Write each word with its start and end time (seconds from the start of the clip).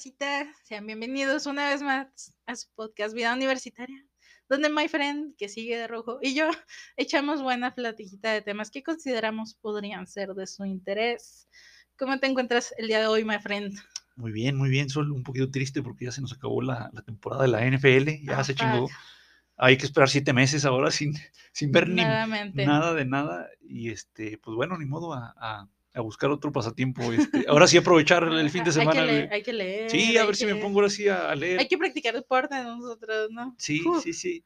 racita? 0.00 0.46
Sean 0.64 0.86
bienvenidos 0.86 1.44
una 1.44 1.68
vez 1.68 1.82
más 1.82 2.32
a 2.46 2.56
su 2.56 2.68
podcast 2.74 3.14
Vida 3.14 3.34
Universitaria, 3.34 4.02
donde 4.48 4.70
my 4.70 4.88
friend, 4.88 5.36
que 5.36 5.46
sigue 5.50 5.76
de 5.76 5.86
rojo, 5.88 6.18
y 6.22 6.34
yo 6.34 6.48
echamos 6.96 7.42
buena 7.42 7.74
platiquita 7.74 8.32
de 8.32 8.40
temas 8.40 8.70
que 8.70 8.82
consideramos 8.82 9.56
podrían 9.60 10.06
ser 10.06 10.30
de 10.30 10.46
su 10.46 10.64
interés. 10.64 11.50
¿Cómo 11.98 12.18
te 12.18 12.28
encuentras 12.28 12.72
el 12.78 12.86
día 12.88 12.98
de 13.00 13.08
hoy, 13.08 13.26
my 13.26 13.40
friend? 13.40 13.78
Muy 14.16 14.32
bien, 14.32 14.56
muy 14.56 14.70
bien. 14.70 14.88
Solo 14.88 15.14
un 15.14 15.22
poquito 15.22 15.50
triste 15.50 15.82
porque 15.82 16.06
ya 16.06 16.12
se 16.12 16.22
nos 16.22 16.32
acabó 16.32 16.62
la, 16.62 16.88
la 16.94 17.02
temporada 17.02 17.42
de 17.42 17.48
la 17.48 17.66
NFL, 17.66 18.24
ya 18.24 18.38
Ah, 18.38 18.44
se 18.44 18.54
fuck. 18.54 18.62
chingó. 18.62 18.88
Hay 19.58 19.76
que 19.76 19.84
esperar 19.84 20.08
siete 20.08 20.32
meses 20.32 20.64
ahora 20.64 20.90
sin, 20.90 21.12
sin 21.52 21.72
ver 21.72 21.90
ni 21.90 21.96
nada 22.02 22.94
de 22.94 23.04
nada. 23.04 23.50
Y 23.60 23.90
este, 23.90 24.38
pues 24.38 24.56
bueno, 24.56 24.78
ni 24.78 24.86
modo 24.86 25.12
a, 25.12 25.34
a- 25.36 25.68
a 25.92 26.00
buscar 26.00 26.30
otro 26.30 26.52
pasatiempo. 26.52 27.12
Este. 27.12 27.44
Ahora 27.48 27.66
sí 27.66 27.76
aprovechar 27.76 28.22
el 28.24 28.50
fin 28.50 28.64
de 28.64 28.70
Hay 28.70 28.74
que 28.74 28.80
semana. 28.80 29.04
leer, 29.04 29.32
hay 29.32 29.42
que 29.42 29.52
leer. 29.52 29.90
Sí, 29.90 30.16
a 30.16 30.24
ver 30.24 30.36
si 30.36 30.46
me 30.46 30.54
pongo 30.56 30.78
ahora 30.80 30.90
sí 30.90 31.08
a, 31.08 31.30
a 31.30 31.34
leer. 31.34 31.60
Hay 31.60 31.68
que 31.68 31.78
practicar 31.78 32.14
deporte 32.14 32.54
nosotros, 32.62 33.30
¿no? 33.30 33.54
Sí, 33.58 33.82
Uf. 33.86 34.02
sí, 34.02 34.12
sí. 34.12 34.44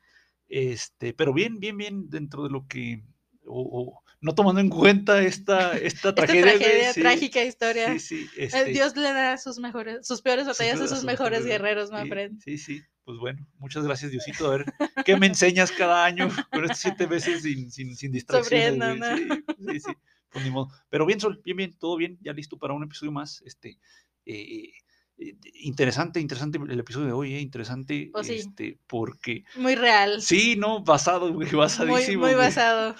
Este, 0.48 1.12
pero 1.14 1.32
bien, 1.32 1.58
bien, 1.60 1.76
bien 1.76 2.08
dentro 2.10 2.42
de 2.44 2.50
lo 2.50 2.66
que. 2.66 3.02
o- 3.46 3.82
o 3.98 4.04
no 4.20 4.34
tomando 4.34 4.58
en 4.62 4.70
cuenta 4.70 5.22
esta, 5.22 5.72
esta 5.76 6.08
Esta 6.10 6.14
tragedia. 6.14 6.92
sí, 6.94 7.00
trágica 7.02 7.44
historia. 7.44 7.92
Sí, 7.92 8.00
sí. 8.00 8.26
Eh, 8.38 8.44
este, 8.46 8.64
Dios 8.66 8.96
le 8.96 9.12
da 9.12 9.36
sus 9.36 9.58
mejores, 9.58 10.06
sus 10.06 10.22
peores 10.22 10.46
batallas 10.46 10.76
a 10.80 10.88
sus 10.88 10.96
sus 10.96 11.04
mejores 11.04 11.44
mejores- 11.44 11.46
guerreros, 11.46 11.90
my 11.90 12.08
sí. 12.08 12.56
Sí, 12.56 12.58
sí. 12.76 12.82
Pues 13.04 13.18
bueno, 13.18 13.46
muchas 13.58 13.84
gracias, 13.84 14.10
Diosito. 14.12 14.46
A 14.50 14.56
ver, 14.56 14.64
¿qué 15.04 15.18
me 15.18 15.26
enseñas 15.26 15.70
cada 15.72 16.06
año 16.06 16.30
con 16.50 16.64
estos 16.64 16.78
siete 16.78 17.06
meses 17.06 17.42
sin, 17.42 17.70
sin, 17.70 17.94
sin 17.94 18.12
distracciones? 18.12 18.78
Sí, 19.18 19.28
sí, 19.58 19.80
sí. 19.80 19.92
Pues 20.34 20.44
ni 20.44 20.50
modo. 20.50 20.68
Pero 20.90 21.06
bien, 21.06 21.18
Sol, 21.20 21.40
bien, 21.44 21.56
bien, 21.56 21.78
todo 21.78 21.96
bien, 21.96 22.18
ya 22.20 22.32
listo 22.34 22.58
para 22.58 22.74
un 22.74 22.82
episodio 22.84 23.10
más. 23.12 23.40
Este, 23.46 23.78
eh, 24.26 24.68
eh, 25.16 25.36
interesante, 25.62 26.18
interesante 26.20 26.58
el 26.58 26.80
episodio 26.80 27.06
de 27.06 27.12
hoy, 27.12 27.34
eh, 27.34 27.40
interesante, 27.40 28.10
Oh, 28.12 28.22
sí. 28.24 28.34
este, 28.34 28.78
porque 28.88 29.44
Muy 29.54 29.76
real. 29.76 30.20
sí, 30.20 30.56
no, 30.56 30.82
basado, 30.84 31.32
güey, 31.32 31.48
muy, 31.48 31.56
basadísimo. 31.58 32.22
muy 32.24 32.34
güey. 32.34 32.44
basado. 32.44 32.96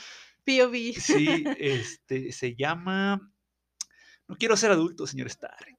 POV. 0.47 0.93
Sí, 0.99 1.27
este, 1.59 2.31
se 2.33 2.55
llama. 2.55 3.33
No 4.29 4.37
quiero 4.37 4.57
ser 4.57 4.71
adulto, 4.71 5.07
señor 5.07 5.27
Stark. 5.27 5.77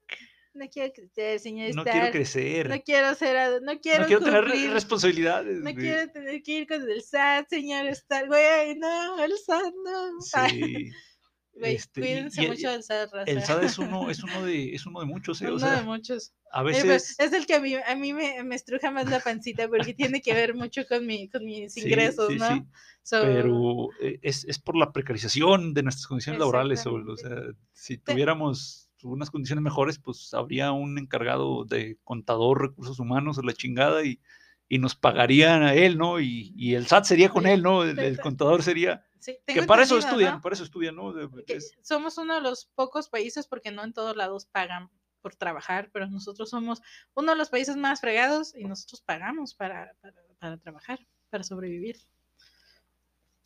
No 0.54 0.68
quiero 0.70 0.94
crecer, 0.94 1.40
señor 1.40 1.74
No 1.76 1.82
Stark. 1.82 1.92
quiero 2.00 2.12
crecer. 2.12 2.70
No 2.70 2.82
quiero 2.82 3.14
ser, 3.16 3.38
ad- 3.38 3.62
no 3.62 3.80
quiero, 3.80 4.02
no 4.02 4.08
quiero 4.08 4.24
tener 4.24 4.72
responsabilidades. 4.72 5.58
No 5.58 5.64
güey. 5.64 5.76
quiero 5.76 6.12
tener 6.12 6.42
que 6.44 6.52
ir 6.60 6.68
con 6.68 6.82
el 6.90 7.02
SAT, 7.02 7.48
señor 7.50 7.88
Stark. 7.88 8.28
Güey, 8.28 8.76
no, 8.78 9.24
el 9.24 9.34
SAT 9.38 9.74
no. 9.86 10.22
Sí. 10.22 10.92
este, 11.62 12.02
cuídense 12.02 12.44
y 12.44 12.48
mucho 12.48 12.70
del 12.72 12.84
raza. 12.88 13.24
El 13.26 13.42
SAD 13.44 13.64
es 13.64 13.78
uno, 13.80 14.10
es 14.10 14.24
uno 14.24 14.46
de, 14.46 14.74
es 14.76 14.86
uno 14.86 15.00
de 15.00 15.06
muchos, 15.06 15.42
eh, 15.42 15.48
o 15.48 15.52
Uno 15.52 15.60
sea, 15.60 15.78
de 15.78 15.84
muchos. 15.84 16.34
a 16.52 16.62
Eh, 16.62 16.64
veces. 16.66 17.16
es 17.20 17.34
el 17.34 17.46
que 17.46 17.56
a 17.56 17.60
mí, 17.60 17.76
a 17.76 17.96
mí 17.96 18.14
me, 18.14 18.44
me 18.44 18.56
estruja 18.56 18.92
más 18.92 19.10
la 19.10 19.20
pancita 19.20 19.68
porque 19.68 19.94
tiene 19.94 20.22
que 20.22 20.34
ver 20.34 20.54
mucho 20.56 20.86
con, 20.88 21.06
mi, 21.06 21.30
con 21.30 21.46
mis 21.46 21.76
ingresos, 21.78 22.28
sí, 22.32 22.38
¿no? 22.38 22.48
sí, 22.56 22.64
So, 23.04 23.22
pero 23.22 23.90
eh, 24.02 24.18
es, 24.24 24.46
es 24.46 24.58
por 24.58 24.76
la 24.76 24.92
precarización 24.92 25.76
de 25.76 25.84
nuestras 25.84 26.08
condiciones 26.08 26.40
laborales, 26.40 26.82
Sol, 26.82 27.08
o 27.08 27.16
sea, 27.16 27.38
si 27.72 27.98
tuviéramos 28.00 28.90
unas 29.04 29.30
condiciones 29.30 29.62
mejores, 29.62 30.00
pues 30.00 30.34
habría 30.34 30.72
un 30.72 30.98
encargado 30.98 31.66
de 31.66 32.00
contador, 32.04 32.62
recursos 32.70 33.00
humanos, 33.00 33.38
o 33.38 33.44
la 33.44 33.54
chingada, 33.54 34.04
y, 34.04 34.20
y 34.68 34.80
nos 34.80 34.96
pagarían 34.96 35.62
a 35.62 35.76
él, 35.76 36.00
¿no? 36.00 36.20
Y, 36.20 36.52
y 36.58 36.74
el 36.74 36.88
SAT 36.88 37.04
sería 37.06 37.30
con 37.30 37.46
él, 37.46 37.62
¿no? 37.62 37.84
El, 37.84 38.20
contador 38.20 38.64
sería. 38.64 39.06
Sí, 39.26 39.40
Que 39.46 39.64
para 39.64 39.84
eso 39.84 39.98
estudian, 39.98 40.36
¿no? 40.36 40.42
para 40.42 40.54
eso 40.56 40.64
estudian, 40.64 40.96
¿no? 40.96 41.14
Es- 41.48 41.74
somos 41.82 42.18
uno 42.18 42.36
de 42.36 42.42
los 42.42 42.66
pocos 42.76 43.10
países, 43.10 43.48
porque 43.48 43.72
no 43.72 43.84
en 43.84 43.94
todos 43.94 44.16
lados 44.16 44.46
pagan 44.46 44.90
por 45.22 45.36
trabajar, 45.36 45.90
pero 45.92 46.08
nosotros 46.08 46.50
somos 46.50 46.82
uno 47.16 47.32
de 47.32 47.38
los 47.38 47.50
países 47.50 47.76
más 47.78 48.00
fregados 48.02 48.54
y 48.56 48.64
nosotros 48.66 49.02
pagamos 49.02 49.56
para, 49.56 49.94
para, 50.02 50.14
para 50.40 50.58
trabajar, 50.58 51.00
para 51.32 51.44
sobrevivir. 51.44 51.98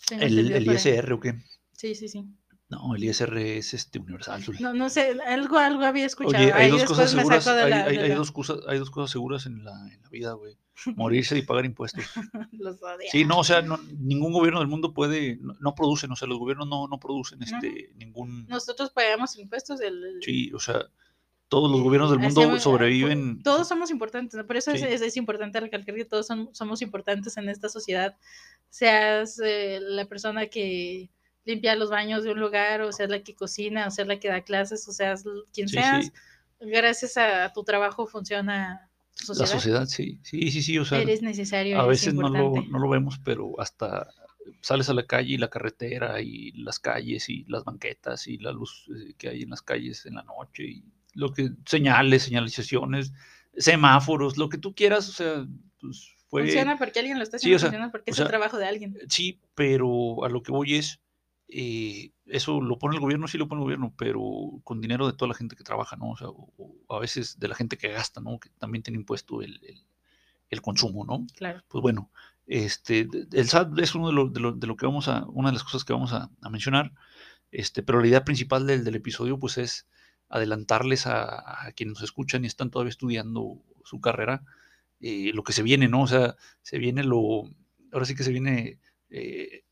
Tengo 0.07 0.23
el, 0.23 0.51
el. 0.51 0.67
ISR 0.71 1.13
o 1.13 1.19
qué? 1.19 1.35
Sí, 1.73 1.95
sí, 1.95 2.07
sí. 2.09 2.25
No, 2.69 2.93
el 2.95 3.03
ISR 3.03 3.57
es 3.57 3.73
este 3.73 3.97
universal. 3.99 4.43
No, 4.59 4.73
no 4.73 4.89
sé, 4.89 5.17
algo, 5.25 5.57
algo 5.57 5.83
había 5.85 6.05
escuchado. 6.05 6.43
Oye, 6.43 6.53
hay 6.53 6.65
Ahí 6.65 6.71
dos 6.71 6.83
cosas 6.83 7.11
seguras, 7.11 7.45
de 7.45 7.51
hay, 7.51 7.69
la- 7.71 7.83
hay- 7.85 8.09
la- 8.09 8.15
dos 8.15 8.31
cosas, 8.31 8.59
hay 8.67 8.77
dos 8.77 8.91
cosas 8.91 9.11
seguras 9.11 9.45
en 9.47 9.63
la, 9.63 9.71
en 9.91 10.01
la 10.03 10.09
vida, 10.09 10.33
güey. 10.33 10.57
Morirse 10.95 11.37
y 11.37 11.41
pagar 11.41 11.65
impuestos. 11.65 12.03
los 12.51 12.81
odia. 12.81 13.09
Sí, 13.11 13.25
no, 13.25 13.39
o 13.39 13.43
sea, 13.43 13.61
no- 13.61 13.79
ningún 13.97 14.31
gobierno 14.33 14.59
del 14.59 14.67
mundo 14.69 14.93
puede, 14.93 15.37
no, 15.41 15.55
no 15.59 15.75
producen, 15.75 16.11
o 16.11 16.15
sea, 16.15 16.27
los 16.27 16.37
gobiernos 16.39 16.67
no, 16.67 16.87
no 16.87 16.99
producen 16.99 17.41
este, 17.43 17.91
ningún, 17.95 18.45
Nosotros 18.47 18.89
pagamos 18.91 19.37
impuestos. 19.37 19.81
El, 19.81 20.03
el- 20.03 20.23
sí, 20.23 20.51
o 20.53 20.59
sea, 20.59 20.85
todos 21.47 21.71
los 21.71 21.81
gobiernos 21.81 22.11
del 22.11 22.19
mundo 22.19 22.41
hacemos- 22.41 22.61
sobreviven. 22.63 23.41
Todos 23.43 23.67
somos 23.67 23.89
importantes, 23.91 24.37
¿no? 24.37 24.45
por 24.45 24.55
eso 24.57 24.71
es- 24.71 24.81
Sí. 24.81 24.87
es, 24.87 25.01
es 25.01 25.17
importante 25.17 25.59
recalcar 25.59 25.95
que 25.95 26.05
todos 26.05 26.27
son- 26.27 26.49
somos 26.53 26.81
importantes 26.81 27.35
en 27.37 27.49
esta 27.49 27.69
sociedad. 27.69 28.15
Seas 28.69 29.39
eh, 29.43 29.79
la 29.81 30.05
persona 30.05 30.47
que 30.47 31.09
limpia 31.45 31.75
los 31.75 31.89
baños 31.89 32.23
de 32.23 32.31
un 32.31 32.39
lugar, 32.39 32.81
o 32.81 32.91
seas 32.91 33.09
la 33.09 33.23
que 33.23 33.33
cocina, 33.33 33.87
o 33.87 33.91
seas 33.91 34.07
la 34.07 34.19
que 34.19 34.27
da 34.27 34.41
clases, 34.43 34.87
o 34.87 34.91
seas 34.91 35.23
quien 35.53 35.67
Sí, 35.67 35.75
seas, 35.75 36.05
sí, 36.05 36.11
gracias 36.59 37.17
a 37.17 37.51
tu 37.53 37.63
trabajo 37.63 38.05
funciona 38.05 38.88
la 39.27 39.45
sociedad. 39.45 39.85
sí, 39.85 40.19
sí, 40.23 40.51
sí, 40.51 40.61
sí, 40.63 40.77
o 40.77 40.85
sea, 40.85 40.99
Eres 40.99 41.21
necesario, 41.21 41.79
a 41.79 41.85
veces 41.85 42.13
no 42.13 42.29
lo, 42.29 42.61
no 42.61 42.79
lo 42.79 42.89
vemos, 42.89 43.19
pero 43.23 43.59
hasta 43.59 44.07
sales 44.61 44.89
a 44.89 44.93
la 44.93 45.05
calle 45.05 45.33
y 45.33 45.37
la 45.37 45.49
carretera 45.49 46.21
y 46.21 46.51
las 46.53 46.79
calles 46.79 47.29
y 47.29 47.45
las 47.47 47.63
banquetas 47.63 48.27
y 48.27 48.37
la 48.37 48.51
luz 48.51 48.89
eh, 48.95 49.13
que 49.17 49.29
hay 49.29 49.43
en 49.43 49.51
las 49.51 49.61
calles 49.61 50.05
en 50.05 50.15
la 50.15 50.23
noche 50.23 50.63
y 50.63 50.83
lo 51.13 51.33
que 51.33 51.51
señales, 51.65 52.23
señalizaciones, 52.23 53.13
semáforos, 53.57 54.37
lo 54.37 54.49
que 54.49 54.57
tú 54.57 54.73
quieras, 54.73 55.09
o 55.09 55.11
sea, 55.11 55.47
pues 55.79 56.15
fue 56.29 56.43
Funciona 56.43 56.77
porque 56.77 56.99
alguien 56.99 57.17
lo 57.17 57.23
está 57.23 57.39
Sí, 57.39 57.53
haciendo, 57.53 57.55
o 57.55 57.59
sea, 57.59 57.69
funciona 57.69 57.91
porque 57.91 58.11
o 58.11 58.13
es 58.13 58.19
el 58.19 58.27
trabajo 58.27 58.57
de 58.57 58.67
alguien. 58.67 58.97
Sí, 59.09 59.39
pero 59.55 60.23
a 60.23 60.29
lo 60.29 60.43
que 60.43 60.51
voy 60.51 60.75
es, 60.75 60.99
eh, 61.49 62.11
eso 62.25 62.61
lo 62.61 62.77
pone 62.79 62.95
el 62.95 63.01
gobierno, 63.01 63.27
sí 63.27 63.37
lo 63.37 63.47
pone 63.47 63.61
el 63.61 63.65
gobierno, 63.65 63.93
pero 63.97 64.21
con 64.63 64.81
dinero 64.81 65.07
de 65.07 65.13
toda 65.13 65.29
la 65.29 65.35
gente 65.35 65.55
que 65.55 65.63
trabaja, 65.63 65.95
¿no? 65.95 66.11
O 66.11 66.17
sea, 66.17 66.29
o- 66.29 66.53
o 66.87 66.95
a 66.95 66.99
veces 66.99 67.39
de 67.39 67.47
la 67.47 67.55
gente 67.55 67.77
que 67.77 67.89
gasta, 67.89 68.21
¿no? 68.21 68.39
Que 68.39 68.49
también 68.59 68.83
tiene 68.83 68.99
impuesto 68.99 69.41
el, 69.41 69.59
el- 69.65 69.83
el 70.49 70.61
consumo, 70.61 71.05
¿no? 71.05 71.25
Claro. 71.35 71.63
Pues 71.67 71.81
bueno, 71.81 72.11
este, 72.47 73.01
el 73.33 73.45
SAT 73.45 73.79
es 73.79 73.95
uno 73.95 74.07
de 74.07 74.13
lo, 74.13 74.27
de 74.29 74.39
lo- 74.39 74.51
de 74.53 74.67
lo 74.67 74.75
que 74.75 74.85
vamos 74.85 75.07
a, 75.07 75.25
una 75.27 75.49
de 75.49 75.53
las 75.53 75.63
cosas 75.63 75.85
que 75.85 75.93
vamos 75.93 76.13
a, 76.13 76.29
a 76.41 76.49
mencionar, 76.49 76.93
este, 77.51 77.83
pero 77.83 78.01
la 78.01 78.07
idea 78.07 78.23
principal 78.25 78.65
del, 78.67 78.83
del 78.83 78.95
episodio, 78.95 79.39
pues 79.39 79.57
es 79.57 79.87
adelantarles 80.29 81.07
a, 81.07 81.67
a 81.67 81.71
quienes 81.73 81.95
nos 81.95 82.03
escuchan 82.03 82.43
y 82.43 82.47
están 82.47 82.69
todavía 82.71 82.89
estudiando 82.91 83.61
su 83.83 84.01
carrera, 84.01 84.43
eh, 85.01 85.31
lo 85.33 85.43
que 85.43 85.53
se 85.53 85.63
viene, 85.63 85.87
¿no? 85.87 86.03
O 86.03 86.07
sea, 86.07 86.35
se 86.61 86.77
viene 86.79 87.03
lo, 87.03 87.43
ahora 87.91 88.05
sí 88.05 88.15
que 88.15 88.23
se 88.23 88.31
viene, 88.31 88.79
eh, 89.09 89.63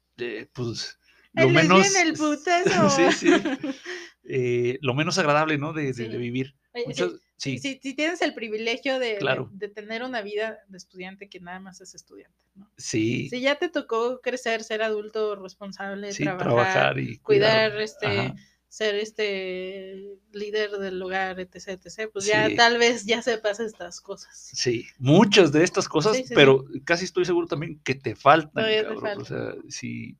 pues, 0.53 0.99
lo 1.43 1.49
menos, 1.49 1.95
el 1.95 2.15
sí, 2.89 3.11
sí, 3.11 3.29
eh, 4.23 4.77
lo 4.81 4.93
menos 4.93 5.17
agradable, 5.17 5.57
¿no? 5.57 5.73
De, 5.73 5.93
Sí. 5.93 6.07
vivir. 6.07 6.55
Oye, 6.73 6.83
sí, 6.83 6.87
Muchas- 6.89 7.21
sí, 7.37 7.57
Si, 7.59 7.79
si 7.81 7.93
tienes 7.95 8.21
el 8.21 8.33
privilegio 8.33 8.99
de, 8.99 9.09
de- 9.13 9.17
Claro. 9.17 9.49
de 9.53 9.67
tener 9.69 10.03
una 10.03 10.21
vida 10.21 10.59
de 10.67 10.77
estudiante 10.77 11.29
que 11.29 11.39
nada 11.39 11.59
más 11.59 11.81
es 11.81 11.93
estudiante, 11.95 12.37
¿no? 12.55 12.69
sí, 12.77 13.29
Si 13.29 13.41
ya 13.41 13.55
te 13.55 13.69
tocó 13.69 14.19
crecer, 14.21 14.63
ser 14.63 14.81
adulto 14.81 15.35
responsable, 15.35 16.11
sí, 16.11 16.23
trabajar, 16.23 16.47
trabajar 16.47 16.99
y 16.99 17.17
cuidar, 17.19 17.79
este, 17.79 18.07
Ajá. 18.07 18.35
ser 18.67 18.95
este 18.95 20.17
líder 20.33 20.71
del 20.71 21.01
hogar, 21.01 21.39
etc, 21.39 21.55
etc, 21.69 22.09
pues 22.11 22.25
ya 22.25 22.47
Sí. 22.49 22.55
tal 22.55 22.77
vez 22.77 23.05
ya 23.05 23.21
sepas 23.21 23.59
estas 23.59 24.01
cosas. 24.01 24.35
Sí, 24.53 24.85
muchas 24.97 25.51
de 25.51 25.63
estas 25.63 25.87
cosas, 25.87 26.15
Sí, 26.17 26.23
sí, 26.23 26.27
sí. 26.29 26.33
pero 26.35 26.65
casi 26.83 27.05
estoy 27.05 27.23
seguro 27.25 27.47
también 27.47 27.79
que 27.83 27.95
te 27.95 28.16
faltan, 28.16 28.51
Todavía 28.53 28.87
te 28.87 28.95
cabrón. 28.95 29.22
O 29.22 29.25
sea, 29.25 29.53
si 29.69 30.17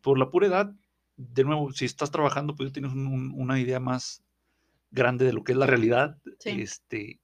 por 0.00 0.18
la 0.18 0.30
pura 0.30 0.46
edad, 0.46 0.72
de 1.16 1.44
nuevo, 1.44 1.72
si 1.72 1.84
estás 1.84 2.10
trabajando, 2.10 2.54
pues 2.54 2.72
tienes 2.72 2.92
un- 2.92 3.06
un- 3.06 3.32
una 3.34 3.58
idea 3.58 3.80
más 3.80 4.22
grande 4.90 5.24
de 5.24 5.32
lo 5.32 5.44
que 5.44 5.52
es 5.52 5.58
la 5.58 5.66
realidad. 5.66 6.16
Sí. 6.38 6.50
Este, 6.62 7.20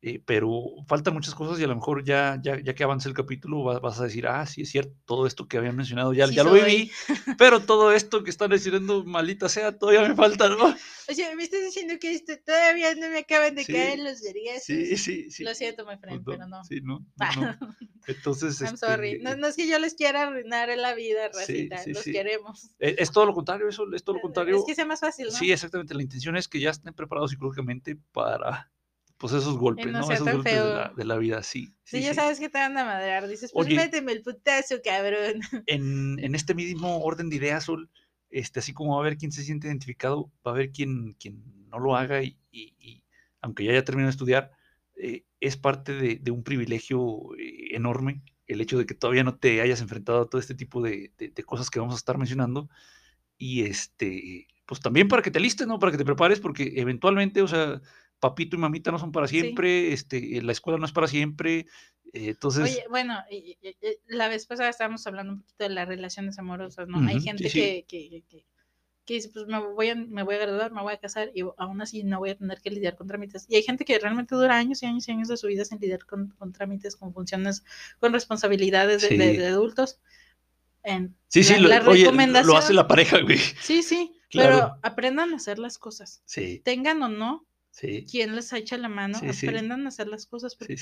eh, 0.00 0.22
pero 0.24 0.50
faltan 0.86 1.14
muchas 1.14 1.34
cosas 1.34 1.58
y 1.58 1.64
a 1.64 1.66
lo 1.66 1.74
mejor 1.74 2.04
ya, 2.04 2.38
ya, 2.42 2.60
ya 2.62 2.74
que 2.74 2.84
avance 2.84 3.08
el 3.08 3.14
capítulo 3.14 3.64
va- 3.64 3.80
vas 3.80 3.98
a 4.00 4.04
decir, 4.04 4.26
ah, 4.28 4.46
sí 4.46 4.62
es 4.62 4.70
cierto, 4.70 4.94
todo 5.04 5.26
esto 5.26 5.48
que 5.48 5.58
habían 5.58 5.74
mencionado 5.76 6.12
ya, 6.12 6.26
Sí 6.28 6.34
ya 6.36 6.44
lo 6.44 6.52
viví, 6.52 6.90
pero 7.38 7.60
todo 7.60 7.92
esto 7.92 8.22
que 8.22 8.30
están 8.30 8.50
diciendo, 8.50 9.04
maldita 9.04 9.48
sea, 9.48 9.76
todavía 9.76 10.08
me 10.08 10.14
falta, 10.14 10.48
¿no? 10.48 10.74
Oye, 11.08 11.34
me 11.36 11.42
estás 11.42 11.62
diciendo 11.62 11.94
que 12.00 12.12
esto 12.12 12.34
todavía 12.44 12.94
no 12.94 13.08
me 13.08 13.18
acaban 13.18 13.54
de 13.54 13.64
Sí, 13.64 13.72
caer 13.72 13.98
los 13.98 14.20
vergazos. 14.22 14.64
Sí, 14.64 14.96
sí, 14.98 15.30
sí. 15.30 15.42
Lo 15.42 15.54
siento, 15.54 15.84
my 15.84 15.96
Pues 15.96 16.00
friend, 16.00 16.24
pero 16.26 16.46
no. 16.46 16.62
Sí, 16.64 16.80
no, 16.82 17.04
no, 17.16 17.42
no. 17.42 17.58
Entonces, 18.06 18.60
I'm 18.62 18.76
sorry. 18.76 19.12
este, 19.12 19.22
No, 19.24 19.36
no 19.36 19.46
es 19.48 19.56
que 19.56 19.66
yo 19.68 19.78
les 19.78 19.94
quiera 19.94 20.22
arruinar 20.28 20.68
la 20.76 20.94
vida, 20.94 21.28
racita. 21.34 21.78
sí, 21.78 21.92
los 21.92 22.04
queremos. 22.04 22.70
Eh, 22.78 22.96
Es 22.98 23.10
todo 23.10 23.26
lo 23.26 23.34
contrario, 23.34 23.68
eso 23.68 23.84
es 23.92 24.04
todo 24.04 24.16
lo 24.16 24.22
contrario. 24.22 24.56
Es 24.58 24.64
que 24.64 24.74
sea 24.74 24.86
más 24.86 25.00
fácil, 25.00 25.26
¿no? 25.26 25.32
Sí, 25.32 25.50
exactamente. 25.50 25.94
La 25.94 26.02
intención 26.02 26.36
es 26.36 26.46
que 26.46 26.60
ya 26.60 26.70
estén 26.70 26.94
preparados 26.94 27.30
psicológicamente 27.30 27.96
para 28.12 28.70
pues 29.18 29.32
esos 29.32 29.58
golpes, 29.58 29.92
no 29.92 30.00
¿no? 30.00 30.12
Esos 30.12 30.28
golpes 30.28 30.52
de 30.52 30.74
la, 30.74 30.92
de 30.96 31.04
la 31.04 31.16
vida, 31.16 31.42
sí. 31.42 31.66
Sí, 31.84 31.98
sí, 31.98 32.02
ya 32.02 32.10
sí. 32.10 32.14
sabes 32.16 32.38
que 32.38 32.48
te 32.48 32.58
van 32.58 32.76
a 32.78 32.84
madrear. 32.84 33.26
Dices, 33.28 33.50
pues 33.52 33.66
Oye. 33.66 33.76
méteme 33.76 34.12
el 34.12 34.22
putazo, 34.22 34.76
cabrón. 34.82 35.40
En, 35.66 36.18
en 36.20 36.34
este 36.34 36.54
mismo 36.54 37.00
orden 37.00 37.28
de 37.30 37.36
ideas, 37.36 37.64
Sol, 37.64 37.90
este, 38.30 38.60
así 38.60 38.72
como 38.72 38.92
va 38.92 38.98
a 38.98 39.00
haber 39.06 39.18
quien 39.18 39.32
se 39.32 39.42
siente 39.42 39.66
identificado, 39.68 40.30
va 40.46 40.52
a 40.52 40.54
haber 40.54 40.70
quien, 40.70 41.14
quien 41.14 41.42
no 41.68 41.78
lo 41.78 41.96
haga 41.96 42.22
y, 42.22 42.38
y- 42.50 42.74
y 42.78 43.02
aunque 43.40 43.64
ya 43.64 43.72
haya 43.72 43.84
terminado 43.84 44.08
de 44.08 44.12
estudiar, 44.12 44.50
eh, 44.96 45.24
es 45.40 45.56
parte 45.56 45.92
de, 45.94 46.16
de 46.16 46.30
un 46.30 46.42
privilegio 46.42 47.34
eh, 47.38 47.74
enorme 47.76 48.22
el 48.46 48.60
hecho 48.60 48.78
de 48.78 48.86
que 48.86 48.94
todavía 48.94 49.24
no 49.24 49.36
te 49.38 49.60
hayas 49.60 49.80
enfrentado 49.80 50.22
a 50.22 50.28
todo 50.28 50.40
este 50.40 50.54
tipo 50.54 50.80
de, 50.82 51.12
de- 51.18 51.28
de 51.30 51.42
cosas 51.44 51.70
que 51.70 51.80
vamos 51.80 51.94
a 51.94 51.98
estar 51.98 52.16
mencionando. 52.18 52.68
Y 53.36 53.62
este, 53.62 54.48
pues 54.66 54.80
también 54.80 55.08
para 55.08 55.22
que 55.22 55.30
te 55.30 55.38
alistes, 55.38 55.66
¿no? 55.66 55.78
Para 55.78 55.92
que 55.92 55.98
te 55.98 56.04
prepares, 56.04 56.40
porque 56.40 56.72
eventualmente, 56.76 57.42
o 57.42 57.48
sea, 57.48 57.80
papito 58.20 58.56
y 58.56 58.58
mamita 58.58 58.90
no 58.90 58.98
son 58.98 59.12
para 59.12 59.26
Sí. 59.28 59.40
siempre, 59.40 59.92
este, 59.92 60.42
la 60.42 60.52
escuela 60.52 60.78
no 60.78 60.86
es 60.86 60.92
para 60.92 61.06
siempre. 61.08 61.66
eh, 62.12 62.30
entonces, 62.30 62.62
Oye, 62.64 62.84
bueno, 62.88 63.18
la 64.06 64.28
vez 64.28 64.46
pasada 64.46 64.70
estábamos 64.70 65.06
hablando 65.06 65.34
un 65.34 65.40
poquito 65.40 65.64
de 65.64 65.70
las 65.70 65.86
relaciones 65.88 66.38
amorosas, 66.38 66.88
¿no? 66.88 66.98
Hay 67.06 67.20
gente 67.20 67.48
sí. 67.50 67.60
Que, 67.60 67.84
que, 67.86 68.22
que, 68.28 68.44
que 69.04 69.14
dice, 69.14 69.28
pues 69.30 69.46
me 69.46 69.58
voy, 69.58 69.88
a, 69.90 69.94
me 69.94 70.22
voy 70.22 70.34
a 70.34 70.38
graduar, 70.38 70.70
me 70.72 70.82
voy 70.82 70.92
a 70.94 70.98
casar 70.98 71.30
y 71.34 71.42
aún 71.58 71.80
así 71.82 72.04
no 72.04 72.18
voy 72.18 72.30
a 72.30 72.36
tener 72.36 72.60
que 72.60 72.70
lidiar 72.70 72.94
con 72.96 73.06
trámites. 73.08 73.46
Y 73.48 73.56
hay 73.56 73.62
gente 73.62 73.84
que 73.84 73.98
realmente 73.98 74.34
dura 74.34 74.56
años 74.56 74.82
y 74.82 74.86
años 74.86 75.08
y 75.08 75.12
años 75.12 75.28
de 75.28 75.36
su 75.36 75.46
vida 75.46 75.64
sin 75.64 75.78
lidiar 75.80 76.04
con, 76.06 76.28
con 76.38 76.52
trámites, 76.52 76.96
con 76.96 77.12
funciones, 77.14 77.62
con 78.00 78.12
responsabilidades 78.12 79.02
de, 79.02 79.16
de- 79.16 79.30
Sí. 79.32 79.36
de 79.38 79.46
adultos. 79.46 79.98
En 80.82 81.16
sí, 81.28 81.42
sí, 81.44 81.58
lo, 81.58 81.68
la 81.68 81.76
oye, 81.80 81.84
lo 81.84 81.90
hace 81.92 82.04
recomendación- 82.04 82.74
la 82.76 82.86
pareja, 82.88 83.20
güey. 83.20 83.38
Sí, 83.38 83.82
sí, 83.82 84.12
Claro. 84.30 84.56
pero 84.56 84.78
aprendan 84.82 85.32
a 85.32 85.36
hacer 85.36 85.58
las 85.58 85.76
cosas. 85.78 86.22
Sí, 86.26 86.60
Tengan 86.64 87.02
o 87.02 87.08
no 87.08 87.46
sí, 87.78 88.04
quien 88.10 88.34
les 88.34 88.52
echa 88.52 88.76
la 88.76 88.88
mano, 88.88 89.18
Sí, 89.18 89.32
sí. 89.32 89.46
aprendan 89.46 89.84
a 89.86 89.88
hacer 89.88 90.08
las 90.08 90.26
cosas 90.26 90.56
porque 90.56 90.76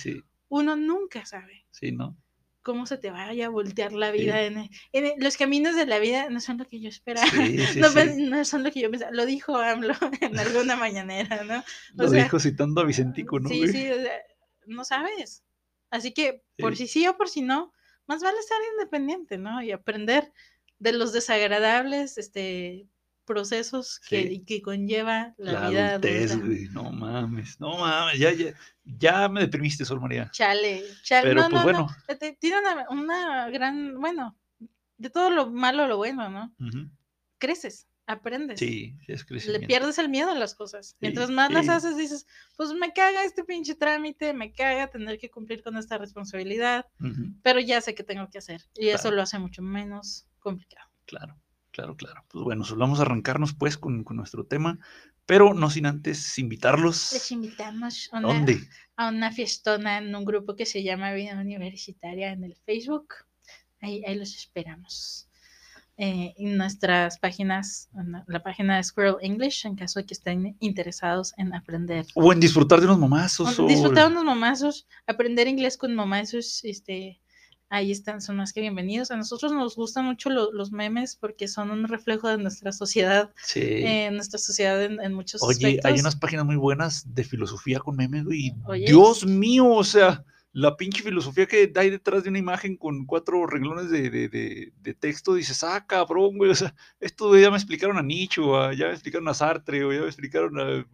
uno 0.49 0.77
nunca 0.77 1.25
sabe 1.27 1.67
sí, 1.71 1.93
¿no? 1.93 2.17
cómo 2.63 2.85
se 2.87 2.99
te 2.99 3.13
vaya 3.13 3.47
a 3.47 3.49
voltear 3.49 3.93
la 3.93 4.11
vida. 4.11 4.43
En, 4.43 4.69
en- 4.93 5.15
los 5.23 5.37
caminos 5.37 5.77
de 5.77 5.87
la 5.87 6.01
vida 6.01 6.29
no 6.31 6.41
son 6.41 6.59
lo 6.59 6.65
que 6.65 6.81
yo 6.81 6.89
esperaba. 6.89 7.25
Sí, 7.29 7.57
no, 8.19 8.45
son 8.45 8.65
lo 8.65 8.73
que 8.73 8.81
yo 8.81 8.91
pensaba. 8.91 9.13
Lo 9.13 9.25
dijo 9.25 9.57
AMLO 9.57 9.95
en 10.21 10.37
alguna 10.37 10.75
mañanera, 10.75 11.45
¿no? 11.45 11.63
Lo 11.95 12.09
sea, 12.09 12.25
dijo 12.25 12.41
citando 12.41 12.81
a 12.81 12.85
Vicentico, 12.85 13.39
¿no? 13.39 13.49
sí, 13.49 13.59
güey? 13.59 13.69
sí, 13.71 13.89
o 13.89 13.95
sea, 14.03 14.19
no 14.67 14.85
sabes. 14.85 15.45
Así 15.91 16.13
que 16.13 16.43
por 16.59 16.75
si 16.75 16.89
sí 16.89 17.07
o 17.07 17.17
por 17.17 17.29
si 17.29 17.43
no, 17.43 17.73
más 18.09 18.21
vale 18.21 18.39
ser 18.43 18.59
independiente, 18.73 19.39
¿no? 19.39 19.63
Y 19.63 19.71
aprender 19.71 20.33
de 20.81 20.93
los 20.93 21.13
desagradables 21.13 22.19
este, 22.19 22.89
procesos 23.27 24.01
que, 24.09 24.23
Sí. 24.23 24.45
que 24.47 24.63
conlleva 24.63 25.35
la, 25.37 25.53
La 25.53 25.69
vida 25.69 25.89
adultez, 25.91 26.31
adulta. 26.31 26.47
güey. 26.47 26.69
No 26.71 26.91
mames, 26.93 27.61
no 27.61 27.77
mames. 27.77 28.19
Ya, 28.19 28.33
ya, 28.33 28.55
ya 28.85 29.29
me 29.29 29.41
deprimiste, 29.41 29.85
Sol 29.85 30.01
María. 30.01 30.31
Chale, 30.33 30.83
chale. 31.03 31.29
Pero 31.29 31.43
no, 31.43 31.51
pues 31.51 31.53
no, 31.53 31.63
bueno. 31.65 31.89
no. 32.09 32.35
Tiene 32.39 32.59
una, 32.61 32.87
una 32.91 33.51
gran, 33.51 34.01
bueno, 34.01 34.39
de 34.97 35.11
todo 35.11 35.29
lo 35.31 35.51
malo, 35.51 35.87
lo 35.87 35.99
bueno, 35.99 36.31
¿no? 36.31 36.55
Creces, 37.39 37.87
aprendes. 38.07 38.59
Sí, 38.59 38.97
es 39.09 39.21
Le 39.23 39.27
crecimiento. 39.27 39.67
pierdes 39.67 39.99
el 39.99 40.09
miedo 40.09 40.31
a 40.31 40.35
las 40.35 40.55
cosas. 40.55 40.97
Mientras 41.01 41.29
más 41.31 41.53
las 41.53 41.69
haces, 41.69 41.97
dices, 41.97 42.27
pues 42.57 42.73
me 42.73 42.93
caga 42.95 43.25
este 43.25 43.45
pinche 43.45 43.75
trámite, 43.75 44.33
me 44.33 44.53
caga 44.53 44.87
tener 44.87 45.19
que 45.19 45.29
cumplir 45.31 45.63
con 45.63 45.77
esta 45.77 45.99
responsabilidad, 45.99 46.87
pero 47.43 47.61
ya 47.61 47.81
sé 47.83 47.95
qué 47.95 48.05
tengo 48.05 48.31
que 48.31 48.39
hacer. 48.39 48.63
Y 48.77 48.89
eso 48.89 49.11
lo 49.11 49.21
hace 49.21 49.39
mucho 49.39 49.61
menos 49.61 50.27
complicado. 50.39 50.89
Claro, 51.05 51.37
claro, 51.77 51.97
claro. 51.97 52.25
Pues 52.29 52.43
bueno, 52.45 52.65
Sol, 52.65 52.79
vamos 52.79 52.99
a 52.99 53.03
arrancarnos 53.03 53.53
pues 53.55 53.77
con, 53.77 54.03
con 54.03 54.17
nuestro 54.17 54.45
tema, 54.45 54.79
pero 55.27 55.53
no 55.55 55.69
sin 55.71 55.87
antes 55.87 56.39
invitarlos. 56.39 57.13
Les 57.13 57.31
invitamos 57.33 58.09
a 58.13 58.17
¿A 58.17 58.21
una, 58.21 58.29
dónde? 58.29 58.61
a 58.97 59.09
una 59.09 59.31
fiestona 59.31 59.99
en 59.99 60.15
un 60.15 60.25
grupo 60.25 60.57
que 60.57 60.65
se 60.67 60.83
llama 60.83 61.13
Vida 61.13 61.39
Universitaria 61.39 62.33
en 62.33 62.45
el 62.45 62.57
Facebook. 62.65 63.09
Ahí, 63.81 64.03
ahí 64.07 64.17
los 64.17 64.35
esperamos. 64.35 65.29
Eh, 65.99 66.35
en 66.37 66.57
nuestras 66.59 67.19
páginas, 67.19 67.89
en 67.97 68.23
la- 68.27 68.43
página 68.43 68.77
de 68.77 68.85
Squirrel 68.85 69.17
English, 69.23 69.65
en 69.67 69.77
caso 69.77 69.99
de 69.99 70.05
que 70.07 70.13
estén 70.15 70.55
interesados 70.61 71.33
en 71.39 71.55
aprender. 71.55 72.05
O 72.15 72.33
en 72.33 72.41
disfrutar 72.41 72.81
de 72.81 72.87
unos 72.87 72.99
momazos. 72.99 73.59
o- 73.59 73.67
Disfrutar 73.67 74.11
unos 74.11 74.25
momazos, 74.25 74.87
aprender 75.07 75.49
inglés 75.49 75.77
con 75.79 75.95
momazos, 75.95 76.63
este, 76.65 77.21
ahí 77.69 77.91
están, 77.91 78.21
son 78.21 78.37
más 78.37 78.53
que 78.53 78.61
bienvenidos. 78.61 79.11
A 79.11 79.17
nosotros 79.17 79.53
nos 79.53 79.75
gustan 79.77 80.05
mucho 80.05 80.31
lo- 80.31 80.53
los 80.53 80.71
memes 80.73 81.17
porque 81.17 81.49
son 81.49 81.71
un 81.71 81.89
reflejo 81.89 82.29
de 82.29 82.39
nuestra 82.39 82.73
sociedad, 82.73 83.31
Sí. 83.43 83.61
eh, 83.63 84.11
nuestra 84.13 84.39
sociedad 84.39 84.83
en, 84.85 85.01
en 85.01 85.13
muchos 85.15 85.43
Oye, 85.43 85.55
aspectos. 85.67 85.91
hay 85.93 86.01
unas 86.01 86.17
páginas 86.17 86.45
muy 86.47 86.57
buenas 86.57 87.13
de 87.15 87.25
filosofía 87.25 87.81
con 87.81 87.97
memes, 87.97 88.25
güey. 88.25 88.53
Oye. 88.67 88.87
Dios 88.87 89.27
mío, 89.27 89.67
o 89.69 89.85
sea, 89.85 90.25
la 90.53 90.77
pinche 90.77 91.03
filosofía 91.03 91.45
que 91.47 91.71
hay 91.75 91.91
detrás 91.91 92.23
de 92.23 92.31
una 92.31 92.39
imagen 92.39 92.77
con 92.77 93.05
cuatro 93.05 93.47
renglones 93.47 93.91
de, 93.91 94.09
de- 94.11 94.29
de- 94.29 94.73
de 94.81 94.95
texto, 94.95 95.35
dices, 95.35 95.63
ah, 95.65 95.85
cabrón, 95.87 96.39
güey, 96.39 96.51
o 96.51 96.55
sea, 96.55 96.75
esto 97.01 97.37
ya 97.37 97.51
me 97.51 97.57
explicaron 97.57 97.99
a 97.99 98.03
Nietzsche, 98.03 98.41
o 98.41 98.73
ya 98.73 98.87
me 98.87 98.93
explicaron 98.93 99.29
a 99.29 99.35
Sartre, 99.35 99.85
o 99.85 99.93
ya 99.93 100.01
me 100.01 100.07
explicaron 100.07 100.59
a, 100.59 100.87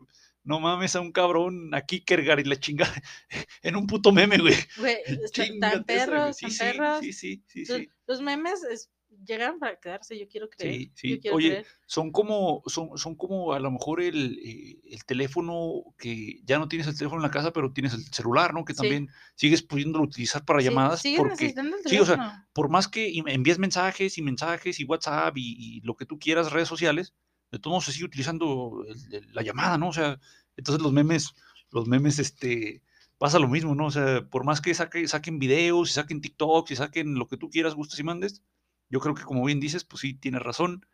no 0.44 0.61
mames, 0.61 0.97
a 0.97 1.00
un 1.00 1.12
cabrón, 1.12 1.75
a 1.75 1.83
Kierkegaard 1.83 2.41
y 2.41 2.44
la 2.44 2.56
chingada, 2.59 2.93
en 3.62 3.77
un 3.77 3.87
puto 3.87 4.12
meme, 4.12 4.39
güey. 4.39 4.55
Güey, 4.79 4.97
tan 5.61 5.85
perros, 5.85 6.37
Sí, 6.37 6.47
tan 6.59 6.75
perros. 6.77 7.00
Sí, 7.00 7.12
sí, 7.12 7.43
sí, 7.47 7.65
Los, 7.67 7.79
sí. 7.79 7.89
los 8.06 8.21
memes 8.23 8.62
es- 8.65 8.91
llegaron 9.27 9.59
para 9.59 9.79
quedarse, 9.79 10.19
yo 10.19 10.27
quiero 10.27 10.49
creer. 10.49 10.75
Sí, 10.75 10.87
yo 10.87 10.93
sí. 11.17 11.21
quiero 11.21 11.37
Oye, 11.37 11.49
creer. 11.50 11.67
son 11.87 12.11
como, 12.11 12.62
son, 12.67 12.97
son 12.97 13.15
como 13.15 13.53
a 13.53 13.61
lo 13.61 13.71
mejor 13.71 14.00
el, 14.00 14.39
eh, 14.43 14.81
el 14.91 15.05
teléfono 15.05 15.85
que 15.99 16.41
ya 16.44 16.59
no 16.59 16.67
tienes 16.67 16.89
el 16.89 16.97
teléfono 16.97 17.21
en 17.21 17.25
la 17.25 17.31
casa, 17.31 17.53
pero 17.53 17.73
tienes 17.73 17.93
el 17.93 18.03
celular, 18.06 18.55
¿no? 18.55 18.65
Que 18.65 18.73
también 18.75 19.11
sigues 19.35 19.62
pudiéndolo 19.62 20.05
utilizar 20.05 20.44
para 20.47 20.62
llamadas. 20.62 21.03
sigues 21.03 21.19
porque 21.21 21.33
necesitando 21.35 21.77
el 21.77 21.83
sí, 21.85 21.99
o 21.99 22.06
sea, 22.06 22.17
teléfono. 22.17 22.47
por 22.55 22.69
más 22.71 22.89
que 22.89 23.12
envíes 23.27 23.59
mensajes 23.59 24.17
y 24.17 24.23
mensajes 24.23 24.81
y 24.81 24.85
WhatsApp 24.85 25.37
y, 25.37 25.56
y 25.77 25.81
lo 25.83 25.94
que 25.94 26.06
tú 26.06 26.19
quieras, 26.19 26.50
redes 26.50 26.69
sociales, 26.69 27.12
de 27.52 27.58
todos 27.58 27.72
modos 27.72 27.84
se 27.84 27.93
sigue 27.93 28.06
utilizando 28.06 28.84
el- 28.88 29.14
el- 29.14 29.32
la 29.34 29.43
llamada, 29.43 29.78
¿no? 29.78 29.88
O 29.88 29.93
sea, 29.93 30.19
entonces 30.56 30.82
los 30.82 30.93
memes, 30.93 31.32
los 31.70 31.87
memes, 31.87 32.19
este, 32.19 32.82
pasa 33.19 33.38
lo 33.38 33.46
mismo, 33.49 33.75
¿no? 33.75 33.87
O 33.87 33.90
sea, 33.90 34.26
por 34.28 34.44
más 34.44 34.60
que 34.60 34.75
saque- 34.75 35.06
saquen 35.06 35.38
videos 35.38 35.90
y 35.90 35.93
saquen 35.93 36.20
TikToks 36.20 36.70
y 36.72 36.76
saquen 36.76 37.14
lo 37.14 37.28
que 37.28 37.37
tú 37.37 37.49
quieras, 37.50 37.75
gustes 37.75 37.99
y 38.00 38.02
mandes, 38.02 38.43
yo 38.90 38.99
creo 39.00 39.14
que 39.14 39.22
como 39.22 39.44
bien 39.44 39.60
dices, 39.60 39.84
pues 39.84 40.00
sí, 40.00 40.14
tienes 40.14 40.43
razón, 40.43 40.84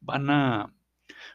van 0.00 0.28
a, 0.30 0.74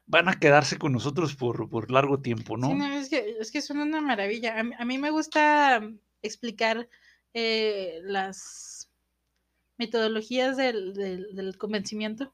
van 0.05 0.27
a 0.29 0.39
quedarse 0.39 0.77
con 0.77 0.91
nosotros 0.91 1.35
por, 1.35 1.69
por 1.69 1.89
largo 1.91 2.19
tiempo, 2.19 2.57
¿no? 2.57 2.67
Sí, 2.67 2.73
no, 2.75 2.85
es 2.93 3.09
que, 3.09 3.35
es 3.39 3.51
que 3.51 3.61
son 3.61 3.77
una 3.79 4.01
maravilla. 4.01 4.59
A 4.59 4.63
mí, 4.63 4.71
a 4.77 4.85
mí 4.85 4.97
me 4.97 5.09
gusta 5.11 5.79
mm, 5.79 5.97
explicar 6.21 6.87
eh, 7.33 7.99
las 8.03 8.89
metodologías 9.77 10.55
del, 10.57 10.93
del, 10.93 11.35
del 11.35 11.57
convencimiento 11.57 12.33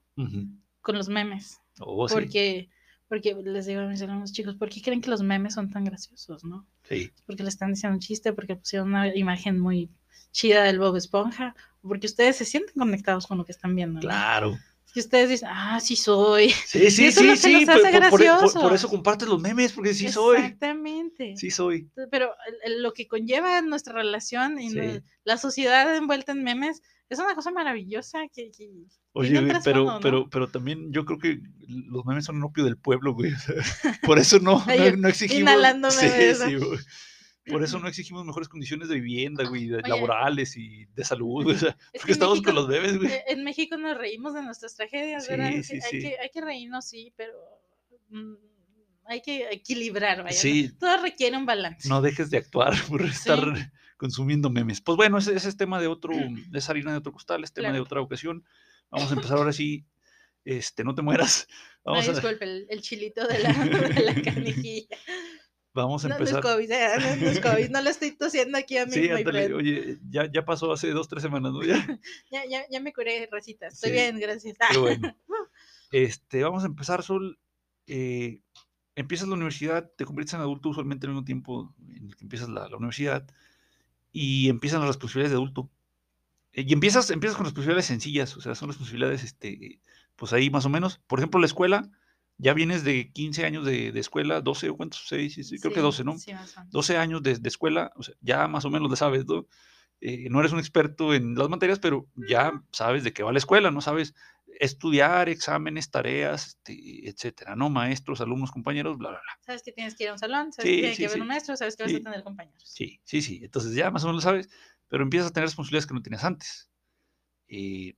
con 0.82 0.98
los 0.98 1.08
memes. 1.08 1.60
Oh, 1.80 2.08
sí, 2.08 2.14
porque, 2.14 2.70
porque 3.08 3.34
les 3.44 3.66
digo 3.66 3.82
a 3.82 3.88
mis 3.88 4.02
hermanos 4.02 4.32
chicos, 4.34 4.56
¿por 4.56 4.70
qué 4.70 4.82
creen 4.82 5.02
que 5.02 5.10
los 5.10 5.22
memes 5.24 5.54
son 5.56 5.70
tan 5.72 5.84
graciosos, 5.86 6.44
no? 6.44 6.68
sí, 6.84 7.12
Porque 7.26 7.44
le 7.44 7.50
están 7.50 7.74
diciendo 7.74 7.96
un 7.96 8.02
chiste, 8.02 8.34
porque 8.34 8.56
pusieron 8.56 8.90
una 8.90 9.16
imagen 9.16 9.60
muy 9.60 9.90
chida 10.32 10.64
del 10.64 10.80
Bob 10.80 10.96
Esponja, 10.96 11.56
porque 11.82 12.08
ustedes 12.08 12.36
se 12.36 12.46
sienten 12.46 12.76
conectados 12.76 13.26
con 13.28 13.38
lo 13.38 13.46
que 13.46 13.52
están 13.52 13.76
viendo. 13.76 13.96
¿no? 13.96 14.02
claro. 14.02 14.58
Y 14.96 15.02
ustedes 15.02 15.30
dicen, 15.30 15.50
ah, 15.52 15.80
sí 15.80 15.96
soy. 15.96 16.50
Sí, 16.50 16.90
sí, 16.92 17.06
eso 17.06 17.22
sí, 17.22 17.38
sí, 17.38 17.66
por, 17.66 17.76
por- 17.76 17.82
por- 17.84 18.10
por 18.10 18.22
graciosos. 18.22 18.74
eso 18.74 18.90
compartes 18.90 19.28
los 19.30 19.40
memes, 19.40 19.72
porque 19.72 19.94
sí 19.94 20.10
soy, 20.10 20.38
Exactamente. 20.38 21.38
sí 21.38 21.52
soy. 21.52 21.88
Pero 22.10 22.34
lo 22.80 22.92
que 22.94 23.08
conlleva 23.08 23.62
nuestra 23.62 23.94
relación 23.94 24.60
y 24.60 24.72
Sí. 24.72 24.80
la 25.26 25.38
sociedad 25.38 25.96
envuelta 25.96 26.32
en 26.32 26.44
memes 26.44 26.82
es 27.10 27.20
una 27.20 27.34
cosa 27.36 27.52
maravillosa 27.52 28.20
que, 28.34 28.52
que 28.52 28.70
Oye, 29.14 29.42
güey, 29.42 29.54
pero, 29.64 30.00
pero, 30.02 30.30
pero 30.30 30.48
también 30.50 30.92
yo 30.94 31.06
creo 31.06 31.18
que 31.18 31.40
los 31.68 32.06
memes 32.06 32.26
son 32.26 32.38
un 32.38 32.44
opio 32.44 32.64
del 32.64 32.78
pueblo, 32.78 33.14
güey. 33.14 33.34
o 33.34 33.38
sea, 33.40 33.56
por 34.04 34.20
eso 34.20 34.40
no, 34.40 34.64
no, 34.66 34.96
no 34.98 35.08
exigimos. 35.10 35.54
sí, 35.94 36.08
sí, 36.36 36.56
güey. 36.56 36.80
Por 37.48 37.64
eso 37.64 37.80
no 37.80 37.88
exigimos 37.90 38.24
mejores 38.26 38.48
condiciones 38.48 38.90
de 38.90 38.96
vivienda, 39.00 39.44
güey, 39.50 39.68
de 39.68 39.78
Oye. 39.78 39.90
laborales 39.90 40.56
y 40.56 40.86
de 40.86 41.04
salud, 41.04 41.44
güey, 41.44 41.56
o 41.56 41.60
sea, 41.60 41.76
Es 41.94 42.02
porque 42.02 42.12
estamos 42.12 42.42
con 42.42 42.54
los 42.54 42.68
bebés, 42.68 42.98
güey. 42.98 43.12
eh, 43.12 43.24
en 43.28 43.44
México 43.44 43.76
nos 43.78 43.98
reímos 43.98 44.34
de 44.36 44.44
nuestras 44.44 44.76
tragedias, 44.76 45.26
Sí, 45.26 45.32
¿verdad? 45.32 45.52
sí, 45.56 45.64
Sí, 45.64 45.74
hay, 45.74 45.82
sí. 45.92 46.00
Que, 46.02 46.20
hay 46.20 46.30
que 46.30 46.42
reírnos, 46.42 46.86
sí, 46.88 47.12
pero 47.18 47.34
mm, 48.10 48.34
hay 49.06 49.22
que 49.24 49.50
equilibrar, 49.50 50.24
vaya. 50.24 50.38
Sí, 50.38 50.72
Todo 50.80 51.02
requiere 51.02 51.36
un 51.38 51.48
balance. 51.48 51.90
no 51.90 52.02
dejes 52.02 52.30
de 52.30 52.38
actuar 52.38 52.74
por 52.88 53.02
estar 53.02 53.40
consumiendo 54.00 54.50
memes. 54.50 54.82
Pues 54.82 54.96
bueno, 54.96 55.18
ese, 55.18 55.36
ese 55.36 55.50
es 55.50 55.58
tema 55.58 55.80
de 55.80 55.88
otro, 55.88 56.14
es 56.54 56.70
harina 56.70 56.92
de 56.92 56.98
otro 56.98 57.12
costal, 57.12 57.44
es 57.44 57.54
tema 57.54 57.72
de 57.72 57.82
otra 57.82 58.02
ocasión. 58.02 58.44
Vamos 58.90 59.12
a 59.12 59.14
empezar 59.14 59.38
ahora 59.38 59.54
sí. 59.54 59.86
Este, 60.46 60.84
no 60.84 60.96
te 60.96 61.04
mueras. 61.04 61.48
Vamos 61.84 62.08
a, 62.08 62.14
disculpe, 62.14 62.46
el, 62.46 62.66
el 62.70 62.82
chilito 62.82 63.28
de 63.28 63.40
la, 63.40 63.54
de 63.94 64.02
la 64.02 64.22
canijilla. 64.22 64.98
vamos 65.74 66.06
a 66.06 66.08
No, 66.08 66.18
no 66.18 66.24
es 66.24 66.32
empezar. 66.32 66.42
COVID, 66.42 66.72
eh, 66.72 67.18
no, 67.20 67.28
es 67.28 67.40
COVID, 67.40 67.70
no 67.70 67.82
le 67.82 67.90
estoy 67.90 68.12
tosiendo 68.12 68.58
aquí 68.58 68.78
a 68.78 68.86
mi, 68.86 68.92
Sí, 68.92 69.10
ándale, 69.10 69.54
oye, 69.54 69.98
ya, 70.10 70.30
ya 70.32 70.46
pasó 70.46 70.72
hace 70.72 70.92
dos, 70.92 71.08
tres 71.08 71.24
semanas, 71.24 71.52
¿no? 71.52 71.64
Ya. 71.64 71.86
Ya, 72.32 72.46
ya, 72.46 72.64
ya 72.70 72.80
me 72.80 72.94
curé, 72.94 73.28
Rosita. 73.32 73.68
Estoy 73.68 73.90
Sí, 73.90 73.94
bien, 73.94 74.20
gracias. 74.20 74.56
Pero 74.68 74.82
bueno. 74.82 75.16
Este, 75.92 76.44
vamos 76.44 76.64
a 76.64 76.68
empezar, 76.68 77.04
Sol. 77.04 77.40
Eh, 77.88 78.42
empiezas 78.96 79.28
la 79.28 79.36
universidad, 79.36 79.90
te 79.98 80.06
conviertes 80.06 80.34
en 80.36 80.42
adulto 80.42 80.70
usualmente 80.70 81.06
al 81.08 81.14
mismo 81.14 81.26
tiempo 81.26 81.74
en 81.88 82.08
el 82.08 82.16
que 82.16 82.26
empiezas 82.26 82.50
la, 82.50 82.68
la 82.68 82.78
universidad 82.78 83.26
y 84.12 84.50
empiezan 84.50 84.82
las 84.82 84.90
responsabilidades 84.90 85.32
de 85.32 85.38
adulto. 85.38 85.70
Eh, 86.54 86.66
y 86.68 86.74
empiezas, 86.74 87.10
empiezas 87.12 87.38
con 87.38 87.46
responsabilidades 87.46 87.86
sencillas, 87.86 88.36
o 88.38 88.42
sea, 88.42 88.56
son 88.56 88.70
responsabilidades, 88.70 89.24
este, 89.24 89.82
pues 90.16 90.34
ahí 90.34 90.50
más 90.50 90.66
o 90.66 90.70
menos. 90.70 91.02
Por 91.08 91.20
ejemplo, 91.20 91.40
la 91.40 91.46
escuela, 91.46 91.90
ya 92.38 92.54
vienes 92.54 92.84
de 92.84 93.12
15 93.12 93.46
años 93.46 93.66
de, 93.66 93.92
de 93.92 94.00
escuela, 94.00 94.42
12 94.42 94.70
o 94.70 94.78
cuántos, 94.78 95.06
6, 95.08 95.34
sí, 95.34 95.44
sí, 95.44 95.60
creo 95.60 95.74
que 95.74 95.80
Sí, 95.80 95.84
12, 95.84 96.04
¿no? 96.04 96.18
sí, 96.18 96.34
más 96.34 96.56
o 96.58 96.60
menos. 96.62 96.72
12 96.72 96.98
años 96.98 97.24
de, 97.24 97.36
de 97.38 97.50
escuela, 97.50 97.92
o 97.96 98.04
sea, 98.04 98.16
ya 98.22 98.48
más 98.48 98.66
o 98.66 98.70
menos 98.70 98.90
le 98.90 98.96
sabes, 98.98 99.26
¿no? 99.26 99.48
Eh, 100.02 100.30
no 100.30 100.40
eres 100.40 100.54
un 100.54 100.60
experto 100.60 101.14
en 101.14 101.36
las 101.36 101.50
materias, 101.50 101.80
pero 101.80 102.08
ya 102.16 102.64
sabes 102.72 103.04
de 103.04 103.12
qué 103.12 103.24
va 103.24 103.34
la 103.34 103.38
escuela, 103.40 103.70
¿no? 103.70 103.82
Sabes 103.82 104.16
estudiar, 104.60 105.30
exámenes, 105.30 105.92
tareas, 105.92 106.48
este, 106.50 107.10
etcétera, 107.10 107.56
¿no? 107.56 107.70
Maestros, 107.72 108.22
alumnos, 108.22 108.52
compañeros, 108.52 108.98
bla, 109.00 109.10
bla, 109.12 109.22
bla. 109.22 109.34
Sabes 109.42 109.64
que 109.64 109.74
tienes 109.74 109.96
que 109.96 110.04
ir 110.04 110.10
a 110.10 110.14
un 110.14 110.20
salón, 110.20 110.54
sabes 110.54 110.70
Sí, 110.70 110.76
que 110.76 110.80
tiene 110.80 110.94
sí, 110.96 111.02
que 111.02 111.08
haber 111.08 111.18
sí. 111.18 111.22
un 111.22 111.28
maestro, 111.28 111.58
sabes 111.58 111.76
que 111.76 111.84
vas 111.84 111.94
a 111.94 112.00
tener 112.00 112.24
compañeros. 112.24 112.64
Sí, 112.64 113.02
sí, 113.04 113.22
sí. 113.22 113.42
Entonces 113.44 113.74
ya 113.74 113.92
más 113.92 114.04
o 114.04 114.08
menos 114.08 114.24
lo 114.24 114.30
sabes, 114.30 114.50
pero 114.88 115.04
empiezas 115.04 115.30
a 115.32 115.34
tener 115.34 115.48
responsabilidades 115.48 115.88
que 115.88 115.94
no 115.94 116.02
tenías 116.04 116.24
antes. 116.24 116.72
Eh, 117.48 117.96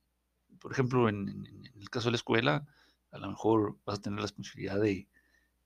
por 0.60 0.72
ejemplo, 0.72 1.08
en, 1.08 1.28
en- 1.28 1.46
en 1.74 1.82
el 1.82 1.90
caso 1.90 2.06
de 2.08 2.12
la 2.12 2.16
escuela, 2.16 2.66
a 3.12 3.18
lo 3.18 3.28
mejor 3.30 3.78
vas 3.86 3.98
a 4.00 4.02
tener 4.02 4.18
la 4.18 4.22
responsabilidad 4.24 4.80
de, 4.80 5.08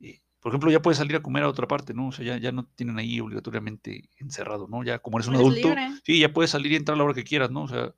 eh, 0.00 0.22
por 0.40 0.52
ejemplo, 0.52 0.70
ya 0.70 0.82
puedes 0.82 0.98
salir 0.98 1.16
a 1.16 1.22
comer 1.22 1.44
a 1.44 1.48
otra 1.50 1.68
parte, 1.68 1.94
¿no? 1.94 2.08
O 2.08 2.12
sea, 2.12 2.24
ya, 2.24 2.38
ya 2.38 2.52
no 2.52 2.66
tienen 2.66 2.98
ahí 2.98 3.20
obligatoriamente 3.20 4.10
encerrado, 4.18 4.68
¿no? 4.68 4.84
Ya 4.84 5.00
como 5.00 5.18
eres 5.18 5.28
un 5.28 5.36
Eres 5.36 5.46
adulto, 5.46 5.68
libre. 5.68 6.00
sí, 6.04 6.20
ya 6.20 6.32
puedes 6.32 6.50
salir 6.52 6.72
y 6.72 6.76
entrar 6.76 6.94
a 6.96 6.98
la 6.98 7.04
hora 7.04 7.14
que 7.14 7.24
quieras, 7.24 7.50
¿no? 7.50 7.64
O 7.64 7.68
sea, 7.68 7.94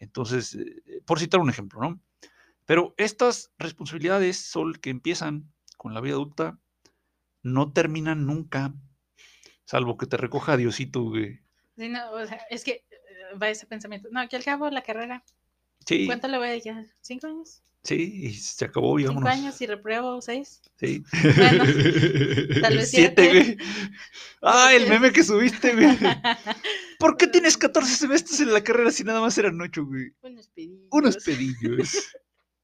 entonces, 0.00 0.54
eh, 0.56 1.00
por 1.06 1.18
citar 1.20 1.40
un 1.40 1.50
ejemplo, 1.50 1.80
¿no? 1.80 2.00
Pero 2.66 2.94
estas 2.98 3.52
responsabilidades, 3.58 4.36
Sol, 4.38 4.80
que 4.80 4.90
empiezan 4.90 5.50
con 5.76 5.94
la 5.94 6.00
vida 6.00 6.14
adulta, 6.14 6.58
no 7.42 7.72
terminan 7.72 8.26
nunca, 8.26 8.74
salvo 9.64 9.96
que 9.96 10.06
te 10.06 10.16
recoja 10.16 10.56
Diosito, 10.56 11.02
güey. 11.02 11.40
Sí, 11.76 11.88
no, 11.88 12.10
o 12.12 12.26
sea, 12.26 12.40
es 12.50 12.64
que 12.64 12.84
eh, 12.90 13.36
va 13.40 13.48
ese 13.48 13.66
pensamiento. 13.66 14.08
No, 14.12 14.28
que 14.28 14.36
al 14.36 14.44
cabo 14.44 14.68
la 14.70 14.82
carrera, 14.82 15.24
Sí, 15.86 16.04
¿cuánto 16.06 16.28
le 16.28 16.36
voy 16.38 16.48
a 16.48 16.50
dedicar? 16.50 16.84
¿Cinco 17.00 17.26
años? 17.28 17.62
sí, 17.82 18.26
y 18.26 18.34
se 18.34 18.66
acabó, 18.66 18.98
¿Cinco 18.98 19.14
vámonos. 19.14 19.32
años 19.32 19.60
y 19.62 19.66
repruebo 19.66 20.20
seis? 20.20 20.60
Sí. 20.76 21.02
Bueno, 21.36 21.64
tal 22.60 22.76
vez 22.76 22.90
siete, 22.90 23.22
siete. 23.22 23.28
güey. 23.28 23.56
Ah, 24.42 24.74
el 24.74 24.86
meme 24.88 25.10
que 25.12 25.24
subiste, 25.24 25.72
güey. 25.74 25.86
¿Por 27.00 27.16
qué 27.16 27.26
tienes 27.26 27.56
14 27.56 27.96
semestres 27.96 28.40
en 28.40 28.52
la 28.52 28.62
carrera 28.62 28.90
si 28.90 29.04
nada 29.04 29.22
más 29.22 29.36
eran 29.38 29.58
8, 29.58 29.86
güey? 29.86 30.12
Unos 30.20 30.48
pedillos. 30.48 30.88
Unos 30.90 31.16
pedillos. 31.16 32.14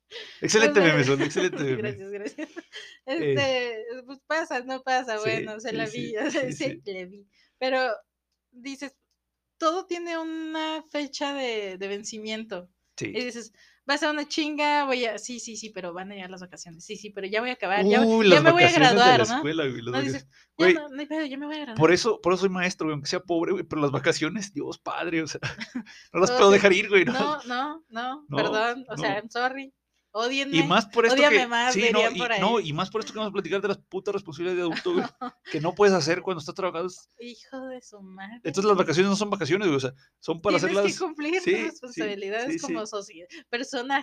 Excelente 0.40 0.78
meme, 0.81 1.00
excelente 1.00 1.57
meme. 1.64 1.76
Gracias, 1.76 2.11
gracias. 2.11 2.49
Este, 3.07 3.85
pues 4.05 4.21
pasa, 4.26 4.61
no 4.61 4.83
pasa, 4.83 5.16
Sí, 5.19 5.23
bueno, 5.25 5.59
se 5.59 5.71
sí, 5.71 5.76
la 5.76 5.87
vi, 5.87 6.16
o 6.16 6.31
sea, 6.31 6.52
sí. 6.52 6.83
la 6.85 7.05
vi. 7.07 7.26
Pero 7.59 7.93
dices, 8.50 8.95
todo 9.59 9.87
tiene 9.87 10.19
una 10.19 10.83
fecha 10.90 11.33
de, 11.33 11.78
de 11.78 11.88
vencimiento. 11.88 12.69
Sí. 12.97 13.07
Y 13.07 13.25
dices, 13.25 13.52
va 13.88 13.95
a 13.95 13.99
ser 13.99 14.11
una 14.11 14.26
chinga, 14.26 14.85
voy 14.85 15.05
a, 15.05 15.19
sí, 15.19 15.38
sí, 15.38 15.57
sí, 15.57 15.71
pero 15.71 15.93
van 15.93 16.11
a 16.11 16.14
llegar 16.14 16.31
las 16.31 16.40
vacaciones. 16.40 16.85
Sí, 16.85 16.97
sí, 16.97 17.11
pero 17.11 17.26
ya 17.26 17.40
voy 17.40 17.50
a 17.50 17.55
acabar, 17.55 17.85
ya, 17.87 18.00
Uy, 18.00 18.28
ya 18.28 18.35
las 18.37 18.45
me 18.45 18.52
voy 18.52 18.62
a 18.64 18.66
de 18.66 18.73
graduar, 18.73 19.21
la 19.21 19.25
¿no? 19.26 19.37
escuela, 19.37 19.66
güey, 19.66 19.83
No 19.83 20.02
dices, 20.02 20.25
ya 20.25 20.31
Güey, 20.57 20.75
no, 20.75 20.88
no 20.88 21.00
hay 21.00 21.07
pedo, 21.07 21.25
ya 21.25 21.38
me 21.38 21.47
voy 21.47 21.55
a 21.57 21.59
graduar. 21.59 21.78
Por 21.78 21.93
eso, 21.93 22.21
por 22.21 22.33
eso 22.33 22.40
soy 22.40 22.49
maestro, 22.50 22.87
güey, 22.87 22.95
aunque 22.95 23.09
sea 23.09 23.21
pobre, 23.21 23.52
güey, 23.52 23.64
pero 23.64 23.81
las 23.83 23.93
vacaciones, 23.93 24.52
Dios 24.52 24.78
padre, 24.78 25.23
o 25.23 25.26
sea, 25.26 25.40
no 26.12 26.21
las 26.21 26.31
puedo 26.33 26.50
dejar 26.50 26.73
ir, 26.73 26.88
güey. 26.88 27.05
¿no? 27.05 27.12
No, 27.47 27.85
no, 27.88 28.25
no, 28.28 28.37
perdón, 28.37 28.85
o 28.88 28.97
sea, 28.97 29.16
I'm 29.16 29.31
sorry. 29.31 29.73
Odienme. 30.18 30.56
Y 30.56 30.62
más 30.62 30.87
por 30.87 31.04
esto 31.04 31.23
que, 31.28 31.46
más, 31.46 31.75
sí, 31.75 31.90
no, 31.92 32.11
y, 32.11 32.18
por 32.18 32.32
ahí. 32.32 32.40
no, 32.40 32.58
y 32.58 32.73
más 32.73 32.88
por 32.88 33.02
esto 33.02 33.12
que 33.12 33.18
vamos 33.18 33.32
a 33.32 33.35
platicar 33.35 33.61
de 33.61 33.68
las 33.68 33.76
putas 33.76 34.14
responsabilidades 34.14 34.56
de 34.56 34.62
adulto, 34.62 34.94
güey, 34.94 35.04
que 35.52 35.61
no 35.61 35.75
puedes 35.75 35.94
hacer 35.94 36.23
cuando 36.23 36.40
estás 36.40 36.54
trabajando. 36.54 36.90
Hijo 37.20 37.61
de 37.66 37.82
su 37.82 38.00
madre. 38.00 38.37
Entonces 38.37 38.64
las 38.64 38.78
vacaciones 38.78 39.11
no 39.11 39.16
son 39.16 39.28
vacaciones, 39.28 39.68
güey, 39.68 39.76
o 39.76 39.80
sea, 39.80 39.92
son 40.18 40.40
para 40.40 40.56
Tienes 40.56 40.75
hacerlas. 40.75 40.99
que 40.99 41.04
cumplir 41.04 41.40
sí, 41.42 41.54
responsabilidades 41.64 42.52
sí, 42.54 42.58
como 42.61 42.87
sociedad, 42.87 43.28
persona, 43.50 44.02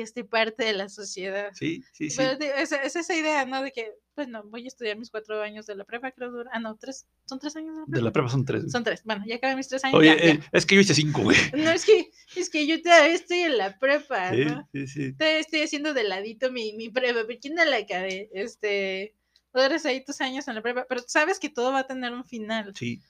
este, 0.00 0.24
parte 0.24 0.64
de 0.64 0.72
la 0.72 0.88
sociedad. 0.88 1.50
Sí, 1.54 1.82
sí, 1.92 2.10
sí. 2.10 2.16
Pero 2.16 2.38
es 2.58 2.72
esa 2.72 3.14
idea, 3.14 3.44
¿no? 3.46 3.62
De 3.62 3.72
que, 3.72 3.92
pues 4.14 4.28
no, 4.28 4.42
voy 4.44 4.64
a 4.64 4.68
estudiar 4.68 4.96
mis 4.96 5.10
cuatro 5.10 5.40
años 5.42 5.66
de 5.66 5.74
la 5.76 5.84
prepa, 5.84 6.12
creo 6.12 6.30
dura. 6.30 6.50
Ah, 6.52 6.60
no, 6.60 6.76
tres, 6.76 7.06
son 7.26 7.38
tres 7.38 7.56
años 7.56 7.74
de 7.74 7.80
la 7.80 7.84
prepa. 7.86 7.96
De 7.98 8.02
la 8.04 8.12
prepa 8.12 8.28
son 8.28 8.44
tres. 8.44 8.70
Son 8.70 8.84
tres. 8.84 9.02
Bueno, 9.04 9.24
ya 9.26 9.36
acabé 9.36 9.56
mis 9.56 9.68
tres 9.68 9.84
años. 9.84 9.98
Oye, 9.98 10.08
ya, 10.16 10.16
ya. 10.16 10.30
eh, 10.32 10.40
es 10.52 10.66
que 10.66 10.74
yo 10.74 10.80
hice 10.80 10.94
cinco, 10.94 11.22
güey. 11.22 11.36
No, 11.56 11.70
es 11.70 11.84
que, 11.84 12.10
es 12.36 12.50
que 12.50 12.66
yo 12.66 12.80
todavía 12.82 13.14
estoy 13.14 13.40
en 13.40 13.58
la 13.58 13.78
prepa, 13.78 14.30
Sí, 14.30 14.44
¿no? 14.44 14.68
sí, 14.72 14.86
sí. 14.86 15.12
Todavía 15.14 15.40
estoy 15.40 15.60
haciendo 15.62 15.94
de 15.94 16.04
ladito 16.04 16.50
mi, 16.52 16.72
mi 16.74 16.88
prepa, 16.90 17.20
pero 17.26 17.38
¿quién 17.40 17.54
no 17.54 17.64
la 17.64 17.76
acabé? 17.78 18.30
Este, 18.32 19.14
eres 19.54 19.86
ahí 19.86 20.04
tus 20.04 20.20
años 20.20 20.48
en 20.48 20.54
la 20.56 20.62
prepa, 20.62 20.86
pero 20.88 21.02
sabes 21.06 21.38
que 21.38 21.48
todo 21.48 21.72
va 21.72 21.80
a 21.80 21.86
tener 21.86 22.12
un 22.12 22.24
final. 22.24 22.72
Sí, 22.74 23.00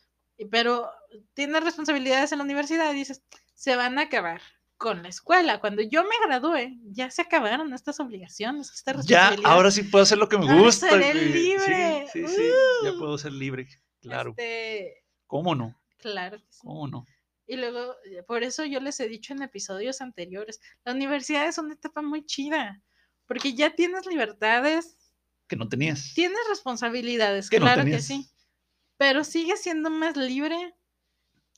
Pero 0.50 0.90
tienes 1.34 1.62
responsabilidades 1.64 2.32
en 2.32 2.38
la 2.38 2.44
universidad 2.44 2.92
y 2.92 2.96
dices, 2.96 3.22
se 3.54 3.76
van 3.76 3.98
a 3.98 4.02
acabar 4.02 4.40
con 4.84 5.02
la 5.02 5.08
escuela. 5.08 5.60
Cuando 5.60 5.80
yo 5.80 6.02
me 6.04 6.10
gradúe, 6.26 6.78
ya 6.92 7.10
se 7.10 7.22
acabaron 7.22 7.72
estas 7.72 8.00
obligaciones, 8.00 8.70
estas 8.70 9.06
ya, 9.06 9.34
ahora 9.44 9.70
sí 9.70 9.82
puedo 9.84 10.02
hacer 10.02 10.18
lo 10.18 10.28
que 10.28 10.36
me 10.36 10.44
Ahora 10.46 10.60
gusta, 10.60 10.90
seré. 10.90 11.10
Sí, 11.14 11.18
libre. 11.30 12.06
Sí, 12.12 12.28
sí, 12.28 12.42
ya 12.84 12.92
¡Uh! 12.92 12.98
puedo 12.98 13.16
ser 13.16 13.32
libre, 13.32 13.66
claro. 14.02 14.34
Este, 14.36 15.02
¿Cómo 15.26 15.54
no? 15.54 15.74
claro 15.96 16.36
que 16.36 16.44
sí. 16.52 16.58
¿Cómo 16.60 16.86
no? 16.86 17.06
Y 17.46 17.56
luego, 17.56 17.94
eh, 18.04 18.22
por 18.24 18.42
eso 18.42 18.62
yo 18.66 18.78
les 18.80 19.00
he 19.00 19.08
dicho 19.08 19.32
en 19.32 19.40
episodios 19.40 20.02
anteriores, 20.02 20.60
la 20.84 20.92
universidad 20.92 21.48
es 21.48 21.56
una 21.56 21.72
etapa 21.72 22.02
muy 22.02 22.26
chida, 22.26 22.82
porque 23.24 23.54
ya 23.54 23.74
tienes 23.74 24.04
libertades, 24.04 24.98
Que 25.48 25.56
no 25.56 25.66
tenías. 25.66 26.12
tienes 26.14 26.40
responsabilidades, 26.50 27.48
Que 27.48 27.58
no 27.58 27.64
claro 27.64 27.80
que 27.80 27.84
tenías. 27.84 28.04
sí, 28.04 28.28
pero 28.98 29.24
sigues 29.24 29.62
siendo 29.62 29.88
más 29.88 30.14
libre. 30.18 30.74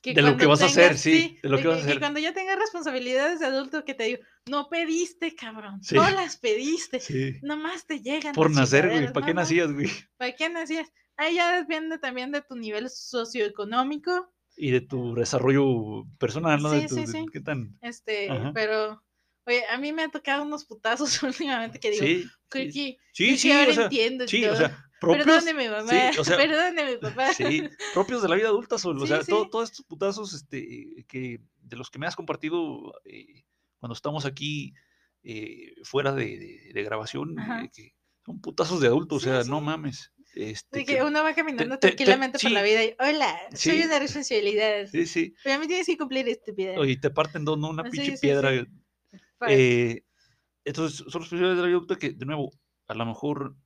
Que 0.03 0.15
De 0.15 0.23
lo 0.23 0.37
que 0.37 0.47
vas 0.47 0.63
a 0.63 0.67
hacer, 0.67 0.97
sí, 0.99 1.39
de 1.43 1.49
lo 1.49 1.59
que 1.59 1.67
vas 1.67 1.79
a 1.79 1.81
que 1.81 1.87
hacer. 1.89 1.99
cuando 2.01 2.21
ya 2.21 2.33
tengas 2.33 2.59
responsabilidades 2.59 3.41
de 3.41 3.47
adulto 3.47 3.85
que 3.85 3.95
te 3.95 4.05
digo, 4.05 4.19
no 4.49 4.69
pediste, 4.69 5.35
cabrón, 5.35 5.83
Sí. 5.83 5.95
no 5.97 6.09
las 6.11 6.37
pediste, 6.37 7.01
Sí. 7.01 7.39
nomás 7.43 7.87
te 7.87 8.01
llegan. 8.01 8.35
Por 8.35 8.51
nacer, 8.51 8.89
güey. 8.89 9.13
¿Para 9.13 9.21
no, 9.21 9.27
qué 9.27 9.35
nacías, 9.35 9.73
güey? 9.73 9.89
¿Para 10.17 10.37
qué 10.37 10.49
nacías? 10.49 10.89
Ahí 11.17 11.37
ya 11.37 11.57
depende 11.59 11.99
también 11.99 12.31
de 12.31 12.43
tu 12.43 12.55
nivel 12.57 12.89
socioeconómico, 12.91 14.33
Y 14.59 14.71
de 14.71 14.81
tu 14.81 15.15
desarrollo 15.15 16.05
personal, 16.19 16.63
¿no? 16.63 16.71
de 16.71 16.83
Sí, 16.83 16.87
tu, 16.89 16.95
sí, 16.95 17.01
de 17.03 17.07
sí. 17.09 17.27
¿Qué 17.33 17.41
tan? 17.41 17.77
este, 17.83 18.31
Ajá. 18.31 18.53
pero, 18.55 19.03
oye, 19.47 19.63
a 19.71 19.77
mí 19.79 19.93
me 19.93 20.03
han 20.03 20.11
tocado 20.11 20.43
unos 20.45 20.65
putazos 20.65 21.23
últimamente 21.23 21.79
que 21.81 21.91
digo, 21.91 22.05
Sí, 22.07 22.25
creo 22.49 22.65
que, 22.67 22.73
sí, 22.73 22.99
creo 23.15 23.37
sí, 23.37 23.49
que 23.49 23.55
ahora 23.55 23.71
o 23.71 23.75
sea, 23.75 23.85
entiendo 23.85 24.29
sí, 24.29 24.43
todo. 24.43 24.53
o 24.53 24.57
sea, 24.57 24.86
propios, 25.01 25.27
Perdóneme, 25.27 25.71
mamá. 25.71 25.91
sí, 26.13 26.19
o 26.19 26.25
sea, 26.25 26.37
Perdóneme, 26.37 26.99
papá. 26.99 27.33
sí, 27.33 27.63
propios 27.93 28.23
de 28.23 28.29
la 28.29 28.37
vida 28.37 28.49
adulta, 28.49 28.79
Sol, 28.79 29.01
o 29.03 29.07
sea, 29.07 29.23
sí. 29.23 29.31
todo- 29.31 29.49
todos 29.51 29.71
estos 29.71 29.85
putazos, 29.87 30.33
este, 30.35 31.05
que, 31.09 31.41
de 31.63 31.77
los 31.77 31.91
que 31.91 31.99
me 31.99 32.07
has 32.07 32.17
compartido 32.17 32.95
eh, 33.05 33.45
cuando 33.79 33.95
estamos 33.95 34.25
aquí 34.25 34.73
eh, 35.23 35.75
fuera 35.83 36.13
de, 36.13 36.39
de- 36.39 36.71
de 36.73 36.83
grabación, 36.83 37.37
eh, 37.39 37.69
que 37.75 37.95
son 38.25 38.41
putazos 38.41 38.81
de 38.81 38.87
adulto, 38.89 39.17
o 39.17 39.21
sea, 39.21 39.43
no 39.45 39.61
mames. 39.61 40.13
Este, 40.35 40.85
que- 40.85 40.97
que 40.97 41.03
uno 41.03 41.23
va 41.23 41.35
caminando 41.35 41.79
te- 41.79 41.89
te- 41.89 41.95
tranquilamente 41.97 42.39
por 42.39 42.51
la 42.51 42.63
vida 42.63 42.85
y, 42.85 42.95
hola, 42.99 43.39
soy 43.55 43.81
una 43.83 43.99
responsabilidad. 43.99 44.87
sí, 44.87 45.07
sí, 45.07 45.35
Pero 45.43 45.57
a 45.57 45.59
mí 45.59 45.67
tienes 45.67 45.87
que 45.87 45.97
cumplir 45.97 46.29
estupidez. 46.29 46.79
oye, 46.79 46.97
te 46.99 47.11
parten 47.11 47.45
dos, 47.45 47.59
¿no? 47.59 47.71
Una 47.71 47.85
pinche 47.85 48.19
piedra. 48.19 48.51
entonces, 50.65 50.99
son 50.99 51.23
responsabilidades 51.23 51.57
de 51.57 51.63
la 51.63 51.69
vida 51.69 51.77
adulta 51.77 51.97
que, 51.97 52.11
de 52.11 52.27
nuevo, 52.27 52.51
a 52.89 52.95
lo 52.95 53.07
mejor 53.07 53.57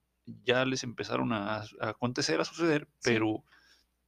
ya 0.44 0.64
les 0.64 0.82
empezaron 0.84 1.32
a, 1.32 1.56
a 1.80 1.88
acontecer, 1.90 2.40
a 2.40 2.44
suceder, 2.44 2.88
Sí. 2.98 3.10
pero 3.12 3.44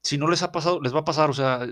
si 0.03 0.19
no 0.19 0.29
les 0.29 0.43
ha 0.43 0.53
pasado, 0.53 0.81
les 0.81 0.95
va 0.95 1.01
a 1.01 1.05
pasar, 1.05 1.31
o 1.31 1.35
sea, 1.35 1.67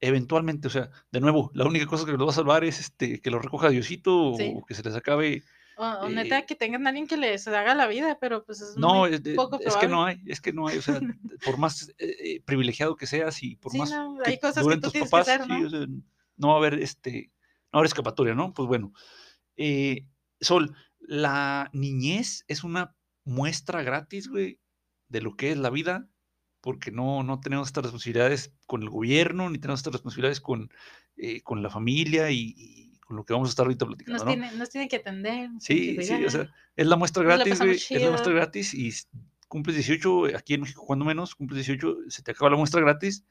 eventualmente, 0.00 0.68
o 0.68 0.70
sea, 0.70 0.90
de 1.10 1.20
nuevo, 1.20 1.50
la 1.54 1.64
única 1.66 1.86
cosa 1.86 2.04
que 2.06 2.12
los 2.12 2.26
va 2.26 2.30
a 2.30 2.34
salvar 2.34 2.64
es 2.64 2.78
este, 2.80 3.20
que 3.20 3.30
los 3.30 3.42
recoja 3.42 3.68
Diosito 3.70 4.34
Sí. 4.36 4.52
o 4.54 4.64
que 4.64 4.74
se 4.74 4.82
les 4.82 4.94
acabe. 4.94 5.42
o, 5.76 5.84
o 5.86 6.08
neta 6.08 6.38
eh, 6.40 6.46
que 6.46 6.56
tengan 6.56 6.86
a 6.86 6.90
alguien 6.90 7.06
que 7.06 7.16
les 7.16 7.46
haga 7.48 7.74
la 7.74 7.86
vida, 7.86 8.18
pero 8.20 8.44
pues 8.44 8.60
es 8.60 8.76
No, 8.76 8.94
muy 9.00 9.14
es, 9.14 9.22
de- 9.22 9.34
poco 9.34 9.60
es 9.60 9.76
que 9.76 9.86
no 9.86 9.98
probable. 9.98 10.20
hay, 10.24 10.32
es 10.32 10.40
que 10.40 10.52
no 10.52 10.66
hay, 10.66 10.78
o 10.78 10.82
sea, 10.82 11.00
por 11.44 11.56
más 11.58 11.88
eh, 11.98 12.16
eh, 12.20 12.40
privilegiado 12.44 12.96
que 12.96 13.06
seas 13.06 13.42
y 13.44 13.54
por 13.56 13.70
Sí, 13.72 13.78
más 13.78 13.90
no, 13.90 14.18
que 14.24 14.30
hay 14.30 14.38
cosas 14.40 14.66
que 14.66 14.74
tú 14.74 14.80
tus 14.82 14.92
tienes 14.92 15.08
que 15.08 15.10
papás, 15.10 15.28
hacer, 15.28 15.42
sí, 15.42 15.48
¿no? 15.48 15.66
o 15.66 15.70
sea, 15.70 15.86
no 16.36 16.48
va 16.48 16.54
a 16.54 16.56
haber 16.58 16.74
este, 16.80 17.30
no 17.72 17.76
va 17.76 17.78
a 17.78 17.78
haber 17.78 17.86
escapatoria, 17.86 18.34
¿no? 18.34 18.52
Pues 18.52 18.66
bueno, 18.68 18.92
eh, 19.56 20.06
Sol, 20.40 20.74
la 21.00 21.70
niñez 21.72 22.44
es 22.48 22.62
una 22.64 22.94
muestra 23.28 23.82
gratis, 23.82 24.28
güey, 24.28 24.58
de 25.08 25.20
lo 25.20 25.36
que 25.36 25.52
es 25.52 25.58
la 25.58 25.70
vida, 25.70 26.08
porque 26.60 26.90
no, 26.90 27.22
no 27.22 27.40
tenemos 27.40 27.68
estas 27.68 27.84
responsabilidades 27.84 28.52
con 28.66 28.82
el 28.82 28.90
gobierno, 28.90 29.48
ni 29.50 29.58
tenemos 29.58 29.80
estas 29.80 29.92
responsabilidades 29.92 30.40
con, 30.40 30.70
eh, 31.16 31.40
con 31.42 31.62
la 31.62 31.70
familia 31.70 32.30
y, 32.30 32.54
y 32.56 32.98
con 33.00 33.16
lo 33.16 33.24
que 33.24 33.32
vamos 33.34 33.48
a 33.48 33.50
estar 33.50 33.66
ahorita 33.66 33.86
platicando, 33.86 34.16
Nos, 34.18 34.24
¿no? 34.24 34.32
tiene, 34.32 34.56
nos 34.56 34.70
tienen 34.70 34.88
que 34.88 34.96
atender. 34.96 35.50
Sí, 35.60 35.96
que 35.96 36.02
sí, 36.02 36.24
o 36.24 36.30
sea, 36.30 36.52
es 36.76 36.86
la 36.86 36.96
muestra 36.96 37.22
gratis, 37.22 37.58
güey, 37.60 37.76
es 37.76 37.90
la 38.02 38.10
muestra 38.10 38.32
gratis 38.32 38.74
y 38.74 38.90
cumples 39.46 39.76
18, 39.76 40.36
aquí 40.36 40.54
en 40.54 40.62
México 40.62 40.84
cuando 40.84 41.04
menos, 41.04 41.34
cumples 41.34 41.64
18, 41.66 41.96
se 42.08 42.22
te 42.22 42.32
acaba 42.32 42.50
la 42.50 42.56
muestra 42.56 42.80
gratis 42.80 43.24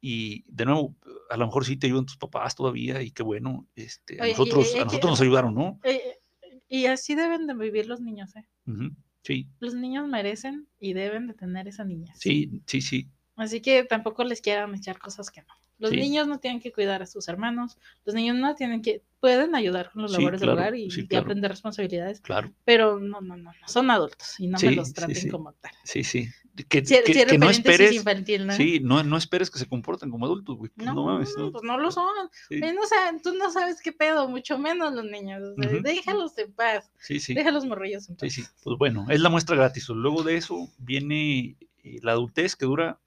y 0.00 0.44
de 0.48 0.64
nuevo, 0.66 0.96
a 1.30 1.36
lo 1.36 1.46
mejor 1.46 1.64
sí 1.64 1.76
te 1.76 1.86
ayudan 1.86 2.06
tus 2.06 2.16
papás 2.16 2.54
todavía 2.54 3.00
y 3.02 3.10
qué 3.10 3.22
bueno, 3.22 3.66
este, 3.74 4.20
a 4.20 4.24
Oye, 4.24 4.32
nosotros, 4.32 4.74
y- 4.74 4.78
a 4.78 4.82
y- 4.82 4.84
nosotros 4.84 5.10
nos 5.12 5.20
ayudaron, 5.20 5.54
¿no? 5.54 5.80
Eh, 5.84 6.00
eh, 6.42 6.60
y 6.68 6.86
así 6.86 7.14
deben 7.14 7.46
de 7.46 7.54
vivir 7.54 7.86
los 7.86 8.00
niños, 8.00 8.34
¿eh? 8.36 8.44
Ujú, 8.66 8.90
Sí, 9.24 9.48
Los 9.58 9.74
niños 9.74 10.06
merecen 10.06 10.68
y 10.78 10.92
deben 10.92 11.26
de 11.26 11.34
tener 11.34 11.66
esa 11.66 11.82
niñez. 11.84 12.18
sí, 12.18 12.62
sí, 12.66 12.80
sí. 12.82 13.08
Así 13.36 13.60
que 13.60 13.82
tampoco 13.82 14.22
les 14.22 14.40
quieran 14.40 14.74
echar 14.74 14.98
cosas 14.98 15.30
que 15.30 15.40
no. 15.40 15.48
Los 15.78 15.90
Sí. 15.90 15.96
niños 15.96 16.28
no 16.28 16.38
tienen 16.38 16.60
que 16.60 16.72
cuidar 16.72 17.02
a 17.02 17.06
sus 17.06 17.26
hermanos, 17.26 17.78
los 18.04 18.14
niños 18.14 18.36
no 18.36 18.54
tienen 18.54 18.80
que, 18.80 19.02
pueden 19.18 19.54
ayudar 19.56 19.90
con 19.90 20.02
los 20.02 20.12
Sí, 20.12 20.18
labores 20.18 20.40
claro, 20.40 20.52
del 20.52 20.60
hogar 20.60 20.76
y, 20.76 20.90
sí, 20.90 21.00
y 21.00 21.06
claro. 21.08 21.24
aprender 21.24 21.50
responsabilidades, 21.50 22.20
Claro, 22.20 22.52
pero 22.64 23.00
no, 23.00 23.20
no, 23.22 23.36
no, 23.36 23.50
no, 23.52 23.68
son 23.68 23.90
adultos 23.90 24.38
y 24.38 24.46
no 24.46 24.58
me 24.62 24.72
los 24.72 24.92
traten 24.92 25.30
como 25.30 25.52
tal. 25.54 25.72
sí, 25.84 26.04
sí. 26.04 26.28
Que, 26.68 26.84
Si, 26.86 26.94
que- 27.02 27.12
si 27.12 27.20
el 27.20 27.28
que 27.30 27.38
no 27.38 27.48
sí 27.50 27.56
esperes, 27.58 27.92
infantil, 27.92 28.46
¿no? 28.46 28.52
sí, 28.54 28.78
no, 28.80 29.02
no 29.02 29.16
esperes 29.16 29.50
que 29.50 29.58
se 29.58 29.66
comporten 29.66 30.08
como 30.10 30.26
adultos, 30.26 30.56
güey. 30.56 30.70
Pues 30.74 30.86
No, 30.86 30.94
no, 30.94 31.04
mames, 31.06 31.34
no. 31.36 31.50
pues 31.50 31.64
no 31.64 31.76
lo 31.78 31.90
son. 31.90 32.06
Sí, 32.48 32.60
Ven, 32.60 32.78
o 32.78 32.86
sea, 32.86 33.12
tú 33.22 33.34
no 33.34 33.50
sabes 33.50 33.80
qué 33.82 33.90
pedo, 33.92 34.28
mucho 34.28 34.56
menos 34.58 34.92
los 34.94 35.04
niños. 35.04 35.42
o 35.42 35.60
sea, 35.60 35.72
Ujú. 35.72 35.82
Déjalos 35.82 36.38
en 36.38 36.52
paz, 36.52 36.92
sí, 37.00 37.18
sí. 37.18 37.34
déjalos 37.34 37.64
morrillos 37.66 38.08
en 38.08 38.16
Sí, 38.18 38.26
paz. 38.26 38.32
sí. 38.34 38.44
Pues 38.62 38.78
bueno, 38.78 39.06
es 39.10 39.20
la 39.20 39.30
muestra 39.30 39.56
gratis. 39.56 39.88
Luego 39.88 40.22
de 40.22 40.36
eso 40.36 40.68
viene 40.78 41.56
eh, 41.82 41.98
la 42.02 42.12
adultez 42.12 42.54
que 42.54 42.66
dura 42.66 43.00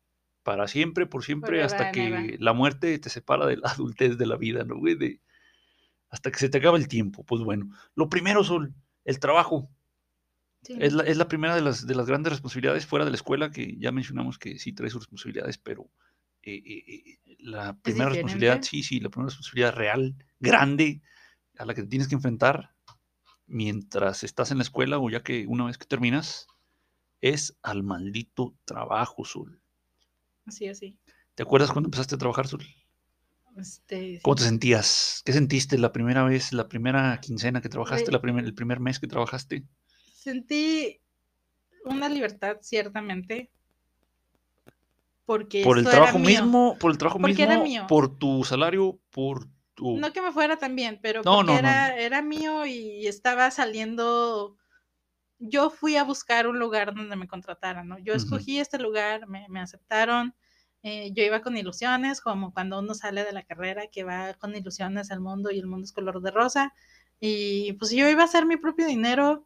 para 0.44 0.68
siempre, 0.68 1.06
por 1.06 1.24
siempre, 1.24 1.48
Forever 1.62 1.66
hasta 1.66 1.92
que 1.94 2.36
la 2.40 2.52
muerte 2.54 3.00
te 3.00 3.10
separa 3.10 3.46
de 3.46 3.58
la 3.58 3.70
adultez 3.72 4.18
de 4.18 4.26
la 4.26 4.36
vida, 4.36 4.66
¿no, 4.66 4.78
güey? 4.78 4.96
De- 4.96 5.22
hasta 6.10 6.32
que 6.32 6.40
se 6.40 6.50
te 6.50 6.58
acaba 6.58 6.78
el 6.78 6.88
tiempo. 6.90 7.24
Pues 7.24 7.42
bueno, 7.44 7.70
lo 7.96 8.10
primero, 8.10 8.44
Sol, 8.44 8.74
el 9.06 9.20
trabajo. 9.20 9.70
Sí. 10.64 10.76
Es 10.80 10.94
la, 10.94 11.04
es 11.04 11.18
la 11.18 11.28
primera 11.28 11.56
de 11.56 11.62
las, 11.62 11.86
de 11.88 11.96
las 11.96 12.08
grandes 12.08 12.34
responsabilidades 12.34 12.86
fuera 12.86 13.06
de 13.06 13.12
la 13.12 13.16
escuela, 13.18 13.52
que 13.52 13.76
ya 13.78 13.92
mencionamos 13.92 14.38
que 14.38 14.60
sí 14.60 14.74
trae 14.74 14.90
sus 14.90 15.02
responsabilidades, 15.04 15.58
pero 15.58 15.90
eh, 16.44 16.56
eh, 16.66 16.84
eh, 17.26 17.36
la 17.40 17.78
primera 17.78 18.10
responsabilidad, 18.10 18.62
sí, 18.64 18.84
sí, 18.84 19.00
la 19.00 19.10
primera 19.10 19.28
responsabilidad 19.30 19.74
real, 19.76 20.16
grande, 20.40 21.02
a 21.58 21.66
la 21.66 21.74
que 21.74 21.84
te 21.84 21.88
tienes 21.90 22.08
que 22.08 22.16
enfrentar 22.16 22.74
mientras 23.46 24.24
estás 24.24 24.52
en 24.52 24.58
la 24.58 24.64
escuela 24.64 25.00
o 25.00 25.10
ya 25.10 25.24
que 25.24 25.46
una 25.48 25.66
vez 25.66 25.78
que 25.78 25.86
terminas, 25.86 26.48
es 27.22 27.58
al 27.64 27.84
maldito 27.84 28.56
trabajo, 28.66 29.26
Sol. 29.26 29.62
Así, 30.46 30.68
así. 30.68 30.98
¿Te 31.36 31.44
acuerdas 31.44 31.72
cuando 31.72 31.88
empezaste 31.88 32.16
a 32.16 32.18
trabajar, 32.18 32.48
Sol? 32.48 32.64
Este, 33.56 34.20
¿Cómo 34.22 34.36
te 34.36 34.44
sentías? 34.44 35.22
¿Qué 35.26 35.34
sentiste 35.34 35.78
la 35.80 35.92
primera 35.92 36.24
vez, 36.24 36.54
la 36.54 36.68
primera 36.68 37.20
quincena 37.22 37.62
que 37.62 37.70
trabajaste, 37.70 38.06
Güey. 38.06 38.14
la 38.14 38.22
primer- 38.22 38.46
el 38.46 38.54
primer 38.54 38.80
mes 38.80 39.00
que 39.00 39.08
trabajaste? 39.08 39.66
Sentí 40.18 41.00
una 41.86 42.10
libertad, 42.10 42.58
ciertamente. 42.62 43.52
Porque 45.26 45.64
por 45.64 45.78
el 45.78 45.84
era 45.84 45.92
trabajo 45.92 46.18
mismo, 46.20 46.76
por 46.80 46.90
el 46.92 46.98
trabajo 46.98 47.20
Porque 47.20 47.36
mismo, 47.46 47.52
era 47.54 47.64
mío. 47.64 47.86
por 47.88 48.18
tu 48.18 48.44
salario, 48.44 48.98
por 49.12 49.46
tu... 49.76 49.98
No 49.98 50.12
que 50.14 50.22
me 50.22 50.32
fuera 50.32 50.58
tan 50.58 50.76
bien, 50.76 51.00
pero 51.04 51.22
No, 51.24 51.36
porque 51.38 51.48
no, 51.48 51.54
no, 51.54 51.60
era, 51.60 51.98
era 52.00 52.22
mío 52.24 52.66
y 52.66 53.06
estaba 53.06 53.52
saliendo. 53.52 54.58
Yo 55.38 55.70
fui 55.70 55.98
a 55.98 56.04
buscar 56.04 56.48
un 56.48 56.58
lugar 56.58 56.96
donde 56.96 57.16
me 57.16 57.28
contrataran, 57.28 57.88
¿no? 57.88 58.00
Yo 58.00 58.14
escogí 58.16 58.58
este 58.60 58.80
lugar, 58.80 59.28
me, 59.28 59.46
me 59.50 59.60
aceptaron. 59.60 60.34
eh, 60.82 61.12
yo 61.14 61.24
iba 61.24 61.42
con 61.42 61.58
ilusiones, 61.58 62.22
como 62.22 62.54
cuando 62.54 62.80
uno 62.80 62.96
sale 62.96 63.24
de 63.24 63.34
la 63.34 63.44
carrera, 63.44 63.86
que 63.88 64.04
va 64.04 64.34
con 64.34 64.56
ilusiones 64.56 65.12
al 65.12 65.20
mundo 65.20 65.52
y 65.52 65.60
el 65.60 65.68
mundo 65.68 65.86
es 65.86 65.92
color 65.94 66.22
de 66.22 66.32
rosa. 66.32 66.74
Y 67.20 67.74
pues 67.74 67.92
yo 67.92 68.10
iba 68.10 68.24
a 68.24 68.26
hacer 68.26 68.46
mi 68.48 68.58
propio 68.58 68.88
dinero 68.88 69.46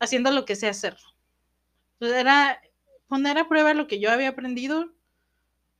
haciendo 0.00 0.30
lo 0.30 0.44
que 0.44 0.56
sé 0.56 0.68
hacer. 0.68 0.96
Pues, 1.98 2.12
Era 2.12 2.60
poner 3.08 3.38
a 3.38 3.48
prueba 3.48 3.74
lo 3.74 3.86
que 3.86 4.00
yo 4.00 4.10
había 4.10 4.30
aprendido 4.30 4.92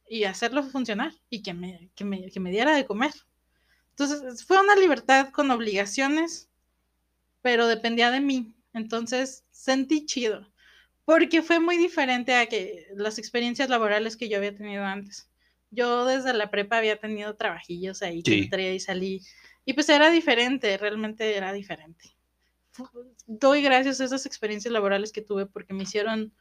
y 0.08 0.24
hacerlo 0.24 0.62
funcionar 0.62 1.12
y 1.30 1.42
que 1.42 1.54
me, 1.54 1.90
que 1.94 2.04
me, 2.04 2.30
que 2.30 2.40
me 2.40 2.50
diera 2.50 2.74
de 2.74 2.86
comer. 2.86 3.12
Entonces 3.90 4.44
fue 4.44 4.60
una 4.60 4.76
libertad 4.76 5.30
con 5.30 5.50
obligaciones, 5.50 6.48
pero 7.42 7.66
dependía 7.66 8.10
de 8.10 8.20
mí. 8.20 8.54
Entonces 8.72 9.44
sentí 9.50 10.06
chido, 10.06 10.52
porque 11.04 11.42
fue 11.42 11.60
muy 11.60 11.76
diferente 11.78 12.34
a 12.34 12.46
que 12.46 12.86
las 12.96 13.18
experiencias 13.18 13.68
laborales 13.70 14.16
que 14.16 14.28
yo 14.28 14.38
había 14.38 14.56
tenido 14.56 14.84
antes. 14.84 15.30
Yo 15.70 16.06
desde 16.06 16.32
la 16.34 16.50
prepa 16.50 16.78
había 16.78 16.98
tenido 17.00 17.36
trabajillos 17.36 18.02
ahí 18.02 18.22
que 18.22 18.32
Sí. 18.32 18.40
entré 18.44 18.74
y 18.74 18.80
salí, 18.80 19.22
y 19.64 19.74
pues 19.74 19.88
era 19.90 20.10
diferente, 20.10 20.78
realmente 20.78 21.36
era 21.36 21.52
diferente. 21.52 22.16
Doy 23.26 23.62
gracias 23.62 24.00
a 24.00 24.04
esas 24.04 24.26
experiencias 24.26 24.72
laborales 24.72 25.12
que 25.12 25.22
tuve 25.22 25.46
porque 25.46 25.74
me 25.74 25.82
hicieron 25.84 26.32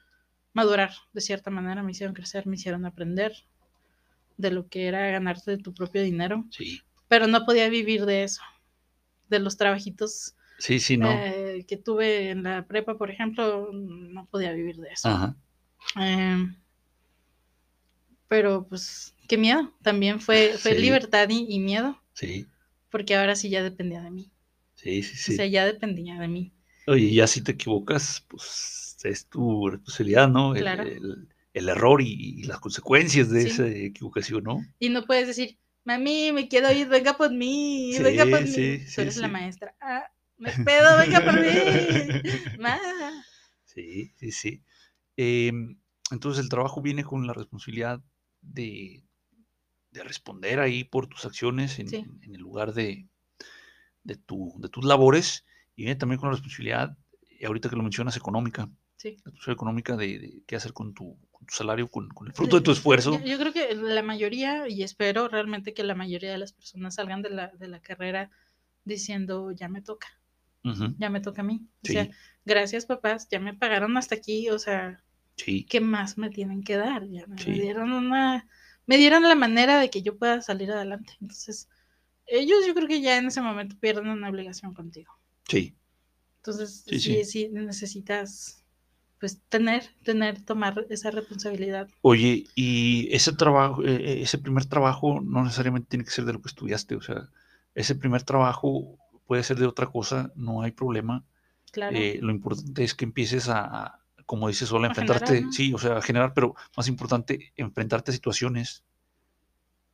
madurar 0.54 0.92
de 1.14 1.22
cierta 1.22 1.50
manera, 1.52 1.84
me 1.84 1.92
hicieron 1.92 2.16
crecer, 2.16 2.48
me 2.48 2.56
hicieron 2.56 2.86
aprender 2.86 3.34
de 4.38 4.52
lo 4.52 4.68
que 4.68 4.88
era 4.88 5.10
ganarte 5.12 5.52
de 5.52 5.58
tu 5.58 5.74
propio 5.74 6.02
dinero 6.04 6.46
Sí, 6.52 6.82
pero 7.08 7.28
no 7.28 7.46
podía 7.46 7.70
vivir 7.70 8.06
de 8.06 8.24
eso, 8.24 8.42
de 9.30 9.40
los 9.40 9.58
trabajitos 9.58 10.36
sí, 10.60 10.80
sí, 10.80 10.98
no. 10.98 11.12
eh, 11.14 11.66
que 11.68 11.78
tuve 11.78 12.32
en 12.32 12.44
la 12.44 12.66
prepa, 12.68 12.98
por 12.98 13.10
ejemplo, 13.12 13.70
no 13.74 14.26
podía 14.28 14.54
vivir 14.54 14.78
de 14.78 14.90
eso. 14.90 15.10
Ajá. 15.10 15.36
Eh, 16.00 16.48
pero 18.28 18.68
pues, 18.68 19.14
qué 19.28 19.38
miedo, 19.38 19.72
también 19.82 20.20
fue, 20.20 20.50
fue 20.58 20.76
Sí. 20.76 20.82
libertad 20.82 21.30
y, 21.30 21.46
y 21.50 21.60
miedo, 21.60 22.02
Sí, 22.14 22.48
porque 22.90 23.16
ahora 23.16 23.36
sí 23.36 23.50
ya 23.50 23.64
dependía 23.64 24.02
de 24.02 24.12
mí, 24.12 24.32
sí, 24.88 25.04
sí, 25.04 25.18
o 25.18 25.18
sí. 25.18 25.36
sea, 25.36 25.46
ya 25.46 25.66
dependía 25.66 26.20
de 26.20 26.28
mí. 26.28 26.54
Oye, 26.88 27.14
ya 27.14 27.28
si 27.28 27.42
te 27.44 27.52
equivocas, 27.52 28.26
pues 28.30 28.98
es 29.04 29.28
tu 29.28 29.70
responsabilidad, 29.70 30.30
¿no? 30.30 30.56
El, 30.56 30.64
Claro. 30.64 30.84
el- 30.84 31.28
el 31.54 31.70
error 31.70 32.02
y, 32.02 32.08
y 32.40 32.44
las 32.44 32.60
consecuencias 32.60 33.30
de 33.30 33.44
Sí. 33.44 33.50
esa 33.50 33.68
equivocación, 33.68 34.44
¿no? 34.44 34.66
Y 34.80 34.90
no 34.90 35.06
puedes 35.06 35.28
decir, 35.28 35.58
mami, 35.84 36.32
me 36.32 36.48
quiero 36.48 36.72
ir, 36.72 36.88
venga 36.88 37.18
por 37.18 37.32
mí, 37.34 37.98
Sí, 37.98 38.04
venga 38.04 38.26
por 38.30 38.42
mí. 38.46 38.54
sí, 38.54 38.80
Tú 38.94 39.02
sí, 39.02 39.02
eres 39.02 39.18
la 39.18 39.28
maestra. 39.28 39.76
Ah, 39.82 40.06
me 40.38 40.52
pedo, 40.64 40.98
venga 40.98 41.24
por 41.24 41.38
mí. 41.38 41.50
Ma. 42.56 42.78
Sí, 43.64 44.12
sí, 44.16 44.32
sí. 44.32 44.64
Em, 45.18 45.78
entonces 46.12 46.44
el 46.44 46.50
trabajo 46.50 46.82
viene 46.82 47.04
con 47.04 47.28
la 47.28 47.34
responsabilidad 47.34 48.02
de, 48.42 49.04
de 49.92 50.04
responder 50.04 50.60
ahí 50.60 50.84
por 50.86 51.08
tus 51.08 51.26
acciones 51.26 51.80
en- 51.80 51.90
en 52.24 52.36
el 52.36 52.42
lugar 52.42 52.74
de, 52.74 53.08
de, 54.08 54.16
tu, 54.16 54.54
de 54.60 54.70
tus 54.70 54.86
labores 54.86 55.46
y 55.76 55.84
viene 55.84 55.96
también 56.00 56.20
con 56.20 56.30
la 56.30 56.36
responsabilidad, 56.36 56.98
y 57.40 57.46
ahorita 57.46 57.70
que 57.70 57.76
lo 57.76 57.84
mencionas, 57.84 58.18
económica, 58.18 58.70
Sí. 58.96 59.10
la 59.10 59.26
responsabilidad 59.26 59.54
económica 59.54 59.96
de, 59.98 60.18
de 60.18 60.44
qué 60.48 60.56
hacer 60.56 60.74
con 60.74 60.96
tu, 60.96 61.20
con 61.30 61.46
tu 61.46 61.54
salario, 61.54 61.88
con, 61.88 62.10
con 62.10 62.26
el 62.28 62.34
fruto 62.34 62.56
de 62.56 62.64
tu 62.64 62.72
esfuerzo. 62.72 63.20
Yo, 63.20 63.26
yo 63.26 63.38
creo 63.38 63.54
que 63.54 63.76
la 63.76 64.02
mayoría, 64.02 64.68
y 64.68 64.82
espero 64.82 65.28
realmente 65.28 65.76
que 65.76 65.84
la 65.84 65.94
mayoría 65.94 66.32
de 66.32 66.40
las 66.40 66.54
personas 66.54 66.96
salgan 66.96 67.22
de 67.22 67.30
la, 67.30 67.50
de 67.50 67.68
la 67.68 67.80
carrera 67.80 68.32
diciendo, 68.86 69.52
ya 69.52 69.70
me 69.70 69.82
toca, 69.84 70.08
ya 70.98 71.10
me 71.10 71.22
toca 71.22 71.42
a 71.42 71.46
mí. 71.46 71.68
O 71.84 71.88
sea, 71.88 72.10
gracias 72.44 72.86
papás, 72.88 73.28
ya 73.30 73.40
me 73.40 73.54
pagaron 73.54 73.98
hasta 73.98 74.16
aquí, 74.16 74.50
o 74.50 74.58
sea, 74.58 75.04
Sí, 75.36 75.64
¿qué 75.66 75.80
más 75.80 76.18
me 76.18 76.32
tienen 76.32 76.64
que 76.64 76.78
dar? 76.78 77.08
Ya 77.08 77.28
me 77.28 77.36
dieron 77.36 77.92
una, 77.92 78.48
me 78.88 78.98
dieron 78.98 79.22
la 79.24 79.36
manera 79.36 79.80
de 79.80 79.92
que 79.92 80.02
yo 80.02 80.18
pueda 80.18 80.42
salir 80.42 80.72
adelante. 80.72 81.14
Entonces, 81.22 81.70
ellos 82.28 82.66
yo 82.68 82.74
creo 82.76 82.88
que 82.88 83.02
ya 83.02 83.18
en 83.18 83.28
ese 83.28 83.42
momento 83.42 83.76
pierden 83.80 84.10
una 84.10 84.30
obligación 84.30 84.74
contigo. 84.74 85.14
sí, 85.48 85.76
Entonces, 86.38 86.84
Sí, 86.86 87.00
sí, 87.00 87.24
sí. 87.24 87.26
sí, 87.26 87.50
necesitas, 87.52 88.64
pues, 89.20 89.42
tener, 89.50 89.84
tener, 90.04 90.44
tomar 90.46 90.86
esa 90.90 91.12
responsabilidad. 91.12 91.90
Oye, 92.02 92.46
y 92.56 93.14
ese 93.14 93.34
trabajo, 93.34 93.84
eh, 93.84 93.96
eh, 93.96 94.22
ese 94.22 94.38
primer 94.38 94.66
trabajo 94.66 95.20
no 95.22 95.44
necesariamente 95.44 95.90
tiene 95.90 96.06
que 96.06 96.12
ser 96.12 96.26
de 96.26 96.34
lo 96.34 96.42
que 96.42 96.48
estudiaste, 96.50 96.96
o 96.96 97.02
sea, 97.02 97.30
ese 97.76 97.96
primer 97.96 98.24
trabajo 98.24 98.98
puede 99.26 99.44
ser 99.44 99.58
de 99.58 99.66
otra 99.68 99.88
cosa, 99.88 100.32
no 100.36 100.62
hay 100.62 100.72
problema. 100.72 101.26
Claro. 101.72 101.96
Eh, 101.98 102.20
lo 102.22 102.32
importante 102.32 102.84
es 102.84 102.94
que 102.96 103.06
empieces 103.06 103.50
a, 103.50 103.60
a, 103.86 104.00
como 104.26 104.48
dices, 104.48 104.70
solo 104.70 104.86
a 104.86 104.88
A 104.88 104.90
enfrentarte, 104.90 105.26
generar, 105.28 105.46
¿no? 105.48 105.52
sí, 105.52 105.74
o 105.74 105.78
sea, 105.78 105.98
a 105.98 106.02
generar, 106.02 106.34
pero 106.34 106.56
más 106.78 106.88
importante, 106.88 107.52
enfrentarte 107.58 108.12
a 108.12 108.14
situaciones 108.14 108.84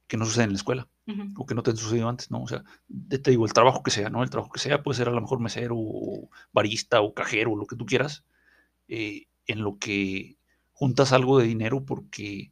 que 0.07 0.17
no 0.17 0.25
suceden 0.25 0.49
en 0.49 0.53
la 0.53 0.57
escuela 0.57 0.89
o 1.37 1.45
que 1.45 1.55
no 1.55 1.63
te 1.63 1.71
han 1.71 1.77
sucedido 1.77 2.07
antes, 2.09 2.31
¿no? 2.31 2.43
O 2.43 2.47
sea, 2.47 2.63
te 3.09 3.31
digo, 3.31 3.45
el 3.45 3.53
trabajo 3.53 3.83
que 3.83 3.91
sea, 3.91 4.09
¿no? 4.09 4.23
El 4.23 4.29
trabajo 4.29 4.51
que 4.51 4.59
sea 4.59 4.83
puede 4.83 4.97
ser 4.97 5.07
a 5.09 5.11
lo 5.11 5.21
mejor 5.21 5.39
mesero 5.39 5.75
o 5.77 6.29
barista 6.53 7.01
o 7.01 7.13
cajero, 7.13 7.55
lo 7.55 7.65
que 7.65 7.75
tú 7.75 7.85
quieras, 7.85 8.23
eh, 8.87 9.27
en 9.47 9.61
lo 9.63 9.77
que 9.79 10.37
juntas 10.71 11.13
algo 11.13 11.39
de 11.39 11.45
dinero 11.47 11.85
porque 11.85 12.51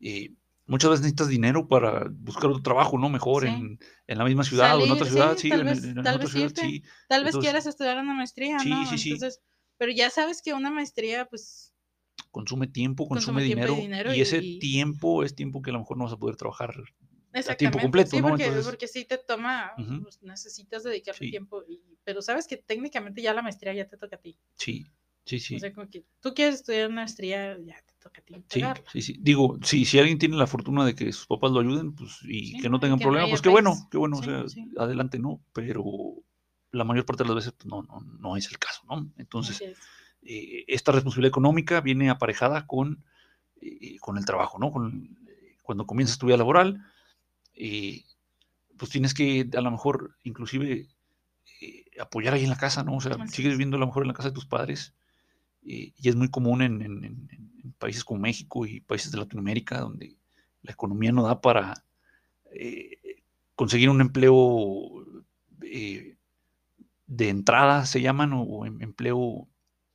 eh, 0.00 0.32
muchas 0.66 0.90
veces 0.90 1.02
necesitas 1.02 1.28
dinero 1.28 1.68
para 1.68 2.06
buscar 2.10 2.50
otro 2.50 2.62
trabajo, 2.62 2.98
¿no? 2.98 3.08
Mejor 3.08 3.42
Sí. 3.42 3.48
en, 3.48 3.78
en 4.06 4.18
la 4.18 4.24
misma 4.24 4.44
ciudad 4.44 4.76
o 4.78 4.84
en 4.84 4.90
otra 4.92 5.06
ciudad, 5.06 5.34
sí, 5.36 5.42
sí, 5.42 5.48
tal 5.50 5.60
en, 5.60 5.66
vez- 5.66 5.84
en- 5.84 5.90
en 5.90 5.98
tal 5.98 6.14
otra 6.16 6.18
vez 6.18 6.30
ciudad, 6.30 6.46
irte. 6.46 6.62
sí. 6.62 6.82
Tal 7.08 7.24
vez 7.24 7.30
Entonces, 7.34 7.50
quieras 7.50 7.66
estudiar 7.66 7.98
una 7.98 8.14
maestría, 8.14 8.58
sí, 8.60 8.70
¿no? 8.70 8.86
sí, 8.86 8.98
sí. 8.98 9.10
Entonces, 9.12 9.40
pero 9.78 9.92
ya 9.92 10.10
sabes 10.10 10.42
que 10.42 10.52
una 10.54 10.70
maestría, 10.70 11.24
pues, 11.26 11.69
consume 12.30 12.66
tiempo, 12.66 13.06
consume, 13.08 13.42
Consume 13.42 13.54
tiempo 13.54 13.78
y 13.78 13.80
dinero, 13.82 14.14
y, 14.14 14.20
ese 14.20 14.38
y- 14.38 14.58
tiempo 14.58 15.24
es 15.24 15.34
tiempo 15.34 15.62
que 15.62 15.70
a 15.70 15.72
lo 15.72 15.80
mejor 15.80 15.96
no 15.98 16.04
vas 16.04 16.12
a 16.12 16.16
poder 16.18 16.36
trabajar. 16.36 16.74
exactamente. 17.32 17.78
completo, 17.80 18.10
sí, 18.10 18.20
¿no? 18.20 18.28
porque, 18.28 18.44
Entonces- 18.44 18.66
porque 18.66 18.88
sí 18.88 19.04
te 19.04 19.18
toma, 19.18 19.72
pues, 20.02 20.20
necesitas 20.22 20.82
dedicarle 20.82 21.18
Sí. 21.26 21.30
tiempo, 21.30 21.62
y- 21.68 21.80
pero 22.04 22.22
sabes 22.22 22.46
que 22.46 22.56
técnicamente 22.56 23.22
ya 23.22 23.32
la 23.34 23.42
maestría 23.42 23.72
ya 23.72 23.86
te 23.88 23.96
toca 23.96 24.16
a 24.16 24.18
ti. 24.20 24.36
Sí, 24.56 24.84
sí, 25.24 25.38
sí. 25.38 25.56
O 25.56 25.58
sea, 25.60 25.72
como 25.72 25.88
que 25.88 26.04
tú 26.20 26.34
quieres 26.34 26.56
estudiar 26.56 26.86
una 26.88 27.02
maestría, 27.02 27.56
ya 27.58 27.76
te 27.86 27.94
toca 28.00 28.20
a 28.20 28.24
ti 28.24 28.34
Sí, 28.48 28.62
sí, 28.92 29.02
sí. 29.02 29.16
Digo, 29.20 29.58
si, 29.62 29.84
si 29.84 29.98
alguien 29.98 30.18
tiene 30.18 30.36
la 30.36 30.46
fortuna 30.48 30.84
de 30.84 30.94
que 30.94 31.12
sus 31.12 31.26
papás 31.26 31.52
lo 31.52 31.60
ayuden, 31.60 31.94
pues, 31.94 32.18
y 32.24 32.52
Sí, 32.52 32.58
que 32.60 32.68
no 32.68 32.80
tengan 32.80 32.98
que 32.98 33.04
problema, 33.04 33.28
pues 33.28 33.42
qué 33.42 33.48
bueno, 33.48 33.74
qué 33.90 33.98
bueno, 33.98 34.16
o 34.18 34.22
sea, 34.22 34.44
adelante, 34.78 35.18
¿no? 35.20 35.40
Pero 35.52 35.84
la 36.72 36.84
mayor 36.84 37.04
parte 37.04 37.22
de 37.22 37.28
las 37.28 37.36
veces 37.36 37.52
pues, 37.52 37.66
no, 37.66 37.82
no, 37.82 38.00
no 38.18 38.36
es 38.36 38.50
el 38.50 38.58
caso, 38.58 38.82
¿no? 38.88 39.08
Entonces, 39.18 39.56
Así 39.56 39.64
es. 39.66 39.78
Eh, 40.22 40.64
esta 40.68 40.92
responsabilidad 40.92 41.30
económica 41.30 41.80
viene 41.80 42.10
aparejada 42.10 42.66
con, 42.66 43.04
eh, 43.60 43.98
con 44.00 44.18
el 44.18 44.24
trabajo, 44.24 44.58
¿no? 44.58 44.70
Con, 44.72 45.18
eh, 45.28 45.56
cuando 45.62 45.86
comienzas 45.86 46.18
tu 46.18 46.26
vida 46.26 46.36
laboral, 46.38 46.82
pues 48.76 48.90
tienes 48.90 49.14
que 49.14 49.48
a 49.56 49.60
lo 49.60 49.70
mejor 49.70 50.16
inclusive 50.24 50.88
apoyar 52.00 52.34
ahí 52.34 52.44
en 52.44 52.50
la 52.50 52.56
casa, 52.56 52.82
¿no? 52.84 52.96
O 52.96 53.00
sea, 53.00 53.12
sigues 53.28 53.52
es. 53.52 53.58
viviendo 53.58 53.76
a 53.76 53.80
lo 53.80 53.86
mejor 53.86 54.02
en 54.04 54.08
la 54.08 54.14
casa 54.14 54.30
de 54.30 54.34
tus 54.34 54.46
padres 54.46 54.94
y 55.62 56.08
es 56.08 56.16
muy 56.16 56.30
común 56.30 56.62
en, 56.62 56.82
en- 56.82 57.04
en- 57.04 57.30
en 57.64 57.72
países 57.78 58.04
como 58.04 58.20
México 58.20 58.66
y 58.66 58.80
países 58.80 59.12
de 59.12 59.18
Latinoamérica 59.18 59.80
donde 59.80 60.16
la 60.62 60.72
economía 60.72 61.12
no 61.12 61.24
da 61.24 61.40
para 61.42 61.84
eh, 62.52 62.98
conseguir 63.56 63.90
un 63.90 64.00
empleo 64.00 65.06
eh, 65.62 66.16
de 67.08 67.30
entrada, 67.30 67.86
se 67.86 68.00
llaman, 68.02 68.32
o, 68.34 68.42
o 68.42 68.66
em- 68.66 68.82
empleo 68.82 69.48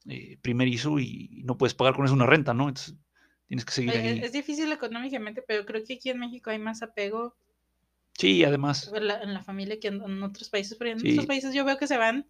eh, 0.08 0.38
primerizo 0.42 1.00
y 1.00 1.42
no 1.46 1.58
puedes 1.58 1.74
pagar 1.74 1.96
con 1.96 2.06
eso 2.06 2.14
una 2.14 2.26
renta, 2.26 2.54
¿no? 2.54 2.68
Entonces 2.70 2.96
tienes 3.48 3.66
que 3.66 3.72
seguir 3.74 3.94
Eh, 3.96 3.98
ahí. 4.00 4.20
Es 4.20 4.32
difícil 4.32 4.72
económicamente, 4.72 5.42
pero 5.48 5.66
creo 5.66 5.84
que 5.84 5.94
aquí 5.94 6.10
en 6.10 6.20
México 6.20 6.50
hay 6.50 6.60
más 6.60 6.82
apego 6.84 7.36
Sí, 8.18 8.44
además, 8.46 8.90
en 8.94 9.08
la, 9.08 9.22
en 9.22 9.34
la 9.34 9.44
familia 9.44 9.78
que 9.80 9.90
en, 9.90 10.02
en 10.02 10.24
otros 10.24 10.50
países. 10.50 10.78
Pero 10.78 10.92
en 10.92 11.00
Sí. 11.00 11.12
otros 11.12 11.26
países 11.26 11.54
yo 11.54 11.66
veo 11.66 11.78
que 11.78 11.88
se 11.88 11.98
van 11.98 12.26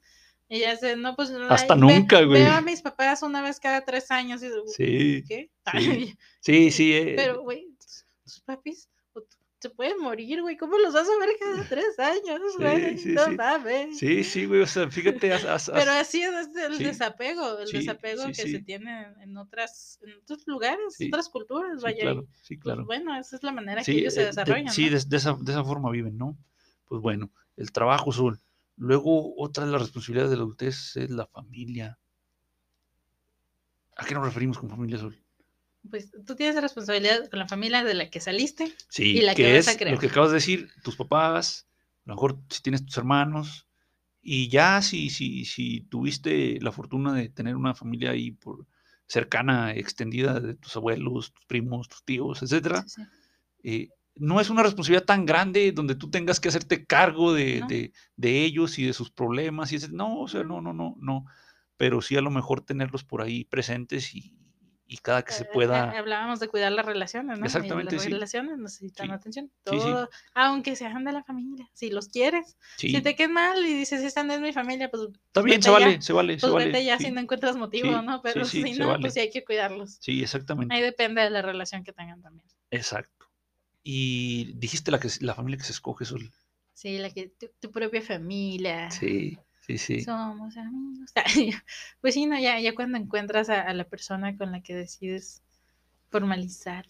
y 0.50 0.60
ya 0.60 0.76
se, 0.78 0.96
no, 0.96 1.16
pues. 1.16 1.30
Hasta 1.32 1.74
ay, 1.76 1.80
ve- 1.80 1.86
nunca, 1.86 2.24
güey. 2.24 2.42
Veo 2.42 2.54
a 2.54 2.62
mis 2.62 2.82
papás 2.82 3.22
una 3.22 3.42
vez 3.42 3.60
cada 3.60 3.82
tres 3.86 4.10
años 4.10 4.42
y 4.42 4.48
digo, 4.48 4.68
sí, 4.68 5.24
¿qué? 5.28 5.52
Sí. 5.72 6.16
sí, 6.42 6.72
sí. 6.72 6.94
eh, 6.94 7.14
Pero, 7.16 7.42
güey, 7.42 7.68
tus- 7.80 8.06
tus 8.24 8.42
papis 8.42 8.90
se 9.65 9.69
pueden 9.71 9.99
morir, 9.99 10.41
güey. 10.41 10.58
¿Cómo 10.58 10.78
los 10.78 10.93
vas 10.93 11.08
a 11.08 11.19
ver 11.19 11.30
cada 11.39 11.63
tres 11.69 11.97
años, 11.99 12.41
Sí, 12.51 12.58
güey? 12.60 12.97
sí, 12.99 13.10
no 13.13 13.25
sí. 13.25 13.36
mames. 13.36 13.97
Sí, 13.97 14.23
sí, 14.23 14.45
güey, 14.45 14.62
o 14.62 14.67
sea, 14.67 14.89
fíjate, 14.89 15.34
has- 15.34 15.45
has- 15.45 15.71
Pero 15.73 15.91
así 15.91 16.21
es 16.21 16.34
el 16.56 16.78
sí, 16.78 16.84
desapego, 16.84 17.58
el 17.60 17.67
sí, 17.67 17.78
desapego 17.78 18.21
sí, 18.23 18.28
que 18.34 18.41
sí. 18.43 18.51
se 18.51 18.60
tiene 18.60 19.08
en- 19.21 19.36
otras, 19.38 19.99
en 20.04 20.13
otros 20.21 20.43
lugares, 20.45 20.95
Sí, 20.95 21.08
otras 21.08 21.30
culturas, 21.30 21.78
sí, 21.80 21.84
vaya. 21.84 22.01
claro, 22.04 22.28
sí, 22.43 22.56
pues, 22.58 22.63
claro. 22.75 22.86
bueno, 22.86 23.15
esa 23.17 23.36
es 23.36 23.43
la 23.43 23.51
manera 23.51 23.82
que 23.84 23.86
Sí, 23.91 23.97
ellos 23.99 24.13
eh, 24.13 24.15
se 24.15 24.19
de- 24.21 24.28
desarrollan. 24.28 24.69
sí, 24.73 24.89
¿no? 24.89 24.97
de, 24.97 25.04
de 25.08 25.17
esa, 25.17 25.34
de 25.41 25.51
esa 25.51 25.63
forma 25.63 25.89
viven, 25.89 26.17
¿no? 26.17 26.38
Pues 26.88 27.01
bueno, 27.01 27.32
el 27.58 27.71
trabajo, 27.71 28.12
Sol. 28.12 28.39
Luego, 28.78 29.34
otra 29.38 29.65
de 29.65 29.71
las 29.71 29.82
responsabilidades 29.82 30.30
de 30.32 30.38
la 30.38 30.43
adultez 30.43 30.95
es 30.97 31.10
la 31.10 31.25
familia. 31.25 31.97
¿A 33.97 34.06
qué 34.06 34.13
nos 34.13 34.25
referimos 34.25 34.60
con 34.60 34.69
familia, 34.69 34.97
Sol? 34.99 35.17
Pues 35.89 36.12
tú 36.26 36.36
tienes 36.36 36.56
la 36.56 36.62
responsabilidad 36.62 37.30
con 37.30 37.39
la 37.39 37.48
familia 37.48 37.84
de 37.84 37.93
la 37.93 38.10
que 38.10 38.19
saliste. 38.19 38.74
Sí, 38.89 39.17
Y 39.17 39.21
la 39.21 39.36
que 39.36 39.43
que 39.43 39.54
vas 39.54 39.67
a 39.67 39.71
es 39.71 39.78
crear. 39.78 39.93
lo 39.93 40.00
que 40.00 40.08
acabas 40.08 40.32
de 40.32 40.36
decir, 40.36 40.69
tus 40.84 40.95
papás, 40.95 41.67
a 42.06 42.10
lo 42.10 42.15
mejor 42.15 42.39
si 42.50 42.62
tienes 42.62 42.86
tus 42.86 42.98
hermanos, 42.98 43.67
y 44.21 44.50
ya 44.50 44.82
si, 44.82 45.10
si, 45.10 45.45
si 45.45 45.82
tuviste 45.82 46.60
la 46.62 46.71
fortuna 46.71 47.13
de 47.13 47.30
tener 47.30 47.56
una 47.56 47.76
familia 47.76 48.12
ahí 48.12 48.32
por 48.32 48.65
cercana, 49.08 49.74
extendida 49.74 50.39
de 50.39 50.56
tus 50.56 50.76
abuelos, 50.76 51.32
tus 51.34 51.45
primos, 51.45 51.88
tus 51.88 52.04
tíos, 52.04 52.41
etcétera, 52.41 52.84
Sí, 52.88 53.02
sí. 53.04 53.10
eh, 53.63 53.89
no 54.15 54.39
es 54.39 54.50
una 54.50 54.63
responsabilidad 54.63 55.06
tan 55.06 55.26
grande 55.26 55.71
donde 55.74 55.95
tú 55.95 56.10
tengas 56.10 56.39
que 56.39 56.48
hacerte 56.50 56.86
cargo 56.86 57.34
de, 57.34 57.60
No. 57.62 57.67
de- 57.67 57.91
de 58.15 58.43
ellos 58.45 58.80
y 58.80 58.86
de 58.86 58.93
sus 58.93 59.12
problemas 59.12 59.71
y 59.71 59.76
ese, 59.76 59.89
no, 59.91 60.21
o 60.21 60.28
sea, 60.28 60.43
no, 60.43 60.62
no, 60.62 60.74
no, 60.74 60.95
no, 61.00 61.26
pero 61.78 62.02
sí 62.02 62.15
a 62.15 62.21
lo 62.21 62.32
mejor 62.32 62.62
tenerlos 62.62 63.04
por 63.04 63.21
ahí 63.21 63.43
presentes 63.43 64.15
y, 64.15 64.38
y 64.88 64.98
cada 64.98 65.24
que 65.24 65.32
se 65.34 65.43
Eh, 65.43 65.48
eh, 65.50 65.54
pueda, 65.54 65.91
Hablábamos 65.98 66.39
de 66.39 66.48
cuidar 66.48 66.71
las 66.71 66.86
relaciones, 66.86 67.39
¿no? 67.39 67.45
Exactamente, 67.45 67.95
las 67.95 68.04
sí. 68.04 68.10
relaciones 68.10 68.58
necesitan 68.60 69.08
Sí. 69.08 69.13
atención. 69.13 69.45
Sí. 69.48 69.52
Todo, 69.78 70.10
aunque 70.36 70.76
sean 70.76 71.04
de 71.06 71.12
la 71.12 71.24
familia. 71.24 71.67
Si 71.74 71.89
los 71.89 72.08
quieres, 72.08 72.56
si 72.78 73.02
te 73.02 73.15
quedan 73.15 73.34
mal 73.34 73.65
y 73.65 73.74
dices, 73.74 74.04
esta 74.04 74.24
no 74.24 74.34
es 74.34 74.41
mi 74.41 74.54
familia, 74.54 74.89
pues, 74.91 75.04
bien, 75.43 75.62
se 75.63 75.69
vale, 75.71 76.02
se 76.02 76.13
vale, 76.13 76.36
se 76.36 76.41
pues 76.41 76.54
vale, 76.54 76.65
vete 76.67 76.86
ya 76.86 76.98
si 77.00 77.10
no 77.12 77.19
encuentras 77.21 77.56
motivo, 77.58 78.02
¿no? 78.04 78.21
Pero 78.21 78.45
si 78.45 78.62
se 78.62 78.80
no, 78.80 78.88
vale. 78.89 79.02
pues 79.02 79.13
sí 79.15 79.21
hay 79.21 79.30
que 79.32 79.43
cuidarlos. 79.43 79.98
sí, 80.02 80.21
exactamente, 80.21 80.74
Ahí 80.76 80.82
depende 80.82 81.21
de 81.21 81.30
la 81.32 81.41
relación 81.41 81.84
que 81.84 81.91
tengan 81.91 82.21
también. 82.21 82.45
exacto. 82.71 83.26
Y 83.84 84.54
dijiste 84.56 84.89
la, 84.91 85.00
que, 85.00 85.10
la 85.21 85.36
familia 85.36 85.58
que 85.58 85.63
se 85.63 85.71
escoge, 85.71 86.06
Sol. 86.06 86.32
Sí, 86.74 86.98
la 86.98 87.10
que 87.10 87.28
tu, 87.30 87.48
tu 87.60 87.71
propia 87.71 88.02
familia. 88.02 88.89
Sí, 88.91 89.38
sí, 89.65 89.78
sí. 89.78 90.01
Somos 90.01 90.56
amigos. 90.58 91.12
Pues 92.01 92.13
sí, 92.13 92.25
no, 92.25 92.39
ya, 92.39 92.60
ya 92.60 92.75
cuando 92.75 92.97
encuentras 92.97 93.49
a, 93.49 93.62
a 93.62 93.73
la 93.73 93.84
persona 93.86 94.38
con 94.38 94.51
la 94.51 94.62
que 94.62 94.75
decides 94.75 95.41
formalizar, 96.10 96.86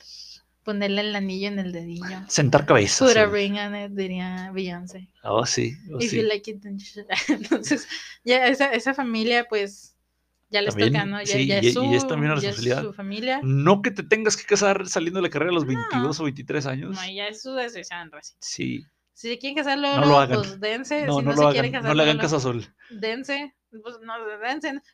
ponerle 0.64 1.02
el 1.02 1.16
anillo 1.16 1.48
en 1.48 1.60
el 1.60 1.72
dedillo. 1.72 2.20
Sentar 2.28 2.66
cabezas. 2.66 3.08
Put 3.08 3.18
a 3.18 3.24
Sol. 3.26 3.32
ring 3.34 3.56
on 3.58 3.76
it, 3.76 3.92
diría 3.92 4.52
Beyoncé. 4.52 5.10
Oh, 5.24 5.46
sí, 5.46 5.74
oh, 5.94 6.00
If 6.00 6.12
sí. 6.12 6.18
you 6.18 6.24
like 6.24 6.50
it, 6.50 6.62
then 6.62 6.78
you 6.78 6.86
should. 6.86 7.06
Entonces, 7.30 7.88
ya 8.24 8.48
esa, 8.48 8.72
esa 8.74 8.94
familia, 8.94 9.46
pues, 9.50 9.96
ya 10.50 10.62
les 10.62 10.74
También, 10.76 10.94
toca, 10.94 11.06
¿no? 11.06 11.20
Ya, 11.22 11.26
sí, 11.28 11.48
ya 11.48 11.56
y- 11.56 11.60
es 11.60 11.66
y 11.68 11.72
su, 11.74 11.84
es 11.94 12.08
también 12.08 12.32
una 12.32 12.42
ya 12.42 12.50
es 12.50 12.56
responsabilidad. 12.58 12.82
su 12.84 12.94
familia. 12.94 13.40
No 13.44 13.82
que 13.82 13.92
te 13.92 14.04
tengas 14.04 14.38
que 14.38 14.44
casar 14.46 14.88
saliendo 14.88 15.20
de 15.20 15.24
la 15.24 15.30
carrera 15.30 15.52
a 15.52 15.56
los 15.56 15.66
22 15.66 16.20
o 16.20 16.24
23 16.24 16.66
años. 16.66 16.96
No, 16.96 17.12
ya 17.12 17.28
es 17.28 17.42
su 17.42 17.54
decisión, 17.54 18.12
Rosita. 18.12 18.38
Sí, 18.42 18.86
Si 19.16 19.30
se 19.30 19.40
quieren 19.40 19.56
casar 19.56 19.80
luego, 19.80 19.98
No 19.98 20.06
lo 20.08 20.20
hagan. 20.20 20.38
pues 20.40 20.60
dense. 20.60 21.06
no, 21.06 21.20
si 21.20 21.24
no, 21.24 21.32
no, 21.32 21.32
lo 21.32 21.36
se 21.38 21.42
hagan, 21.44 21.54
quieren 21.54 21.72
casar 21.72 21.88
no 21.88 21.94
le 21.96 22.04
hagan 22.04 22.18
caso 22.18 22.36
a 22.36 22.40
Sol. 22.42 22.66
dense. 22.90 23.56
Pues 23.72 23.98
no. 24.02 24.14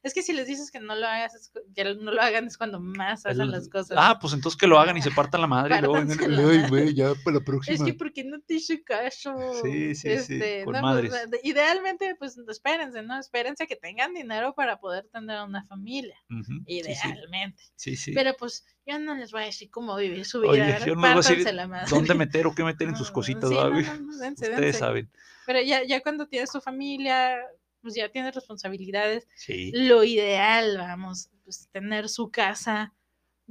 Es 0.04 0.14
que 0.14 0.22
si 0.24 0.34
les 0.34 0.48
dices 0.48 0.72
que 0.72 0.80
no 0.80 0.96
lo 0.96 1.06
hagas, 1.06 1.36
es 1.36 1.52
que 1.76 1.84
no 1.96 2.12
lo 2.12 2.22
hagan 2.22 2.48
es 2.48 2.58
cuando 2.58 2.80
más 2.80 3.26
hacen 3.26 3.42
El- 3.42 3.52
las 3.52 3.70
cosas. 3.70 3.98
Ah, 4.00 4.18
pues 4.20 4.34
entonces 4.34 4.58
que 4.60 4.68
lo 4.68 4.80
hagan 4.80 4.98
y 4.98 5.02
se 5.02 5.12
partan 5.12 5.42
la 5.42 5.48
madre. 5.48 5.78
y 5.78 5.82
luego 5.82 6.90
ya 6.92 7.14
para 7.24 7.36
la 7.36 7.40
es 7.40 7.46
próxima. 7.46 7.86
que 7.86 7.94
porque 7.94 8.24
no 8.24 8.40
te 8.42 8.56
hice 8.56 8.84
caso. 8.84 9.36
Sí, 9.62 9.94
sí, 9.96 10.18
sí, 10.20 10.40
con 10.64 10.72
pues, 10.74 10.82
madres. 10.82 11.12
de- 11.30 11.40
idealmente, 11.44 12.16
pues 12.18 12.38
espérense, 12.50 13.02
¿no? 13.04 13.20
Espérense 13.20 13.68
que 13.68 13.76
tengan 13.76 14.14
dinero 14.14 14.54
para 14.56 14.80
poder 14.80 15.08
tener 15.12 15.42
una 15.44 15.64
familia. 15.66 16.16
Ujú, 16.30 16.42
sí, 16.66 16.82
sí, 16.84 17.08
Idealmente. 17.10 17.64
Sí, 17.76 17.96
sí. 17.96 18.14
Pero 18.14 18.34
pues 18.38 18.66
yo 18.86 18.98
no 19.00 19.16
les 19.16 19.32
voy 19.32 19.44
a 19.44 19.46
decir 19.46 19.70
cómo 19.70 19.96
vivir 19.96 20.26
su 20.26 20.42
vida. 20.42 20.52
Oye, 20.52 20.78
yo 20.86 20.96
no 20.96 21.02
les 21.02 21.02
voy 21.02 21.06
a 21.12 21.16
decir 21.16 21.36
Pártanse 21.38 21.54
la 21.54 21.68
madre. 21.68 21.88
¿Dónde 21.90 22.14
meter 22.16 22.48
o 22.48 22.56
qué 22.56 22.64
meter 22.64 22.88
en 22.88 22.96
sus 22.98 23.10
No, 23.10 23.14
cositas, 23.14 23.50
sí, 23.50 23.56
¿verdad, 23.56 23.70
no, 23.70 23.82
no, 23.82 24.02
no, 24.12 24.18
dense, 24.18 24.46
Ustedes 24.46 24.60
dense. 24.62 24.80
saben. 24.80 25.12
Pero 25.46 25.62
ya, 25.62 25.84
ya 25.84 26.02
cuando 26.02 26.28
tienes 26.28 26.52
tu 26.52 26.62
familia, 26.62 27.38
pues 27.82 27.96
ya 27.96 28.10
tienes 28.10 28.34
responsabilidades. 28.36 29.28
Sí. 29.36 29.72
Lo 29.74 30.04
ideal, 30.04 30.78
vamos, 30.78 31.30
pues 31.44 31.68
tener 31.72 32.08
su 32.10 32.30
casa 32.32 32.94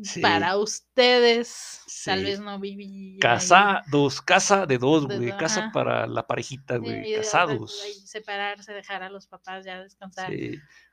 Sí. 0.02 0.20
para 0.22 0.56
ustedes. 0.56 1.80
Tal 2.04 2.24
vez 2.24 2.40
no 2.40 2.58
vivir. 2.58 3.14
ahí, 3.14 3.18
Casa, 3.18 3.82
dos, 3.90 4.22
casa 4.22 4.64
de 4.66 4.78
dos, 4.78 5.06
güey. 5.06 5.30
Casa 5.36 5.64
ajá. 5.64 5.72
para 5.72 6.06
la 6.06 6.26
parejita, 6.26 6.78
güey. 6.78 6.92
y 7.00 7.02
de- 7.02 7.08
de- 7.10 7.16
Casados. 7.16 7.82
separarse, 8.06 8.72
dejar 8.72 9.02
a 9.02 9.10
los 9.10 9.26
papás 9.26 9.64
ya 9.66 9.82
descansar. 9.82 10.32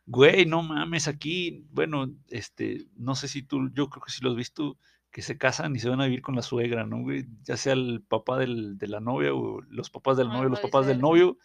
Güey, 0.05 0.45
no 0.45 0.61
mames, 0.63 1.07
aquí, 1.07 1.65
bueno, 1.71 2.13
este, 2.29 2.85
no 2.95 3.15
sé 3.15 3.27
si 3.27 3.43
tú, 3.43 3.69
yo 3.73 3.89
creo 3.89 4.03
que 4.03 4.11
sí 4.11 4.21
lo 4.23 4.31
has 4.31 4.35
visto, 4.37 4.77
que 5.11 5.21
se 5.21 5.37
casan 5.37 5.75
y 5.75 5.79
se 5.79 5.89
van 5.89 6.01
a 6.01 6.05
vivir 6.05 6.21
con 6.21 6.35
la 6.35 6.41
suegra, 6.41 6.85
¿no, 6.85 7.01
güey? 7.01 7.25
Ya 7.43 7.55
sea 7.57 7.73
el 7.73 8.01
papá 8.07 8.37
del- 8.37 8.77
de 8.77 8.87
la 8.87 8.99
novia 8.99 9.33
o 9.33 9.61
los 9.69 9.89
papás 9.89 10.17
del 10.17 10.27
O- 10.27 10.33
novio, 10.33 10.49
los 10.49 10.59
papás 10.59 10.85
del 10.85 10.99
novio, 10.99 11.37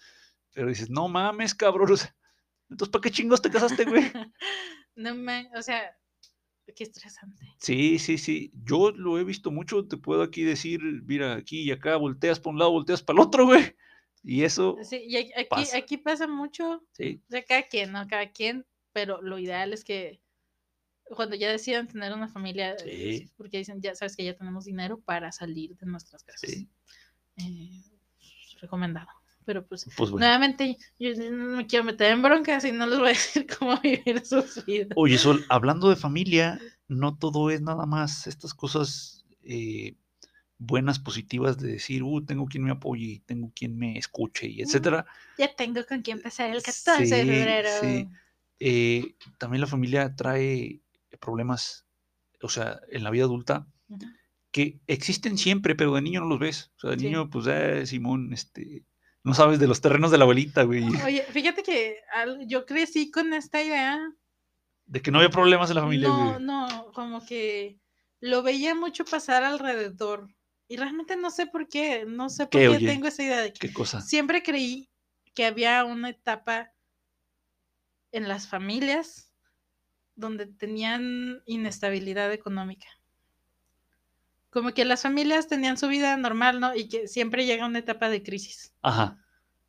pero 0.53 0.69
dices, 0.69 0.91
no 0.91 1.09
mames, 1.09 1.55
cabrón, 1.55 1.93
o 1.93 1.97
sea, 1.97 2.15
entonces, 2.71 2.91
¿para 2.93 3.03
qué 3.03 3.11
chingos 3.11 3.43
te 3.43 3.51
casaste, 3.51 3.85
güey? 3.85 4.03
no 4.97 5.15
me, 5.15 5.51
o 5.57 5.63
sea, 5.63 5.97
qué 6.75 6.85
estresante. 6.85 7.45
Sí, 7.59 7.99
sí, 7.99 8.19
sí, 8.19 8.53
yo 8.65 8.93
lo 8.93 9.19
he 9.19 9.25
visto 9.25 9.51
mucho, 9.51 9.87
te 9.87 9.97
puedo 9.97 10.23
aquí 10.23 10.43
decir, 10.43 10.81
mira, 11.05 11.35
aquí 11.35 11.63
y 11.63 11.71
acá, 11.73 11.97
volteas 11.97 12.41
para 12.41 12.53
un 12.53 12.59
lado, 12.59 12.71
volteas 12.73 13.03
para 13.03 13.21
el 13.21 13.27
otro, 13.27 13.47
güey, 13.47 13.77
y 14.23 14.45
eso, 14.45 14.77
Sí, 14.83 15.03
y 15.07 15.17
aquí, 15.17 15.33
pasa. 15.51 15.77
aquí 15.77 15.97
pasa 15.99 16.27
mucho, 16.27 16.85
sí, 16.93 17.23
o 17.29 17.31
sea, 17.31 17.45
cada 17.45 17.63
quien, 17.65 17.93
¿no? 17.93 18.07
Cada 18.09 18.31
quien, 18.31 18.67
pero 18.93 19.21
lo 19.23 19.39
ideal 19.39 19.73
es 19.73 19.85
que 19.85 20.21
cuando 21.17 21.37
ya 21.37 21.51
decidan 21.51 21.89
tener 21.89 22.13
una 22.15 22.29
familia, 22.29 22.79
Sí. 22.79 23.31
porque 23.37 23.59
dicen, 23.59 23.83
ya 23.83 23.95
sabes 23.95 24.17
que 24.17 24.25
ya 24.25 24.35
tenemos 24.37 24.65
dinero 24.65 25.01
para 25.01 25.31
salir 25.33 25.77
de 25.77 25.87
nuestras 25.87 26.25
casas. 26.25 26.51
sí, 26.51 26.69
Eh, 27.37 27.83
recomendado. 28.61 29.09
Pero 29.45 29.67
pues, 29.67 29.85
pues 29.97 30.11
bueno. 30.11 30.25
nuevamente, 30.27 30.79
yo 30.99 31.11
no 31.31 31.57
me 31.57 31.67
quiero 31.67 31.85
meter 31.85 32.13
en 32.13 32.23
broncas 32.23 32.65
y 32.65 32.73
no 32.73 32.87
les 32.87 32.99
voy 32.99 33.09
a 33.09 33.13
decir 33.13 33.47
cómo 33.59 33.79
vivir 33.81 34.25
sus 34.25 34.65
vidas. 34.65 34.89
Oye, 34.97 35.19
Sol, 35.19 35.45
hablando 35.49 35.89
de 35.89 35.97
familia, 35.97 36.61
no 36.89 37.17
todo 37.17 37.51
es 37.51 37.61
nada 37.61 37.87
más 37.87 38.27
estas 38.27 38.55
cosas 38.55 39.25
eh, 39.43 39.95
buenas, 40.59 40.99
positivas 41.01 41.59
de 41.59 41.73
decir, 41.73 42.03
uh, 42.03 42.25
tengo 42.25 42.47
quien 42.47 42.63
me 42.65 42.71
apoye, 42.71 43.23
tengo 43.27 43.51
quien 43.55 43.77
me 43.77 43.99
escuche, 43.99 44.47
y 44.47 44.63
etcétera. 44.63 45.07
Ya 45.39 45.53
tengo 45.55 45.85
con 45.87 46.03
quién 46.03 46.21
pasar 46.23 46.51
el 46.55 46.63
14 46.63 47.03
de 47.03 47.25
febrero. 47.25 47.69
sí. 47.81 48.09
Eh, 48.65 49.17
también 49.39 49.61
la 49.61 49.67
familia 49.67 50.15
trae 50.15 50.81
problemas, 51.19 51.85
o 52.43 52.49
sea, 52.49 52.81
en 52.91 53.03
la 53.03 53.11
vida 53.11 53.25
adulta, 53.25 53.67
que 54.53 54.79
existen 54.87 55.37
siempre, 55.37 55.75
pero 55.75 55.95
de 55.95 56.03
niño 56.03 56.21
no 56.21 56.27
los 56.29 56.39
ves. 56.39 56.71
O 56.77 56.81
sea, 56.83 56.91
de 56.91 56.99
Sí. 56.99 57.07
niño, 57.07 57.29
pues, 57.29 57.47
eh, 57.49 57.85
Simón, 57.87 58.33
este, 58.33 58.85
no 59.25 59.35
sabes 59.35 59.59
de 59.59 59.67
los 59.69 59.81
terrenos 59.81 60.11
de 60.11 60.19
la 60.19 60.25
abuelita, 60.25 60.63
güey, 60.65 60.85
Oye, 61.05 61.23
fíjate 61.31 61.63
que 61.63 61.99
yo 62.47 62.67
crecí 62.67 63.11
con 63.11 63.33
esta 63.33 63.63
idea. 63.63 64.01
de 64.87 65.01
que 65.01 65.11
no 65.11 65.19
había 65.19 65.31
problemas 65.31 65.71
en 65.71 65.77
la 65.77 65.83
familia, 65.83 66.09
No, 66.09 66.33
güey. 66.33 66.45
no, 66.45 66.93
como 66.93 67.25
que 67.25 67.79
lo 68.21 68.43
veía 68.43 68.75
mucho 68.75 69.05
pasar 69.05 69.43
alrededor. 69.45 70.29
Y 70.69 70.77
realmente 70.77 71.17
no 71.17 71.31
sé 71.31 71.47
por 71.47 71.69
qué, 71.69 72.05
no 72.07 72.31
sé 72.31 72.47
por 72.47 72.61
¿Qué, 72.61 72.79
tengo 72.79 73.07
esa 73.07 73.23
idea 73.23 73.41
de 73.41 73.53
que 73.53 73.69
¿Qué 73.69 73.73
cosa? 73.75 74.01
siempre 74.01 74.43
creí 74.43 74.89
que 75.35 75.45
había 75.47 75.85
una 75.85 76.09
etapa 76.11 76.73
en 78.11 78.29
las 78.29 78.49
familias 78.49 79.33
donde 80.15 80.47
tenían 80.47 81.43
inestabilidad 81.47 82.33
económica. 82.33 82.87
Como 84.53 84.73
que 84.75 84.85
las 84.85 85.03
familias 85.03 85.49
tenían 85.49 85.79
su 85.79 85.89
vida 85.89 86.17
normal, 86.17 86.61
¿no? 86.61 86.75
Y 86.77 86.89
que 86.89 87.09
siempre 87.09 87.47
llega 87.47 87.67
una 87.67 87.79
etapa 87.81 88.09
de 88.11 88.23
crisis. 88.23 88.73
Ajá. 88.83 89.19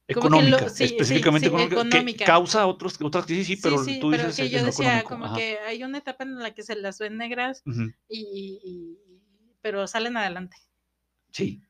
Lo- 0.07 0.19
Económica, 0.19 0.67
sí, 0.69 0.83
específicamente 0.83 1.49
sí, 1.49 1.55
económica, 1.55 2.17
que 2.19 2.25
causa 2.25 2.67
otros, 2.67 2.97
otras 3.01 3.25
crisis, 3.25 3.47
sí, 3.47 3.55
pero 3.63 3.77
tú 3.77 4.11
pero 4.11 4.27
dices 4.27 4.35
que 4.35 4.49
yo 4.49 4.63
decía, 4.65 4.99
económico, 4.99 5.09
como 5.09 5.25
ajá. 5.25 5.35
que 5.37 5.57
hay 5.59 5.81
una 5.83 5.97
etapa 5.99 6.25
en 6.25 6.37
la 6.39 6.53
que 6.53 6.61
se 6.61 6.75
las 6.75 6.99
ven 6.99 7.15
negras 7.17 7.63
y, 7.65 8.19
y- 8.19 8.59
y- 8.63 8.97
pero 9.61 9.87
salen 9.87 10.17
adelante. 10.17 10.57
Sí. 11.31 11.61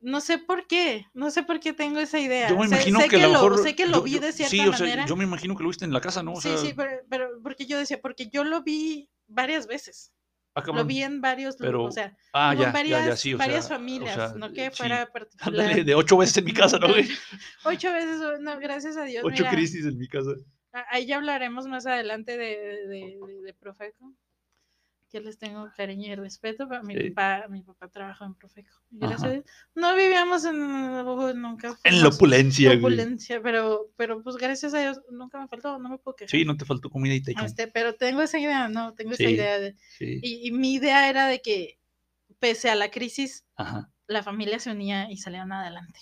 No 0.00 0.20
sé 0.20 0.38
por 0.38 0.68
qué, 0.68 1.06
no 1.14 1.30
sé 1.32 1.42
por 1.42 1.58
qué 1.58 1.72
tengo 1.72 1.98
esa 1.98 2.20
idea. 2.20 2.48
Yo 2.48 2.56
me 2.58 2.66
imagino 2.66 3.00
sé 3.00 3.08
que 3.08 3.18
lo 3.18 3.28
mejor. 3.32 3.62
sé 3.62 3.74
que 3.74 3.86
lo 3.86 3.92
yo- 3.98 4.02
vi 4.02 4.18
de 4.20 4.32
cierta 4.32 4.50
sí, 4.50 4.60
o 4.60 4.72
sea, 4.72 4.80
manera. 4.86 5.06
yo 5.06 5.16
me 5.16 5.24
imagino 5.24 5.56
que 5.56 5.62
lo 5.64 5.68
viste 5.70 5.84
en 5.84 5.92
la 5.92 6.00
casa, 6.00 6.22
¿no? 6.22 6.34
O 6.34 6.40
sí, 6.40 6.48
sea, 6.50 6.58
sí, 6.58 6.74
pero, 6.76 6.92
pero 7.10 7.28
porque 7.42 7.66
yo 7.66 7.76
decía, 7.78 8.00
porque 8.00 8.28
yo 8.28 8.44
lo 8.44 8.62
vi 8.62 9.10
varias 9.26 9.66
veces. 9.66 10.12
Ah, 10.54 10.62
Lo 10.66 10.84
vi 10.84 11.02
en 11.02 11.20
varios, 11.20 11.56
Pero- 11.56 11.84
o 11.84 11.90
sea, 11.90 12.16
Ah, 12.32 12.54
ya, 12.54 12.70
varias, 12.72 13.00
ya, 13.04 13.10
ya, 13.10 13.16
sí, 13.16 13.34
o 13.34 13.38
varias 13.38 13.66
sea, 13.66 13.76
o 13.76 13.78
familias, 13.78 14.14
sea, 14.14 14.32
no 14.36 14.52
que 14.52 14.70
sí. 14.70 14.76
fuera 14.76 15.06
particular. 15.12 15.48
Ándale, 15.60 15.84
de 15.84 15.94
ocho 15.94 16.16
veces 16.16 16.36
en 16.38 16.44
mi 16.44 16.52
casa, 16.52 16.78
¿no, 16.78 16.88
güey? 16.88 17.08
Ocho 17.64 17.92
veces, 17.92 18.20
no, 18.40 18.58
gracias 18.60 18.96
a 18.96 19.04
Dios. 19.04 19.24
Ocho 19.24 19.42
mira, 19.44 19.50
crisis 19.50 19.84
en 19.86 19.98
mi 19.98 20.08
casa. 20.08 20.30
Ahí 20.90 21.06
ya 21.06 21.16
hablaremos 21.16 21.66
más 21.68 21.86
adelante 21.86 22.36
de, 22.36 22.46
de, 22.46 22.86
de- 22.88 23.40
de 23.44 23.54
Profeco, 23.54 24.12
que 25.14 25.20
les 25.20 25.38
tengo 25.38 25.70
cariño 25.76 26.12
y 26.12 26.16
respeto. 26.16 26.68
pero 26.68 26.82
Mi, 26.82 26.94
Sí. 26.96 27.10
papá, 27.10 27.46
mi 27.48 27.62
papá 27.62 27.88
trabajó 27.88 28.24
en 28.24 28.34
Profeco. 28.34 28.74
Gracias. 28.90 29.44
No 29.76 29.94
vivíamos 29.94 30.44
en 30.44 30.58
nunca. 31.40 31.78
En 31.84 32.02
la 32.02 32.08
opulencia, 32.08 32.70
güey. 32.70 32.78
opulencia, 32.80 33.40
pero, 33.40 33.92
pero 33.96 34.20
pues 34.24 34.34
gracias 34.36 34.74
a 34.74 34.80
Dios 34.80 35.00
nunca 35.12 35.40
me 35.40 35.46
faltó, 35.46 35.78
no 35.78 35.88
me 35.88 35.98
puedo 35.98 36.16
quejar. 36.16 36.30
Sí, 36.30 36.44
no 36.44 36.56
te 36.56 36.64
faltó 36.64 36.90
comida 36.90 37.14
y 37.14 37.22
techo. 37.22 37.44
Este, 37.44 37.68
pero 37.68 37.94
tengo 37.94 38.22
esa 38.22 38.40
idea, 38.40 38.66
no, 38.68 38.92
tengo 38.94 39.12
esa 39.12 39.22
idea. 39.22 39.60
De, 39.60 39.76
Sí. 39.98 40.18
y, 40.20 40.48
y 40.48 40.50
mi 40.50 40.74
idea 40.74 41.08
era 41.08 41.28
de 41.28 41.40
que, 41.40 41.78
pese 42.40 42.70
a 42.70 42.74
la 42.74 42.90
crisis, 42.90 43.44
Ajá. 43.54 43.92
la 44.08 44.24
familia 44.24 44.58
se 44.58 44.72
unía 44.72 45.08
y 45.12 45.18
salían 45.18 45.52
adelante. 45.52 46.00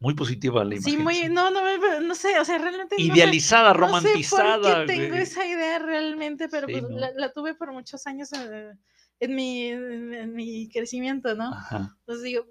Muy 0.00 0.14
positiva 0.14 0.64
la 0.64 0.76
imagen. 0.76 0.92
Sí, 0.92 0.96
muy, 0.96 1.28
no, 1.28 1.50
no, 1.50 2.00
no 2.00 2.14
sé, 2.14 2.38
o 2.38 2.44
sea, 2.44 2.58
realmente. 2.58 2.94
no 2.98 3.02
Idealizada, 3.14 3.70
no 3.70 3.74
sé 3.74 3.80
romantizada. 3.80 4.58
por 4.78 4.86
qué 4.86 4.92
tengo 4.92 5.16
esa 5.16 5.44
idea 5.46 5.78
realmente, 5.80 6.48
pero 6.48 6.66
Sí, 6.68 6.72
pues 6.74 6.84
no. 6.84 6.98
la, 6.98 7.10
la 7.16 7.32
tuve 7.32 7.54
por 7.54 7.72
muchos 7.72 8.06
años 8.06 8.32
eh, 8.32 8.72
en, 9.18 9.34
mi, 9.34 9.66
en, 9.66 10.34
mi 10.34 10.68
crecimiento, 10.68 11.34
¿no? 11.34 11.52
Ajá. 11.52 11.96
Entonces 12.00 12.22
digo, 12.22 12.46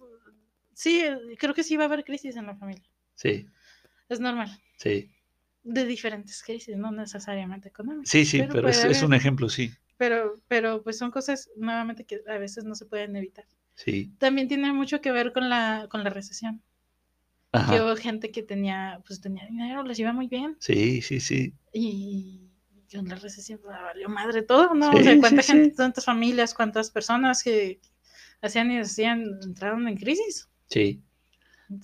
sí, 0.74 1.04
creo 1.40 1.54
que 1.54 1.64
sí 1.64 1.78
va 1.78 1.84
a 1.84 1.88
haber 1.88 2.04
crisis 2.04 2.36
en 2.36 2.48
la 2.48 2.56
familia. 2.58 2.84
Sí, 3.16 3.48
Es 4.10 4.20
normal. 4.20 4.50
sí. 4.78 5.10
De 5.64 5.86
diferentes 5.86 6.42
crisis, 6.44 6.78
no 6.78 6.92
necesariamente 6.94 7.68
económicas. 7.68 8.10
Sí, 8.10 8.24
sí, 8.26 8.40
Pero 8.40 8.54
pero, 8.54 8.70
es, 8.70 8.84
es 8.86 9.04
un 9.04 9.14
ejemplo, 9.14 9.50
sí. 9.50 9.70
Pero, 9.98 10.36
pero 10.48 10.82
pues 10.82 10.98
son 10.98 11.12
cosas 11.12 11.50
nuevamente 11.58 12.06
que 12.06 12.22
a 12.28 12.38
veces 12.38 12.64
no 12.64 12.74
se 12.76 12.86
pueden 12.86 13.16
evitar. 13.18 13.44
Sí. 13.76 14.14
También 14.18 14.48
tiene 14.48 14.72
mucho 14.72 15.02
que 15.02 15.12
ver 15.12 15.34
con 15.34 15.50
la, 15.50 15.88
con 15.90 16.06
la 16.06 16.10
recesión. 16.10 16.62
Ajá. 17.52 17.74
Que 17.74 17.82
hubo 17.82 17.96
gente 17.96 18.32
que 18.32 18.44
tenía, 18.44 19.02
pues 19.08 19.22
tenía 19.22 19.46
dinero, 19.48 19.84
les 19.84 20.00
iba 20.00 20.14
muy 20.14 20.28
bien. 20.28 20.58
Sí, 20.60 21.02
sí, 21.02 21.20
sí. 21.20 21.54
Y 21.74 22.50
con 22.94 23.08
la 23.08 23.16
recesión 23.16 23.60
pues, 23.64 23.76
valió 23.76 24.10
madre 24.10 24.42
todo, 24.42 24.74
¿no? 24.74 24.92
Sí, 24.92 24.98
o 25.00 25.04
sea, 25.04 25.20
cuánta 25.20 25.42
sí, 25.42 25.52
gente, 25.52 25.70
sí. 25.72 25.76
tantas 25.76 26.06
familias, 26.06 26.54
cuántas 26.54 26.92
personas 26.92 27.44
que 27.44 27.80
hacían 28.42 28.72
y 28.72 28.80
hacían, 28.80 29.26
entraron 29.44 29.88
en 29.88 29.98
crisis. 29.98 30.50
Sí. 30.70 31.02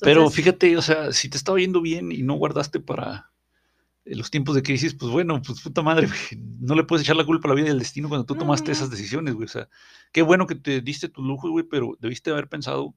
Pero 0.02 0.30
fíjate, 0.30 0.78
o 0.78 0.82
sea, 0.82 1.12
si 1.12 1.30
te 1.30 1.38
estaba 1.38 1.60
yendo 1.60 1.82
bien 1.82 2.12
y 2.12 2.24
no 2.24 2.36
guardaste 2.36 2.80
para 2.80 3.32
eh, 4.06 4.16
los 4.16 4.32
tiempos 4.32 4.56
de 4.56 4.64
crisis, 4.64 4.94
pues 4.94 5.12
bueno, 5.12 5.42
pues 5.42 5.62
puta 5.62 5.82
madre, 5.82 6.08
güey, 6.32 6.42
no 6.62 6.76
le 6.76 6.84
puedes 6.84 7.04
echar 7.04 7.16
la 7.18 7.26
culpa 7.26 7.48
a 7.48 7.50
la 7.50 7.56
vida 7.56 7.68
y 7.68 7.72
al 7.72 7.80
destino 7.80 8.08
cuando 8.08 8.26
tú 8.26 8.36
No, 8.36 8.42
tomaste 8.42 8.68
no. 8.68 8.72
esas 8.74 8.90
decisiones, 8.90 9.34
güey. 9.34 9.46
O 9.46 9.50
sea, 9.50 9.68
qué 10.12 10.22
bueno 10.22 10.48
que 10.48 10.56
te 10.56 10.82
diste 10.82 11.10
tu 11.10 11.22
lujo, 11.22 11.50
güey, 11.50 11.66
pero 11.70 11.98
debiste 12.00 12.32
haber 12.32 12.48
pensado 12.48 12.96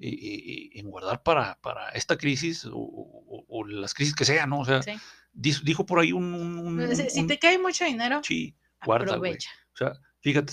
eh, 0.00 0.08
eh, 0.08 0.70
en 0.74 0.90
guardar 0.90 1.22
para, 1.22 1.58
para 1.60 1.88
esta 1.90 2.16
crisis 2.16 2.64
o, 2.66 2.72
o- 2.76 3.44
o 3.48 3.64
las 3.66 3.94
crisis 3.94 4.14
que 4.14 4.24
sean, 4.24 4.50
¿no? 4.50 4.60
O 4.60 4.64
sea, 4.64 4.82
sí. 4.82 4.92
dijo 5.32 5.86
por 5.86 5.98
ahí 6.00 6.12
un... 6.12 6.34
un- 6.34 6.58
un- 6.58 6.96
Si- 6.96 7.10
si 7.10 7.20
un- 7.20 7.26
te 7.26 7.38
cae 7.38 7.58
mucho 7.58 7.84
dinero, 7.84 8.20
sí, 8.22 8.54
guarda, 8.84 9.12
aprovecha. 9.14 9.50
O 9.74 9.76
sea, 9.76 9.92
fíjate, 10.20 10.52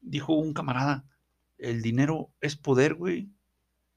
dijo 0.00 0.34
un 0.34 0.52
camarada, 0.54 1.04
el 1.58 1.82
dinero 1.82 2.30
es 2.40 2.56
poder, 2.56 2.94
güey, 2.94 3.28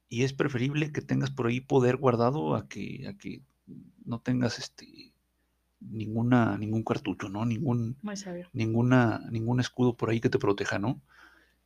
y 0.09 0.23
es 0.23 0.33
preferible 0.33 0.91
que 0.91 1.01
tengas 1.01 1.31
por 1.31 1.47
ahí 1.47 1.61
poder 1.61 1.95
guardado 1.97 2.55
a 2.55 2.67
que, 2.67 3.07
a 3.07 3.13
que 3.17 3.41
no 4.03 4.19
tengas 4.19 4.59
este 4.59 5.13
ninguna, 5.79 6.57
ningún 6.57 6.83
cartucho, 6.83 7.29
¿no? 7.29 7.45
Ningún, 7.45 7.97
Muy 8.01 8.15
sabio. 8.17 8.49
ninguna, 8.53 9.19
ningún 9.31 9.59
escudo 9.59 9.95
por 9.95 10.09
ahí 10.09 10.19
que 10.19 10.29
te 10.29 10.37
proteja, 10.37 10.79
¿no? 10.79 11.01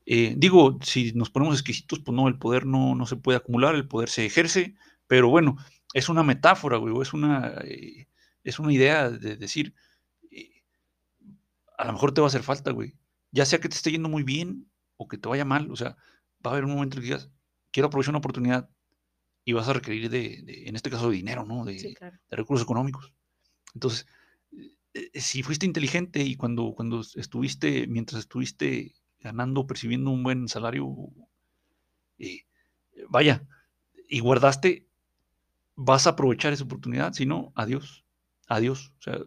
Eh, 0.05 0.35
digo, 0.37 0.77
si 0.83 1.13
nos 1.13 1.29
ponemos 1.31 1.55
exquisitos, 1.55 1.99
pues 1.99 2.15
no, 2.15 2.27
el 2.27 2.37
poder 2.37 2.65
no, 2.65 2.95
no 2.95 3.05
se 3.07 3.15
puede 3.15 3.37
acumular, 3.37 3.75
el 3.75 3.87
poder 3.87 4.09
se 4.09 4.25
ejerce, 4.25 4.75
pero 5.07 5.29
bueno, 5.29 5.57
es 5.93 6.09
una 6.09 6.23
metáfora, 6.23 6.77
güey, 6.77 6.93
o 6.95 7.01
es 7.01 7.13
una, 7.13 7.55
eh, 7.63 8.07
es 8.43 8.59
una 8.59 8.73
idea 8.73 9.09
de 9.09 9.35
decir, 9.37 9.73
eh, 10.31 10.63
a 11.77 11.85
lo 11.85 11.93
mejor 11.93 12.13
te 12.13 12.21
va 12.21 12.27
a 12.27 12.29
hacer 12.29 12.43
falta, 12.43 12.71
güey. 12.71 12.95
Ya 13.31 13.45
sea 13.45 13.59
que 13.59 13.69
te 13.69 13.75
esté 13.75 13.91
yendo 13.91 14.09
muy 14.09 14.23
bien 14.23 14.69
o 14.97 15.07
que 15.07 15.17
te 15.17 15.27
vaya 15.27 15.45
mal, 15.45 15.69
o 15.71 15.75
sea, 15.75 15.97
va 16.45 16.51
a 16.51 16.53
haber 16.53 16.65
un 16.65 16.71
momento 16.73 16.97
en 16.97 17.01
que 17.01 17.05
digas, 17.07 17.29
quiero 17.71 17.87
aprovechar 17.87 18.11
una 18.11 18.19
oportunidad 18.19 18.69
y 19.45 19.53
vas 19.53 19.67
a 19.69 19.73
requerir 19.73 20.09
de, 20.09 20.41
de- 20.43 20.67
en 20.69 20.75
este 20.75 20.89
caso, 20.89 21.09
de 21.09 21.17
dinero, 21.17 21.45
¿no? 21.45 21.65
De, 21.65 21.79
Sí, 21.79 21.93
claro. 21.95 22.17
de 22.29 22.37
recursos 22.37 22.65
económicos. 22.65 23.13
Entonces, 23.73 24.07
si 25.13 25.43
fuiste 25.43 25.65
inteligente 25.65 26.23
y 26.23 26.35
cuando, 26.35 26.73
cuando 26.75 27.01
estuviste, 27.15 27.87
mientras 27.87 28.21
estuviste 28.21 28.93
ganando, 29.19 29.67
percibiendo 29.67 30.11
un 30.11 30.23
buen 30.23 30.47
salario, 30.47 30.87
eh, 32.19 32.41
vaya, 33.09 33.47
y 34.09 34.19
guardaste, 34.19 34.87
vas 35.75 36.07
a 36.07 36.11
aprovechar 36.11 36.53
esa 36.53 36.63
oportunidad, 36.63 37.13
si 37.13 37.25
no, 37.25 37.51
adiós, 37.55 38.05
adiós. 38.47 38.93
O 38.99 39.01
sea, 39.01 39.19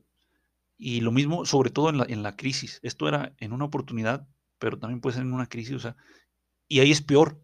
y 0.78 1.00
lo 1.00 1.12
mismo, 1.12 1.44
sobre 1.44 1.70
todo 1.70 1.90
en 1.90 1.98
la, 1.98 2.04
en 2.08 2.22
la 2.22 2.36
crisis. 2.36 2.80
Esto 2.82 3.08
era 3.08 3.34
en 3.38 3.52
una 3.52 3.64
oportunidad, 3.66 4.28
pero 4.58 4.78
también 4.78 5.00
puede 5.00 5.14
ser 5.16 5.24
en 5.24 5.32
una 5.32 5.48
crisis, 5.48 5.74
o 5.74 5.78
sea, 5.80 5.96
y 6.68 6.80
ahí 6.80 6.90
es 6.90 7.02
peor. 7.02 7.42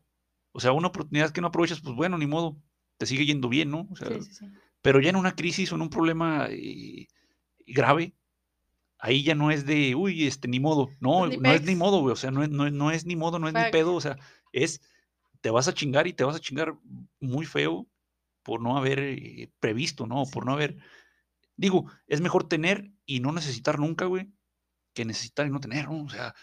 O 0.52 0.60
sea, 0.60 0.72
una 0.72 0.88
oportunidad 0.88 1.30
que 1.32 1.40
no 1.40 1.48
aprovechas, 1.48 1.80
pues 1.80 1.96
bueno, 1.96 2.16
ni 2.18 2.26
modo, 2.26 2.56
te 2.96 3.06
sigue 3.06 3.26
yendo 3.26 3.48
bien, 3.48 3.70
¿no? 3.70 3.88
O 3.90 3.96
sea, 3.96 4.08
Sí, 4.08 4.22
sí, 4.22 4.34
sí. 4.34 4.46
pero 4.82 5.00
ya 5.00 5.10
en 5.10 5.16
una 5.16 5.34
crisis 5.34 5.72
o 5.72 5.76
en 5.76 5.82
un 5.82 5.90
problema 5.90 6.46
eh, 6.50 7.08
grave, 7.66 8.14
ahí 9.04 9.22
ya 9.22 9.34
no 9.34 9.50
es 9.50 9.66
de, 9.66 9.94
uy, 9.94 10.26
este, 10.26 10.48
ni 10.48 10.60
modo. 10.60 10.88
No, 10.98 11.26
Ni 11.26 11.36
no 11.36 11.52
es 11.52 11.62
ni 11.62 11.74
modo, 11.76 12.00
güey. 12.00 12.12
O 12.12 12.16
sea, 12.16 12.30
no 12.30 12.42
es, 12.42 12.48
no, 12.48 12.70
no 12.70 12.90
es 12.90 13.04
ni 13.04 13.16
modo, 13.16 13.38
no 13.38 13.48
es 13.48 13.54
ni 13.54 13.60
pedo. 13.70 13.94
O 13.94 14.00
sea, 14.00 14.16
es, 14.52 14.80
te 15.42 15.50
vas 15.50 15.68
a 15.68 15.74
chingar 15.74 16.06
y 16.06 16.14
te 16.14 16.24
vas 16.24 16.36
a 16.36 16.40
chingar 16.40 16.74
muy 17.20 17.44
feo 17.44 17.86
por 18.42 18.60
no 18.62 18.76
haber 18.78 18.98
eh, 19.00 19.50
previsto, 19.60 20.06
¿no? 20.06 20.24
Sí. 20.24 20.32
Por 20.32 20.46
no 20.46 20.52
haber. 20.52 20.78
Digo, 21.56 21.84
es 22.06 22.20
mejor 22.22 22.48
tener 22.48 22.90
y 23.04 23.20
no 23.20 23.30
necesitar 23.32 23.78
nunca, 23.78 24.06
güey, 24.06 24.32
que 24.94 25.04
necesitar 25.04 25.46
y 25.46 25.50
no 25.50 25.60
tener, 25.60 25.88
¿no? 25.88 26.02
O 26.04 26.08
sea, 26.08 26.34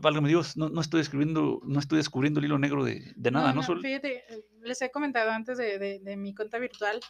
válgame 0.00 0.28
Dios, 0.28 0.56
no, 0.56 0.68
no 0.68 0.80
estoy 0.80 1.00
escribiendo, 1.00 1.60
no 1.64 1.78
estoy 1.80 1.98
descubriendo 1.98 2.38
el 2.40 2.46
hilo 2.46 2.58
negro 2.58 2.84
de, 2.84 3.12
de 3.16 3.30
nada, 3.32 3.52
¿no? 3.52 3.62
Sol? 3.62 3.80
Fíjate, 3.82 4.24
eh, 4.32 4.44
les 4.62 4.80
he 4.82 4.90
comentado 4.90 5.30
antes 5.32 5.58
de, 5.58 5.78
de- 5.78 5.98
de 6.00 6.16
mi 6.16 6.32
cuenta 6.34 6.58
virtual, 6.58 7.00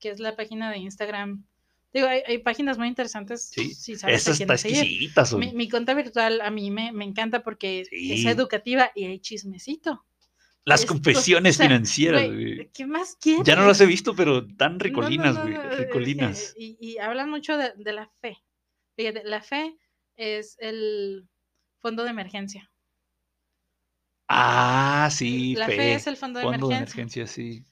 que 0.00 0.08
es 0.10 0.20
la 0.20 0.36
página 0.36 0.70
de 0.70 0.78
Instagram. 0.78 1.44
Digo, 1.92 2.06
hay, 2.06 2.22
hay 2.26 2.38
páginas 2.38 2.76
muy 2.76 2.88
interesantes. 2.88 3.48
Sí, 3.48 3.72
si 3.74 3.96
sabes 3.96 4.26
Esa 4.26 4.32
está 4.32 4.54
exquisita. 4.54 5.24
Mi, 5.36 5.52
mi 5.52 5.68
cuenta 5.68 5.94
virtual 5.94 6.40
a 6.42 6.50
mí 6.50 6.70
me, 6.70 6.92
me 6.92 7.04
encanta 7.04 7.42
porque 7.42 7.80
es 7.90 8.24
educativa 8.26 8.90
y 8.94 9.04
hay 9.04 9.20
chismecito. 9.20 10.04
Las 10.64 10.84
confesiones 10.84 11.54
o 11.54 11.58
sea, 11.58 11.66
financieras, 11.66 12.26
Güey. 12.26 12.70
¿Qué 12.74 12.86
más 12.86 13.16
quieres? 13.18 13.46
Ya 13.46 13.56
no 13.56 13.66
las 13.66 13.80
he 13.80 13.86
visto, 13.86 14.14
pero 14.14 14.46
tan 14.46 14.74
no, 14.74 14.78
ricolinas, 14.80 15.34
no, 15.36 15.42
güey. 15.42 15.54
no, 15.54 15.62
eh, 15.62 15.76
Ricolinas. 15.76 16.52
Y, 16.58 16.76
y 16.78 16.98
hablan 16.98 17.30
mucho 17.30 17.56
de, 17.56 17.72
de 17.74 17.92
la 17.92 18.10
fe. 18.20 18.36
Fíjate, 18.94 19.22
la 19.24 19.40
fe 19.42 19.78
es 20.16 20.56
el 20.58 21.26
fondo 21.80 22.04
de 22.04 22.10
emergencia. 22.10 22.70
Ah, 24.28 25.08
sí, 25.10 25.54
la 25.56 25.66
fe, 25.66 25.76
fe. 25.76 25.94
es 25.94 26.06
el 26.06 26.16
fondo 26.16 26.38
de 26.38 26.44
Fondo 26.44 26.68
de 26.68 26.76
emergencia. 26.76 27.22
emergencia, 27.22 27.26
sí. 27.26 27.64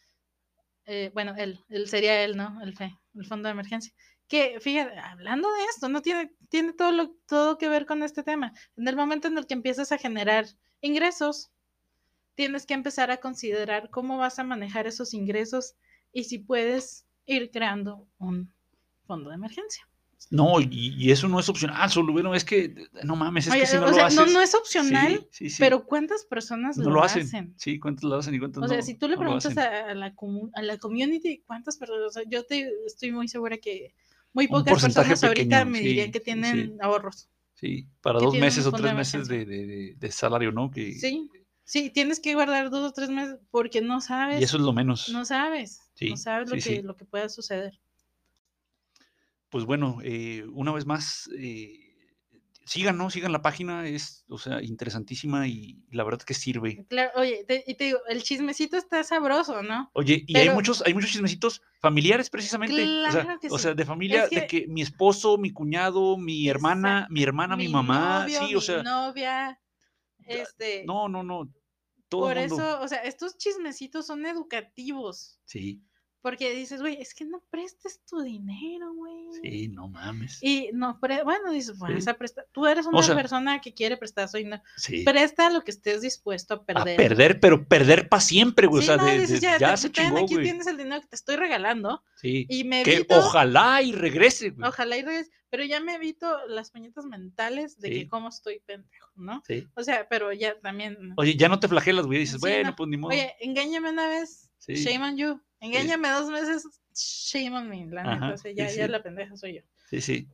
Eh, 0.87 1.11
bueno, 1.12 1.35
él, 1.37 1.61
él 1.68 1.88
sería 1.88 2.22
él, 2.25 2.37
¿no? 2.37 2.61
El 2.62 2.75
fe, 2.75 2.96
el 3.14 3.27
fondo 3.27 3.49
de 3.49 3.53
emergencia. 3.53 3.92
Que, 4.29 4.59
fíjate, 4.61 4.99
hablando 4.99 5.53
de 5.53 5.64
esto, 5.64 5.88
no 5.88 6.03
tiene, 6.03 6.33
tiene 6.49 6.72
todo, 6.72 6.92
lo, 6.92 7.11
todo 7.29 7.59
que 7.59 7.68
ver 7.68 7.87
con 7.87 8.03
este 8.03 8.22
tema. 8.22 8.53
En 8.77 8.88
el 8.88 8.96
momento 8.96 9.29
en 9.29 9.38
el 9.38 9.46
que 9.46 9.55
empiezas 9.55 9.92
a 9.92 9.99
generar 9.99 10.46
ingresos, 10.81 11.51
tienes 12.35 12.66
que 12.66 12.75
empezar 12.75 13.11
a 13.11 13.18
considerar 13.18 13.90
cómo 13.90 14.18
vas 14.18 14.38
a 14.38 14.44
manejar 14.44 14.87
esos 14.87 15.14
ingresos 15.14 15.75
y 16.12 16.25
si 16.25 16.38
puedes 16.38 17.07
ir 17.25 17.51
creando 17.51 18.07
un 18.18 18.53
fondo 19.07 19.31
de 19.31 19.37
emergencia. 19.37 19.88
No, 20.31 20.61
y, 20.61 20.94
y 20.96 21.11
eso 21.12 21.29
no 21.29 21.38
es 21.38 21.48
opcional, 21.48 21.88
solo, 21.90 22.12
bueno, 22.12 22.35
es 22.35 22.44
que, 22.44 22.74
no 23.05 23.14
mames, 23.16 23.46
es 23.46 23.52
Oye, 23.52 23.61
que 23.61 23.66
si 23.66 23.76
no 23.76 23.85
o 23.85 23.88
lo 23.88 23.94
sea, 23.94 24.07
haces. 24.07 24.18
no, 24.18 24.26
no 24.26 24.40
es 24.40 24.55
opcional, 24.55 25.12
Sí, 25.12 25.29
sí, 25.31 25.50
sí. 25.50 25.57
pero 25.61 25.85
¿cuántas 25.85 26.24
personas 26.24 26.76
no 26.79 26.85
lo, 26.85 26.90
lo 26.90 27.02
hacen. 27.05 27.22
hacen? 27.22 27.55
Sí, 27.57 27.79
cuántos 27.79 28.05
lo 28.05 28.16
hacen 28.16 28.35
y 28.35 28.38
O 28.40 28.48
no. 28.48 28.66
sea, 28.66 28.83
si 28.83 28.94
tú 28.94 29.09
le 29.09 29.14
no 29.14 29.20
preguntas 29.20 29.57
a, 29.57 29.94
la 29.94 30.14
a 30.55 30.62
la 30.62 30.79
community 30.79 31.42
cuántas 31.46 31.76
personas, 31.76 32.07
o 32.07 32.11
sea, 32.11 32.22
yo 32.29 32.44
te, 32.44 32.68
estoy 32.87 33.12
muy 33.12 33.29
segura 33.29 33.59
que 33.59 33.94
muy 34.33 34.48
pocas 34.48 34.83
personas 34.83 35.22
ahorita 35.22 35.64
me 35.64 35.81
dirían 35.81 36.11
que 36.11 36.20
tienen 36.20 36.76
ahorros. 36.81 37.29
Sí, 37.55 37.87
para 38.00 38.18
dos 38.18 38.35
meses 38.37 38.66
o 38.66 38.72
tres 38.72 38.94
meses 38.94 39.29
de, 39.29 39.44
de- 39.44 39.66
de- 39.66 39.94
de 39.96 40.11
salario, 40.12 40.50
¿no? 40.52 40.70
Que, 40.70 40.92
Sí, 40.94 41.29
Sí, 41.68 41.90
tienes 41.90 42.20
que 42.20 42.35
guardar 42.35 42.70
dos 42.70 42.90
o 42.90 42.92
tres 42.92 43.11
meses 43.11 43.38
porque 43.50 43.81
no 43.81 44.00
sabes. 44.00 44.40
Y 44.40 44.44
eso 44.44 44.57
es 44.57 44.62
lo 44.62 44.72
menos. 44.72 45.09
No 45.09 45.24
sabes. 45.24 45.81
No 46.00 46.16
sabes 46.16 46.48
lo, 46.48 46.57
que, 46.57 46.81
lo 46.83 46.96
que 46.96 47.05
pueda 47.05 47.29
suceder. 47.29 47.81
Pues 49.56 49.64
bueno, 49.64 50.00
eh, 50.04 50.44
una 50.52 50.70
vez 50.70 50.84
más, 50.84 51.30
eh, 51.38 51.80
sigan, 52.66 52.98
¿no? 52.98 53.08
Sigan 53.08 53.32
la 53.32 53.40
página, 53.40 53.88
es, 53.88 54.26
o 54.28 54.36
sea, 54.36 54.62
interesantísima 54.62 55.48
y 55.48 55.82
la 55.90 56.04
verdad 56.04 56.20
que 56.20 56.34
sirve. 56.34 56.84
Claro, 56.90 57.10
oye, 57.14 57.42
te- 57.48 57.64
y 57.66 57.74
te 57.74 57.84
digo, 57.84 58.00
el 58.06 58.22
chismecito 58.22 58.76
está 58.76 59.02
sabroso, 59.02 59.62
¿no? 59.62 59.90
Oye, 59.94 60.24
y 60.26 60.36
hay 60.36 60.50
muchos, 60.50 60.82
hay 60.84 60.92
muchos 60.92 61.10
chismecitos 61.10 61.62
familiares 61.80 62.28
precisamente. 62.28 62.84
o 62.84 63.10
sea, 63.12 63.22
Claro 63.22 63.40
que 63.40 63.46
o 63.46 63.56
sí. 63.56 63.62
sea, 63.62 63.72
de 63.72 63.84
familia, 63.86 64.24
Es 64.24 64.30
de 64.30 64.46
que- 64.46 64.66
mi 64.68 64.82
esposo, 64.82 65.38
mi 65.38 65.54
cuñado, 65.54 66.18
mi 66.18 66.50
hermana, 66.50 67.06
mi 67.08 67.22
hermana, 67.22 67.56
mi, 67.56 67.68
mamá, 67.68 68.24
novio, 68.26 68.38
sí, 68.40 68.54
o 68.54 68.58
mi 68.58 68.62
sea, 68.66 68.82
novia, 68.82 69.58
este, 70.26 70.84
no, 70.84 71.08
no, 71.08 71.22
no. 71.22 71.50
Todo 72.10 72.26
por 72.26 72.36
mundo. 72.36 72.56
eso, 72.56 72.80
o 72.82 72.88
sea, 72.88 72.98
estos 73.04 73.38
chismecitos 73.38 74.06
son 74.06 74.26
educativos, 74.26 75.40
Sí, 75.46 75.80
porque 76.22 76.52
dices, 76.55 76.81
güey, 76.81 77.00
es 77.00 77.14
que 77.14 77.24
no 77.24 77.42
prestes 77.50 78.00
tu 78.05 78.20
dinero, 78.20 78.92
güey. 78.94 79.14
sí, 79.42 79.68
no 79.68 79.88
mames. 79.88 80.38
Y 80.42 80.70
no, 80.72 80.98
pre- 81.00 81.22
bueno, 81.22 81.50
dices, 81.52 81.79
vas 81.79 82.02
Sí. 82.02 82.11
a 82.11 82.14
prestar, 82.14 82.46
tú 82.52 82.66
eres 82.66 82.87
una 82.87 83.02
sea- 83.02 83.14
persona 83.14 83.61
que 83.61 83.74
quiere 83.74 83.96
prestar 83.96 84.29
su 84.29 84.38
dinero, 84.38 84.62
Sí. 84.76 85.02
presta 85.05 85.50
lo 85.50 85.62
que 85.62 85.70
estés 85.70 86.00
dispuesto 86.02 86.55
a 86.55 86.57
A 86.59 86.64
perder. 86.64 86.96
perder, 86.96 87.40
pero 87.40 87.66
perder 87.66 88.09
para 88.09 88.20
siempre, 88.20 88.66
güey. 88.66 88.83
Sí, 88.83 88.90
o 88.90 88.94
sea, 88.94 89.02
no, 89.05 89.07
de- 89.11 89.18
dices, 89.20 89.40
ya, 89.40 89.59
ya, 89.59 89.70
te- 89.72 89.76
se 89.76 89.92
chingó, 89.92 90.18
aquí 90.18 90.35
güey. 90.35 90.44
tienes 90.46 90.66
el 90.66 90.76
dinero 90.76 91.00
que 91.00 91.09
te 91.09 91.16
estoy 91.16 91.37
regalando 91.37 92.02
Sí. 92.16 92.46
y 92.48 92.64
me 92.64 92.83
Que 92.83 92.94
evito, 92.96 93.18
ojalá 93.18 93.83
y 93.83 93.92
regrese, 93.92 94.50
güey. 94.50 94.68
ojalá 94.68 94.96
y 94.96 95.02
regrese, 95.02 95.31
pero 95.50 95.64
ya 95.64 95.80
me 95.80 95.94
evito 95.94 96.46
las 96.48 96.70
puñetas 96.70 97.04
mentales 97.06 97.78
de 97.78 97.88
Sí. 97.88 97.94
que 97.94 98.09
cómo 98.09 98.28
estoy 98.28 98.61
pendejo, 98.66 99.11
¿no? 99.16 99.42
Sí. 99.46 99.66
O 99.74 99.82
sea, 99.82 100.06
pero 100.09 100.32
ya 100.32 100.59
también. 100.61 101.12
Oye, 101.16 101.37
ya 101.37 101.48
no 101.48 101.61
te 101.61 101.68
flagelas, 101.68 102.06
güey. 102.06 102.18
Dices, 102.20 102.35
Sí, 102.35 102.40
bueno, 102.40 102.70
no. 102.70 102.76
pues 102.76 102.88
ni 102.88 102.96
modo. 102.96 103.11
Oye, 103.12 103.35
engáñame 103.40 103.90
una 103.90 104.09
vez, 104.09 104.50
Sí. 104.59 104.74
shame 104.74 105.04
on 105.04 105.16
you. 105.16 105.40
Engáñame 105.61 106.09
dos 106.11 106.30
veces, 106.30 106.64
shame 106.94 107.56
on 107.56 107.68
me. 107.68 107.87
La 107.87 108.02
neta, 108.02 108.35
o 108.35 108.37
sea, 108.37 108.50
sí, 108.52 108.56
ya, 108.56 108.70
ya 108.70 108.88
la 108.88 109.02
pendeja 109.02 109.37
soy 109.37 109.54
yo. 109.56 109.61
Sí, 109.88 110.00
sí. 110.00 110.28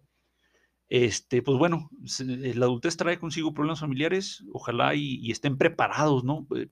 Este, 0.89 1.41
pues 1.43 1.57
bueno, 1.59 1.89
se- 2.05 2.25
la 2.55 2.67
adultez 2.67 2.97
trae 2.97 3.19
consigo 3.19 3.55
problemas 3.55 3.81
familiares, 3.81 4.45
ojalá 4.53 4.95
y, 4.95 5.17
y 5.23 5.31
estén 5.31 5.57
preparados, 5.57 6.23
¿no? 6.25 6.47
Eh, 6.57 6.69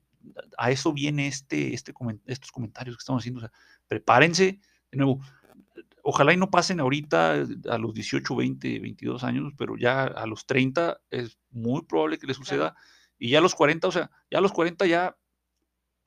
A 0.59 0.69
eso 0.69 0.93
viene 0.93 1.25
este, 1.27 1.73
este 1.73 1.93
estos 2.27 2.51
comentarios 2.51 2.95
que 2.95 3.01
estamos 3.01 3.23
haciendo, 3.23 3.39
o 3.39 3.41
sea, 3.41 3.51
prepárense, 3.87 4.59
de 4.91 4.97
nuevo, 4.97 5.19
ojalá 6.03 6.33
y 6.33 6.37
no 6.37 6.51
pasen 6.51 6.79
ahorita 6.79 7.43
a 7.69 7.77
los 7.77 7.93
18, 7.93 8.35
20, 8.35 8.79
22 8.79 9.23
años, 9.23 9.53
pero 9.57 9.77
ya 9.77 10.03
a 10.03 10.25
los 10.27 10.45
30 10.45 10.99
es 11.09 11.37
muy 11.51 11.83
probable 11.83 12.17
que 12.19 12.27
les 12.27 12.37
suceda, 12.37 12.75
y 13.19 13.29
ya 13.31 13.39
a 13.39 13.41
los 13.41 13.55
40, 13.55 13.87
o 13.87 13.91
sea, 13.91 14.11
ya 14.31 14.39
a 14.39 14.41
los 14.41 14.51
40 14.53 14.85
ya 14.87 15.17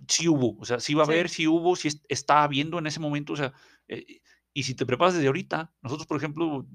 sí 0.08 0.28
hubo, 0.28 0.56
o 0.58 0.64
sea, 0.64 0.80
sí 0.80 0.94
va 0.94 1.02
a 1.04 1.06
Sí. 1.06 1.12
haber, 1.12 1.28
sí 1.28 1.46
hubo, 1.46 1.76
sí 1.76 1.88
es- 1.88 2.02
está 2.08 2.42
habiendo 2.42 2.78
en 2.78 2.86
ese 2.86 3.00
momento, 3.00 3.32
o 3.34 3.36
sea, 3.36 3.52
eh, 3.88 4.20
y 4.52 4.62
si 4.64 4.74
te 4.74 4.86
preparas 4.86 5.14
desde 5.14 5.26
ahorita, 5.28 5.72
nosotros, 5.82 6.06
por 6.06 6.16
ejemplo, 6.18 6.66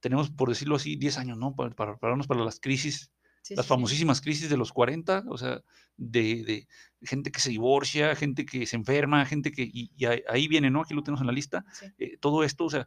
tenemos, 0.00 0.30
por 0.30 0.48
decirlo 0.48 0.76
así, 0.76 0.96
10 0.96 1.18
años, 1.18 1.38
¿no? 1.38 1.54
Para, 1.56 1.70
para 1.74 1.92
prepararnos 1.92 2.26
para 2.26 2.44
las 2.44 2.60
crisis, 2.60 3.12
Sí, 3.42 3.54
las 3.54 3.64
sí, 3.64 3.68
sí. 3.68 3.74
famosísimas 3.74 4.20
crisis 4.20 4.48
de 4.50 4.56
los 4.56 4.72
40, 4.72 5.24
o 5.28 5.38
sea, 5.38 5.62
de, 5.96 6.44
de 6.44 6.68
gente 7.02 7.30
que 7.32 7.40
se 7.40 7.50
divorcia, 7.50 8.14
gente 8.14 8.44
que 8.44 8.66
se 8.66 8.76
enferma, 8.76 9.24
gente 9.26 9.50
que, 9.50 9.62
y, 9.62 9.90
y 9.96 10.04
ahí, 10.06 10.46
viene, 10.48 10.70
¿no? 10.70 10.82
Aquí 10.82 10.94
lo 10.94 11.02
tenemos 11.02 11.20
en 11.22 11.26
la 11.26 11.32
lista, 11.32 11.64
Sí. 11.72 11.86
eh, 11.98 12.16
todo 12.18 12.44
esto, 12.44 12.64
o 12.66 12.70
sea, 12.70 12.86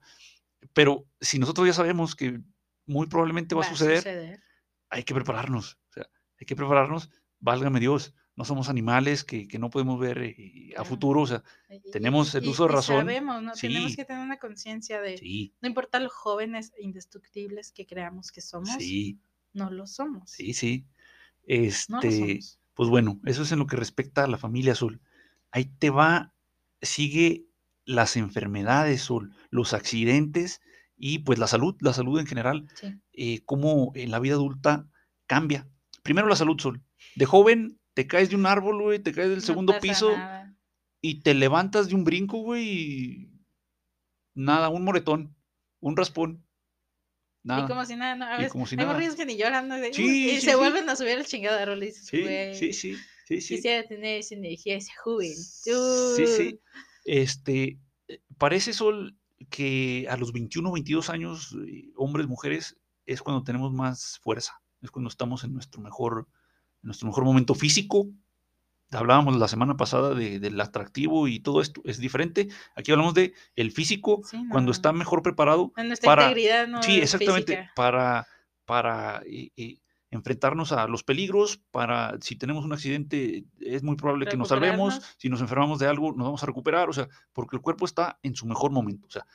pero 0.74 1.06
si 1.20 1.40
nosotros 1.40 1.68
ya 1.68 1.74
sabemos 1.74 2.16
que 2.16 2.40
muy 2.86 3.08
probablemente 3.08 3.56
va, 3.56 3.62
a 3.66 3.70
suceder, 3.70 4.40
hay 4.90 5.04
que 5.04 5.14
prepararnos, 5.14 5.80
o 5.90 5.94
sea, 5.94 6.06
hay 6.40 6.46
que 6.46 6.56
prepararnos, 6.56 7.10
válgame 7.40 7.80
Dios, 7.80 8.14
no 8.36 8.46
somos 8.46 8.70
animales 8.70 9.24
que, 9.24 9.48
que 9.48 9.60
no 9.60 9.70
podemos 9.70 10.00
ver 10.00 10.18
eh, 10.20 10.74
a 10.78 10.84
futuro, 10.84 11.22
o 11.22 11.28
sea, 11.28 11.44
Y- 11.70 11.92
tenemos 11.92 12.34
el 12.36 12.46
y- 12.46 12.50
uso 12.50 12.66
de 12.66 12.72
y 12.72 12.76
razón. 12.76 13.00
Sabemos, 13.06 13.44
¿no? 13.44 13.52
Tenemos 13.54 13.92
Sí. 13.92 13.98
que 13.98 14.06
tener 14.06 14.24
una 14.24 14.38
conciencia 14.38 15.02
de, 15.02 15.18
sí, 15.18 15.54
no 15.62 15.68
importa 15.68 16.00
lo 16.00 16.10
jóvenes 16.10 16.72
e 16.78 16.84
indestructibles 16.84 17.72
que 17.72 17.86
creamos 17.86 18.32
que 18.32 18.42
somos, 18.42 18.70
sí, 18.80 19.20
no 19.54 19.70
lo 19.72 19.88
somos. 19.88 20.30
sí, 20.30 20.54
sí. 20.54 20.86
No 21.48 21.98
lo 22.02 22.02
Este, 22.04 22.12
somos. 22.20 22.60
Pues 22.74 22.90
bueno, 22.90 23.20
eso 23.26 23.44
es 23.44 23.52
en 23.52 23.60
lo 23.60 23.68
que 23.68 23.76
respecta 23.76 24.24
a 24.24 24.28
la 24.28 24.38
familia 24.38 24.72
Azul. 24.74 25.02
Ahí 25.52 25.66
te 25.66 25.90
va, 25.92 26.34
sigue 26.82 27.46
las 27.86 28.16
enfermedades, 28.18 29.02
Sol, 29.02 29.36
los 29.52 29.74
accidentes 29.74 30.62
y 30.96 31.20
pues 31.20 31.38
la 31.38 31.48
salud, 31.48 31.76
la 31.82 31.94
salud 31.94 32.20
en 32.20 32.26
general, 32.28 32.68
Sí. 32.76 32.96
eh, 33.14 33.42
cómo 33.46 33.92
en 33.96 34.10
la 34.12 34.20
vida 34.20 34.36
adulta 34.36 34.90
cambia. 35.28 35.68
Primero 36.02 36.28
la 36.28 36.36
salud, 36.36 36.60
Sol. 36.60 36.82
De 37.16 37.26
joven 37.26 37.80
te 37.94 38.08
caes 38.08 38.30
de 38.30 38.36
un 38.38 38.46
árbol, 38.48 38.82
güey, 38.82 39.00
te 39.00 39.12
caes 39.14 39.30
del 39.30 39.40
No 39.40 39.46
segundo 39.46 39.74
piso 39.80 40.10
nada. 40.18 40.56
y 41.02 41.22
te 41.22 41.34
levantas 41.36 41.90
de 41.90 41.96
un 41.96 42.04
brinco, 42.06 42.38
güey, 42.40 42.68
y 42.70 43.32
nada, 44.34 44.70
un 44.70 44.84
moretón, 44.84 45.36
un 45.80 45.96
raspón, 45.98 46.44
nada. 47.44 47.66
Y 47.66 47.68
como 47.68 47.86
si 47.86 47.96
nada, 47.96 48.16
¿no? 48.16 48.26
A 48.26 48.38
veces 48.38 48.52
como 48.54 48.66
si 48.66 48.76
hay 48.80 48.86
morrillos 48.86 49.16
que 49.16 49.26
ni 49.26 49.38
lloran, 49.38 49.68
¿no? 49.68 49.76
De, 49.76 49.94
Sí, 49.94 50.04
"Uy", 50.04 50.12
y 50.30 50.30
sí, 50.36 50.42
se 50.42 50.52
sí. 50.52 50.58
vuelven 50.58 50.90
a 50.90 50.96
subir 50.96 51.18
al 51.18 51.26
chingado 51.26 51.60
árbol 51.60 51.84
y 51.84 51.88
dices, 51.88 52.08
Sí, 52.08 52.22
güey, 52.22 52.56
sí, 52.56 52.74
sí, 52.74 52.96
sí, 53.28 53.42
sí. 53.42 53.56
quisiera 53.56 53.88
tener 53.88 54.20
esa 54.20 54.36
energía, 54.36 54.76
esa 54.78 54.94
juventud. 55.04 56.16
Sí, 56.16 56.28
sí. 56.28 56.60
Este, 57.06 57.80
eh, 58.08 58.22
parece, 58.38 58.74
Sol, 58.74 59.18
que 59.50 60.08
a 60.10 60.18
los 60.18 60.32
21, 60.32 60.72
22 60.72 61.10
años, 61.10 61.56
eh, 61.68 61.92
hombres, 61.96 62.28
mujeres, 62.28 62.78
es 63.06 63.22
cuando 63.22 63.44
tenemos 63.44 63.74
más 63.74 64.20
fuerza, 64.24 64.62
es 64.82 64.90
cuando 64.92 65.10
estamos 65.10 65.44
en 65.44 65.54
nuestro 65.54 65.82
mejor, 65.82 66.28
en 66.82 66.88
nuestro 66.88 67.08
mejor 67.08 67.26
momento 67.26 67.56
físico. 67.56 68.08
Hablábamos 68.94 69.36
la 69.38 69.48
semana 69.48 69.76
pasada 69.78 70.14
de- 70.14 70.40
del 70.40 70.60
atractivo 70.62 71.28
y 71.28 71.40
todo 71.40 71.62
esto 71.62 71.82
es 71.86 71.98
diferente. 72.00 72.48
Aquí 72.76 72.92
hablamos 72.92 73.14
de 73.14 73.34
el 73.56 73.72
físico 73.72 74.22
Sí, 74.24 74.46
cuando 74.50 74.72
está 74.72 74.92
mejor 74.94 75.22
preparado 75.22 75.72
para- 76.04 76.24
integridad, 76.24 76.68
no 76.68 76.82
Sí, 76.84 77.00
exactamente. 77.00 77.54
física. 77.56 77.72
Para, 77.76 78.28
para 78.66 79.22
eh, 79.26 79.52
eh, 79.58 79.78
enfrentarnos 80.12 80.72
a 80.72 80.88
los 80.88 81.04
peligros, 81.04 81.60
para 81.72 82.18
si 82.22 82.36
tenemos 82.36 82.64
un 82.66 82.74
accidente, 82.74 83.46
es 83.60 83.82
muy 83.84 83.96
probable 83.96 84.26
que 84.28 84.38
nos 84.38 84.50
salvemos. 84.50 85.02
Si 85.18 85.28
nos 85.30 85.42
enfermamos 85.42 85.80
de 85.80 85.88
algo, 85.88 86.12
nos 86.12 86.26
vamos 86.26 86.44
a 86.44 86.46
recuperar. 86.46 86.90
O 86.90 86.94
sea, 86.94 87.08
porque 87.34 87.56
el 87.56 87.62
cuerpo 87.64 87.86
está 87.86 88.20
en 88.22 88.36
su 88.36 88.46
mejor 88.46 88.72
momento. 88.72 89.08
O 89.08 89.12
sea, 89.12 89.26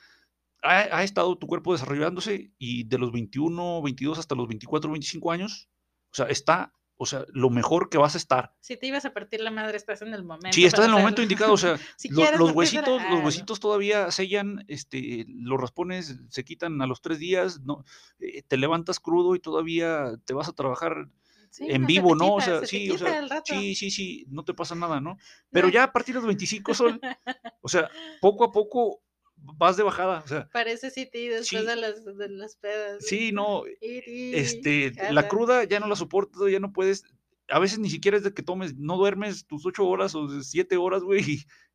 ha, 0.63 0.97
ha 0.97 1.03
estado 1.03 1.37
tu 1.37 1.47
cuerpo 1.47 1.73
desarrollándose 1.73 2.51
y 2.57 2.83
de 2.85 2.97
los 2.97 3.11
21, 3.11 3.81
22 3.81 4.19
hasta 4.19 4.35
los 4.35 4.47
24, 4.47 4.89
25 4.91 5.31
años, 5.31 5.69
o 6.11 6.15
sea, 6.15 6.25
está, 6.27 6.73
o 7.01 7.05
sea, 7.05 7.23
lo 7.29 7.49
mejor 7.49 7.87
que 7.89 7.97
vas 7.97 8.15
a 8.15 8.17
estar. 8.17 8.53
Si 8.59 8.75
te 8.75 8.85
ibas 8.87 9.05
a 9.05 9.13
partir 9.13 9.39
la 9.39 9.51
madre, 9.51 9.77
estás 9.77 10.01
en 10.01 10.13
el 10.13 10.25
momento. 10.25 10.53
Sí, 10.53 10.65
estás 10.65 10.81
en 10.83 10.91
el 10.91 10.97
momento 10.97 11.21
indicado. 11.21 11.53
O 11.53 11.57
sea, 11.57 11.77
Si 11.97 12.09
lo- 12.09 12.29
los 12.37 12.51
huesitos, 12.51 13.01
los 13.09 13.21
huesitos 13.23 13.61
todavía 13.61 14.11
sellan, 14.11 14.65
este, 14.67 15.25
los 15.29 15.57
raspones 15.61 16.19
se 16.29 16.43
quitan 16.43 16.81
a 16.81 16.87
los 16.87 17.01
tres 17.01 17.17
días, 17.17 17.61
no, 17.61 17.85
eh, 18.19 18.43
te 18.45 18.57
levantas 18.57 18.99
crudo 18.99 19.33
y 19.33 19.39
todavía 19.39 20.11
te 20.25 20.33
vas 20.33 20.49
a 20.49 20.53
trabajar 20.53 21.07
Sí, 21.51 21.65
en 21.69 21.83
no, 21.83 21.87
vivo, 21.87 22.15
¿no? 22.15 22.35
O 22.35 22.41
sea, 22.41 22.59
se 22.59 22.67
sí, 22.67 22.91
o 22.91 22.97
sea, 22.97 23.25
sí, 23.45 23.75
sí, 23.75 23.89
sí, 23.91 24.25
no 24.29 24.43
te 24.43 24.53
pasa 24.53 24.75
nada, 24.75 24.99
¿no? 24.99 25.17
Pero 25.51 25.69
ya 25.69 25.83
a 25.85 25.93
partir 25.93 26.15
de 26.15 26.19
los 26.19 26.27
25 26.27 26.73
sol, 26.73 26.99
o 27.61 27.69
sea, 27.69 27.89
poco 28.19 28.43
a 28.43 28.51
poco 28.51 29.01
vas 29.41 29.77
de 29.77 29.83
bajada, 29.83 30.19
o 30.23 30.27
sea, 30.27 30.49
Parece 30.51 30.89
City 30.91 31.27
después 31.27 31.61
Sí. 31.61 31.67
de 31.67 31.75
las, 31.75 32.03
de 32.05 32.29
las 32.29 32.55
pedas. 32.55 33.05
sí, 33.05 33.31
no, 33.31 33.63
Iri, 33.81 34.35
este, 34.35 34.91
la 34.95 35.03
jala. 35.05 35.27
cruda 35.27 35.63
ya 35.65 35.79
no 35.79 35.87
la 35.87 35.95
soportas, 35.95 36.41
ya 36.51 36.59
no 36.59 36.71
puedes, 36.73 37.03
a 37.49 37.59
veces 37.59 37.79
ni 37.79 37.89
siquiera 37.89 38.17
es 38.17 38.23
de 38.23 38.33
que 38.33 38.43
tomes, 38.43 38.75
no 38.77 38.97
duermes 38.97 39.45
tus 39.47 39.65
ocho 39.65 39.85
horas 39.87 40.15
o 40.15 40.27
siete 40.41 40.77
horas, 40.77 41.01
güey, 41.03 41.23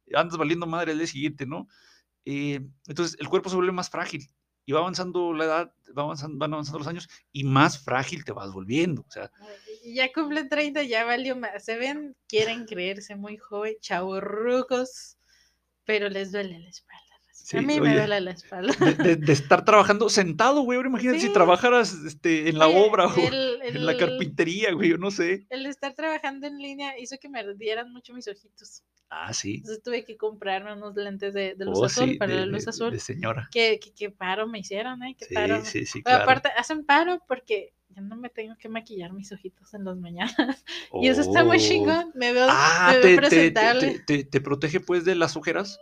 y 0.07 0.17
andas 0.17 0.37
valiendo 0.39 0.67
madre 0.67 0.93
el 0.93 0.99
día 0.99 1.07
siguiente, 1.07 1.47
¿no? 1.47 1.67
Eh, 2.25 2.61
entonces 2.87 3.17
el 3.21 3.29
cuerpo 3.29 3.51
se 3.51 3.57
vuelve 3.57 3.73
más 3.73 3.91
frágil 3.91 4.27
y 4.67 4.73
va 4.73 4.81
avanzando 4.81 5.35
la 5.35 5.45
edad, 5.45 5.75
va 5.97 6.05
avanzando, 6.05 6.39
van 6.39 6.53
avanzando 6.55 6.79
los 6.79 6.89
años 6.89 7.07
y 7.33 7.45
más 7.45 7.79
frágil 7.85 8.25
te 8.25 8.33
vas 8.33 8.51
volviendo, 8.53 9.03
o 9.07 9.11
sea, 9.11 9.31
Ya 9.85 10.11
cumplen 10.11 10.49
30, 10.49 10.85
ya 10.85 11.05
valió 11.05 11.37
más. 11.37 11.63
Se 11.67 11.77
ven, 11.77 12.17
quieren 12.29 12.65
creerse 12.65 13.15
muy 13.17 13.37
joven, 13.37 13.75
chavorrucos, 13.81 15.19
pero 15.85 16.09
les 16.09 16.33
duele 16.33 16.59
la 16.61 16.69
espalda. 16.71 16.94
Sí, 17.45 17.59
a 17.59 17.63
mí 17.63 17.75
oye, 17.75 17.81
me 17.83 17.95
duele 17.95 18.21
la 18.23 18.31
espalda. 18.31 18.73
de, 18.79 18.95
de- 18.95 19.17
de 19.17 19.33
estar 19.35 19.65
trabajando 19.67 20.09
sentado, 20.09 20.63
güey, 20.63 20.77
ahora 20.77 20.89
imagínate 20.89 21.21
si 21.21 21.31
trabajaras 21.33 21.93
este, 22.07 22.49
en 22.49 22.59
la 22.59 22.69
Oye, 22.69 22.79
obra 22.89 23.07
o 23.09 23.15
el- 23.17 23.61
en 23.63 23.85
la 23.85 23.97
carpintería, 23.99 24.73
güey, 24.73 24.89
yo 24.91 24.97
no 24.99 25.11
sé. 25.11 25.47
El 25.51 25.67
estar 25.67 25.95
trabajando 25.95 26.47
en 26.47 26.57
línea 26.59 26.99
hizo 26.99 27.17
que 27.21 27.29
me 27.29 27.41
ardieran 27.41 27.93
mucho 27.93 28.15
mis 28.15 28.27
ojitos. 28.29 28.83
Ah, 29.11 29.33
sí. 29.35 29.57
Entonces 29.57 29.83
tuve 29.83 30.05
que 30.05 30.17
comprarme 30.17 30.73
unos 30.73 30.97
lentes 30.97 31.35
de, 31.35 31.55
de 31.55 31.65
luz 31.67 31.79
Oh, 31.81 31.85
azul 31.85 32.09
sí, 32.13 32.17
para 32.17 32.35
la 32.35 32.47
luz 32.47 32.67
azul. 32.67 32.91
de 32.91 32.99
señora. 32.99 33.49
Que, 33.53 33.79
que, 33.79 33.93
que 33.93 34.11
paro 34.11 34.49
me 34.49 34.61
hicieron, 34.61 35.03
¿eh? 35.03 35.15
Que 35.19 35.27
Sí, 35.27 35.35
paro. 35.35 35.63
sí, 35.65 35.85
sí, 35.85 36.03
claro. 36.03 36.23
aparte, 36.23 36.49
hacen 36.57 36.85
paro 36.87 37.21
porque 37.29 37.75
ya 37.91 38.01
no 38.01 38.17
me 38.17 38.31
tengo 38.31 38.57
que 38.59 38.69
maquillar 38.71 39.13
mis 39.13 39.31
ojitos 39.31 39.73
en 39.75 39.85
las 39.85 39.99
mañanas. 39.99 40.35
Y 41.03 41.09
eso 41.09 41.21
está 41.21 41.45
muy 41.45 41.59
Oh. 41.59 41.61
chingón. 41.61 42.11
Me 42.15 42.33
veo, 42.33 42.47
Ah, 42.51 42.93
me 42.93 42.99
veo 42.99 43.03
te- 43.03 43.17
presentable. 43.17 43.91
te- 43.91 43.99
te- 44.01 44.25
te 44.25 44.41
protege 44.41 44.81
pues 44.81 45.05
de 45.05 45.15
las 45.15 45.37
ojeras. 45.37 45.79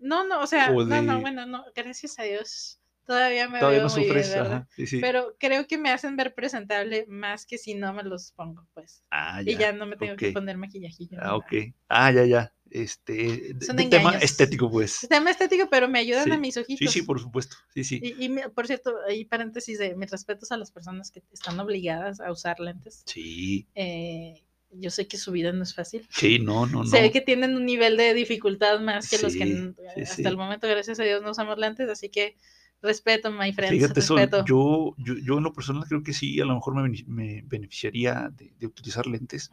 No, 0.00 0.26
no, 0.26 0.40
o 0.40 0.46
sea, 0.46 0.70
o 0.70 0.84
no, 0.84 1.02
no, 1.02 1.20
bueno, 1.20 1.46
no, 1.46 1.64
gracias 1.74 2.18
a 2.18 2.24
Dios 2.24 2.80
todavía 3.06 3.48
me 3.48 3.60
Todavía 3.60 3.78
veo 3.78 3.88
no 3.88 3.94
muy 3.94 4.04
bien, 4.04 4.14
sufres. 4.16 4.34
¿verdad? 4.34 4.66
sí, 4.74 4.86
sí. 4.86 5.00
Pero 5.00 5.36
creo 5.38 5.66
que 5.66 5.78
me 5.78 5.90
hacen 5.90 6.16
ver 6.16 6.34
presentable 6.34 7.06
más 7.08 7.46
que 7.46 7.56
si 7.56 7.74
no 7.74 7.92
me 7.94 8.02
los 8.02 8.32
pongo, 8.32 8.66
pues. 8.74 9.04
ah, 9.10 9.40
Y 9.44 9.56
ya 9.56 9.72
no 9.72 9.86
me 9.86 9.96
tengo 9.96 10.16
que 10.16 10.32
poner 10.32 10.56
maquillajillo. 10.58 11.18
Ah, 11.22 11.36
ok. 11.36 11.52
Ah, 11.88 12.10
ya, 12.10 12.24
ya. 12.24 12.52
Este, 12.68 13.54
Son 13.64 13.76
de 13.76 13.84
tema 13.86 14.18
estético, 14.18 14.68
pues. 14.68 15.04
Es 15.04 15.08
tema 15.08 15.30
estético, 15.30 15.68
pero 15.70 15.88
me 15.88 16.00
ayudan 16.00 16.24
Sí, 16.24 16.30
a 16.32 16.36
mis 16.38 16.56
ojitos. 16.56 16.92
Sí, 16.92 17.00
sí, 17.00 17.06
por 17.06 17.20
supuesto. 17.20 17.56
Sí, 17.72 17.84
sí. 17.84 18.00
Y, 18.02 18.28
por 18.54 18.66
cierto, 18.66 18.96
ahí 19.08 19.24
paréntesis 19.24 19.78
de 19.78 19.94
mis 19.94 20.10
respetos 20.10 20.50
a 20.50 20.56
las 20.56 20.72
personas 20.72 21.12
que 21.12 21.22
están 21.32 21.58
obligadas 21.60 22.20
a 22.20 22.32
usar 22.32 22.58
lentes. 22.58 23.04
Sí, 23.06 23.68
Eh, 23.76 24.42
yo 24.70 24.90
sé 24.90 25.06
que 25.08 25.16
su 25.16 25.32
vida 25.32 25.52
no 25.52 25.62
es 25.62 25.74
fácil. 25.74 26.06
sí, 26.10 26.38
no, 26.38 26.66
no, 26.66 26.78
no. 26.84 26.86
Se 26.86 27.00
ve 27.00 27.10
que 27.10 27.20
tienen 27.20 27.54
un 27.56 27.64
nivel 27.64 27.96
de 27.96 28.14
dificultad 28.14 28.80
más 28.80 29.08
que 29.08 29.18
los 29.18 29.32
que 29.34 29.46
Sí, 29.46 30.00
hasta 30.02 30.14
sí. 30.16 30.22
el 30.24 30.36
momento, 30.36 30.68
gracias 30.68 31.00
a 31.00 31.04
Dios, 31.04 31.22
no 31.22 31.30
usamos 31.30 31.58
lentes, 31.58 31.88
así 31.88 32.08
que 32.08 32.36
respeto, 32.82 33.30
my 33.32 33.52
friends, 33.52 33.72
Fíjate, 33.74 34.00
respeto. 34.00 34.44
yo, 34.44 34.94
yo, 34.98 35.14
yo 35.14 35.38
en 35.38 35.44
lo 35.44 35.52
personal 35.52 35.84
creo 35.88 36.02
que 36.02 36.12
sí, 36.12 36.40
a 36.40 36.44
lo 36.44 36.54
mejor 36.54 36.74
me, 36.74 37.04
me 37.06 37.42
beneficiaría 37.46 38.30
de, 38.36 38.52
de 38.58 38.66
utilizar 38.66 39.06
lentes, 39.06 39.50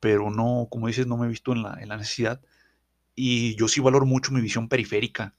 pero 0.00 0.30
no, 0.30 0.66
como 0.70 0.88
dices, 0.88 1.06
no 1.06 1.16
me 1.16 1.26
he 1.26 1.30
visto 1.30 1.52
en 1.52 1.62
la, 1.62 1.78
en 1.80 1.88
la 1.88 1.96
necesidad. 1.96 2.40
Y 3.14 3.54
yo 3.54 3.66
sí 3.68 3.80
valoro 3.80 4.04
mucho 4.04 4.30
mi 4.32 4.40
visión 4.42 4.68
periférica. 4.68 5.34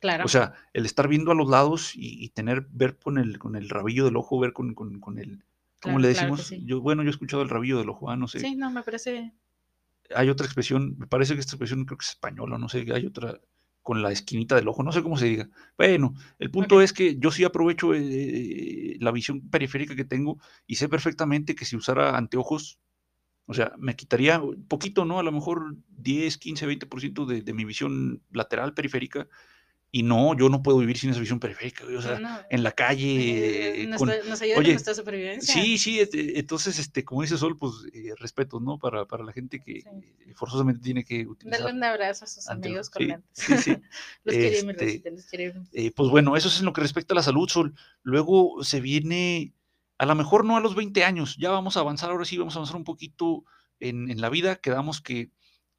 Claro. 0.00 0.26
O 0.26 0.28
sea, 0.28 0.52
el 0.74 0.84
estar 0.84 1.08
viendo 1.08 1.32
a 1.32 1.34
los 1.34 1.48
lados 1.48 1.94
y, 1.94 2.22
y 2.22 2.28
tener, 2.28 2.66
ver 2.70 2.98
con 2.98 3.16
el, 3.16 3.38
con 3.38 3.56
el 3.56 3.70
rabillo 3.70 4.04
del 4.04 4.16
ojo, 4.16 4.38
ver 4.38 4.52
con, 4.52 4.74
con, 4.74 5.00
con 5.00 5.18
el, 5.18 5.42
¿cómo 5.86 5.98
Claro, 5.98 6.08
le 6.08 6.14
claro 6.14 6.36
decimos? 6.36 6.46
sí. 6.48 6.62
Yo, 6.66 6.80
bueno, 6.80 7.02
yo 7.02 7.08
he 7.08 7.10
escuchado 7.10 7.42
el 7.42 7.48
rabillo 7.48 7.78
del 7.78 7.88
ojo, 7.90 8.10
ah, 8.10 8.16
no 8.16 8.28
sé. 8.28 8.40
sí, 8.40 8.54
no, 8.56 8.70
me 8.70 8.82
parece. 8.82 9.32
Hay 10.14 10.28
otra 10.28 10.46
expresión, 10.46 10.96
me 10.98 11.06
parece 11.08 11.34
que 11.34 11.40
esta 11.40 11.52
expresión 11.54 11.84
creo 11.84 11.98
que 11.98 12.04
es 12.04 12.10
española, 12.10 12.58
no 12.58 12.68
sé, 12.68 12.86
hay 12.94 13.06
otra 13.06 13.40
con 13.82 14.02
la 14.02 14.10
esquinita 14.10 14.56
del 14.56 14.66
ojo, 14.66 14.82
no 14.82 14.90
sé 14.92 15.02
cómo 15.02 15.16
se 15.16 15.26
diga. 15.26 15.48
Bueno, 15.78 16.14
el 16.40 16.50
punto 16.50 16.80
es 16.80 16.92
que 16.92 17.18
yo 17.18 17.30
sí 17.30 17.44
aprovecho 17.44 17.92
eh, 17.94 18.96
la 19.00 19.12
visión 19.12 19.48
periférica 19.48 19.94
que 19.94 20.04
tengo 20.04 20.38
y 20.66 20.74
sé 20.76 20.88
perfectamente 20.88 21.54
que 21.54 21.64
si 21.64 21.76
usara 21.76 22.16
anteojos, 22.16 22.80
o 23.46 23.54
sea, 23.54 23.72
me 23.78 23.96
quitaría 23.96 24.40
un 24.40 24.66
poquito, 24.66 25.04
¿no? 25.04 25.18
A 25.20 25.22
lo 25.22 25.32
mejor 25.32 25.76
10, 25.88 26.38
15, 26.38 26.66
20% 26.66 27.26
de, 27.26 27.42
de 27.42 27.54
mi 27.54 27.64
visión 27.64 28.22
lateral 28.32 28.74
periférica. 28.74 29.28
Y 29.92 30.02
no, 30.02 30.36
yo 30.36 30.48
no 30.50 30.62
puedo 30.62 30.78
vivir 30.78 30.98
sin 30.98 31.10
esa 31.10 31.20
visión 31.20 31.40
periférica, 31.40 31.84
o 31.84 32.02
sea, 32.02 32.18
no, 32.18 32.38
en 32.50 32.62
la 32.62 32.72
calle. 32.72 33.82
eh, 33.82 33.86
nos, 33.86 33.98
con- 33.98 34.08
nos 34.28 34.42
ayuda 34.42 34.58
oye, 34.58 34.66
con 34.66 34.72
nuestra 34.74 34.94
supervivencia. 34.94 35.54
Sí, 35.54 35.78
sí, 35.78 36.00
eh, 36.00 36.08
entonces, 36.12 36.78
este, 36.78 37.04
como 37.04 37.22
dice 37.22 37.38
Sol, 37.38 37.56
pues 37.56 37.72
eh, 37.94 38.12
respeto, 38.18 38.60
¿no? 38.60 38.78
Para, 38.78 39.06
para 39.06 39.24
la 39.24 39.32
gente 39.32 39.60
que 39.60 39.80
Sí. 39.82 40.32
forzosamente 40.34 40.82
tiene 40.82 41.04
que 41.04 41.18
Darle 41.18 41.30
utilizar. 41.30 41.72
un 41.72 41.84
abrazo 41.84 42.24
a 42.24 42.28
sus 42.28 42.46
amigos 42.48 42.90
con 42.90 43.02
Sí, 43.32 43.56
sí, 43.58 43.76
los 44.24 44.34
queremos, 44.34 44.70
Este, 44.74 44.84
Rosita, 44.84 45.10
los 45.10 45.26
queremos. 45.26 45.68
Eh, 45.72 45.92
pues 45.92 46.10
bueno, 46.10 46.36
eso 46.36 46.48
es 46.48 46.58
en 46.58 46.64
lo 46.66 46.72
que 46.72 46.80
respecta 46.82 47.14
a 47.14 47.16
la 47.16 47.22
salud, 47.22 47.48
Sol. 47.48 47.74
Luego 48.02 48.62
se 48.64 48.80
viene, 48.80 49.54
a 49.98 50.04
lo 50.04 50.14
mejor 50.14 50.44
no 50.44 50.56
a 50.56 50.60
los 50.60 50.74
20 50.74 51.04
años, 51.04 51.36
ya 51.38 51.50
vamos 51.50 51.76
a 51.76 51.80
avanzar, 51.80 52.10
ahora 52.10 52.24
sí 52.26 52.36
vamos 52.36 52.54
a 52.56 52.58
avanzar 52.58 52.76
un 52.76 52.84
poquito 52.84 53.44
en, 53.80 54.10
en 54.10 54.20
la 54.20 54.28
vida. 54.30 54.56
Quedamos 54.56 55.00
que 55.00 55.20
eh, 55.20 55.30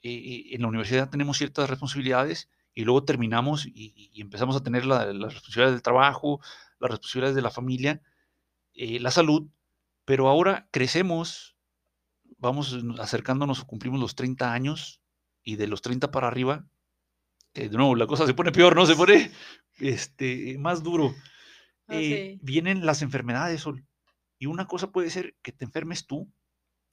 eh, 0.01 0.43
en 0.55 0.61
la 0.61 0.69
universidad 0.69 1.09
tenemos 1.09 1.37
ciertas 1.37 1.69
responsabilidades 1.69 2.49
y 2.77 2.83
luego 2.85 3.03
terminamos 3.03 3.65
y, 3.65 4.11
y 4.13 4.21
empezamos 4.21 4.55
a 4.55 4.61
tener 4.61 4.85
la- 4.85 5.05
las 5.11 5.33
responsabilidades 5.33 5.73
del 5.75 5.81
trabajo, 5.81 6.39
las 6.79 6.91
responsabilidades 6.91 7.35
de 7.35 7.41
la 7.41 7.49
familia, 7.49 8.01
eh, 8.75 8.99
la 8.99 9.09
salud, 9.09 9.47
pero 10.05 10.27
ahora 10.27 10.67
crecemos, 10.71 11.55
vamos 12.37 12.77
acercándonos, 12.99 13.63
cumplimos 13.63 13.99
los 13.99 14.13
30 14.13 14.53
años 14.53 15.01
y 15.43 15.55
de 15.55 15.65
los 15.65 15.81
30 15.81 16.11
para 16.11 16.27
arriba, 16.27 16.67
que 17.51 17.67
de 17.67 17.75
nuevo 17.77 17.95
la 17.95 18.05
cosa 18.05 18.27
se 18.27 18.35
pone 18.35 18.51
peor, 18.51 18.75
¿no? 18.75 18.85
Se 18.85 18.95
pone 18.95 19.31
este, 19.79 20.55
más 20.59 20.83
duro. 20.83 21.15
Ah, 21.87 21.95
Eh. 21.95 22.37
Vienen 22.43 22.85
las 22.85 23.01
enfermedades, 23.01 23.61
Sol. 23.61 23.83
Y 24.37 24.45
una 24.45 24.67
cosa 24.67 24.91
puede 24.91 25.09
ser 25.09 25.35
que 25.41 25.51
te 25.51 25.65
enfermes 25.65 26.05
tú, 26.05 26.31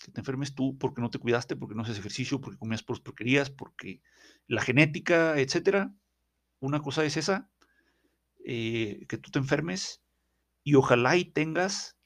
que 0.02 0.12
te 0.12 0.20
enfermes 0.20 0.54
tú 0.54 0.76
porque 0.78 1.00
no 1.00 1.10
te 1.10 1.18
cuidaste, 1.18 1.56
porque 1.56 1.74
no 1.74 1.82
haces 1.82 1.98
ejercicio, 1.98 2.40
porque 2.40 2.58
comías 2.58 2.82
por 2.82 3.02
porquerías, 3.02 3.50
porque 3.50 4.00
la 4.46 4.60
genética, 4.60 5.38
etcétera. 5.38 5.94
Una 6.60 6.80
cosa 6.80 7.04
es 7.04 7.16
esa, 7.16 7.50
eh, 8.44 9.04
que 9.08 9.18
tú 9.18 9.30
te 9.30 9.38
enfermes 9.38 10.02
y 10.62 10.74
ojalá 10.74 11.16
y 11.16 11.24
tengas 11.24 11.98